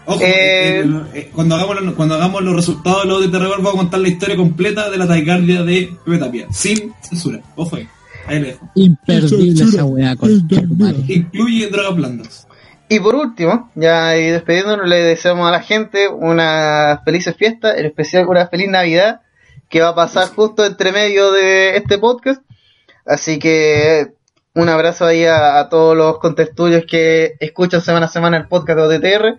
Ojo, 0.04 0.20
Eh, 0.22 0.88
eh, 1.14 1.30
cuando, 1.34 1.54
hagamos 1.54 1.82
los, 1.82 1.94
cuando 1.94 2.14
hagamos 2.14 2.42
los 2.42 2.56
resultados 2.56 3.02
de 3.02 3.08
los 3.08 3.20
de 3.20 3.28
Terror, 3.28 3.60
voy 3.60 3.72
a 3.72 3.76
contar 3.76 4.00
la 4.00 4.08
historia 4.08 4.36
completa 4.36 4.90
de 4.90 4.96
la 4.96 5.06
taicardia 5.06 5.62
de 5.62 5.94
Pepe 6.04 6.18
Tapia, 6.18 6.46
sin 6.50 6.94
censura. 7.02 7.40
Ojo 7.56 7.76
ahí, 7.76 7.88
ahí 8.26 8.40
lo 8.40 8.46
dejo. 8.46 8.70
Imperdible 8.74 9.64
esa 9.64 9.84
weá, 9.84 10.16
madre. 10.76 11.04
Incluye 11.08 11.68
drogas 11.68 11.96
blandas. 11.96 12.48
Y 12.90 13.00
por 13.00 13.14
último, 13.14 13.70
ya 13.74 14.16
y 14.16 14.30
despidiéndonos, 14.30 14.88
le 14.88 15.02
deseamos 15.02 15.46
a 15.46 15.50
la 15.50 15.60
gente 15.60 16.08
una 16.08 17.02
felices 17.04 17.36
fiestas, 17.36 17.76
en 17.76 17.84
especial 17.84 18.26
una 18.26 18.46
feliz 18.46 18.68
Navidad, 18.70 19.20
que 19.68 19.80
va 19.80 19.88
a 19.88 19.94
pasar 19.94 20.28
justo 20.28 20.64
entre 20.64 20.92
medio 20.92 21.32
de 21.32 21.76
este 21.76 21.98
podcast. 21.98 22.42
Así 23.06 23.38
que 23.38 24.12
un 24.54 24.68
abrazo 24.68 25.06
ahí 25.06 25.24
a, 25.24 25.58
a 25.58 25.68
todos 25.68 25.96
los 25.96 26.18
contestudios 26.18 26.84
que 26.88 27.34
escuchan 27.40 27.80
semana 27.80 28.06
a 28.06 28.08
semana 28.08 28.36
el 28.36 28.48
podcast 28.48 28.78
de 28.78 28.96
OTTR. 28.96 29.38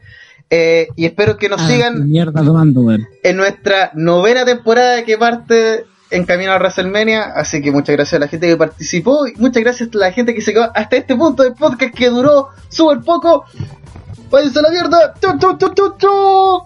Eh, 0.52 0.88
y 0.96 1.06
espero 1.06 1.38
que 1.38 1.48
nos 1.50 1.62
Ah, 1.62 1.68
sigan 1.68 2.10
Mierda 2.10 2.44
tomando, 2.44 2.82
en 2.92 3.38
nuestra 3.38 3.92
novena 3.94 4.46
temporada 4.46 5.04
que 5.04 5.16
parte 5.18 5.86
en 6.10 6.26
camino 6.26 6.52
a 6.52 6.58
WrestleMania. 6.58 7.22
Así 7.36 7.62
que 7.62 7.72
muchas 7.72 7.96
gracias 7.96 8.18
a 8.18 8.20
la 8.20 8.28
gente 8.28 8.48
que 8.48 8.58
participó 8.58 9.28
y 9.28 9.36
muchas 9.36 9.62
gracias 9.64 9.90
a 9.94 9.98
la 9.98 10.12
gente 10.12 10.34
que 10.34 10.42
se 10.42 10.54
quedó 10.54 10.72
hasta 10.74 10.96
este 10.96 11.16
punto 11.16 11.44
del 11.44 11.54
podcast 11.54 11.94
que 11.94 12.10
duró 12.10 12.50
súper 12.70 13.02
poco. 13.02 13.46
Váyanse 14.32 14.60
a 14.60 14.62
la 14.64 14.70
mierda. 14.70 15.14
Chau, 15.22 15.38
chau, 15.38 15.58
chau, 15.58 15.74
chau, 15.76 15.98
chau. 15.98 16.64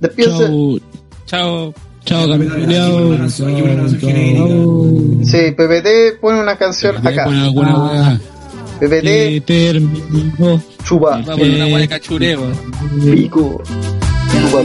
Despídense. 0.00 0.46
Chau, 0.46 0.80
Chao. 1.26 1.87
Chao. 2.08 2.26
Chau. 2.70 3.18
Sí, 5.24 5.38
PPT 5.56 6.18
pone 6.20 6.40
una 6.40 6.56
canción 6.56 6.96
acá. 7.06 7.24
Alguna 7.24 7.72
Ah. 8.12 8.18
PPT 8.80 9.40
terminó. 9.44 10.62
chupa. 10.84 11.20
Va 11.20 11.34
a 11.34 11.36
poner 11.36 11.54
una 11.56 11.66
buena 11.66 11.86
cachureo. 11.86 12.40
Pico. 13.12 13.62
Chupa. 14.32 14.62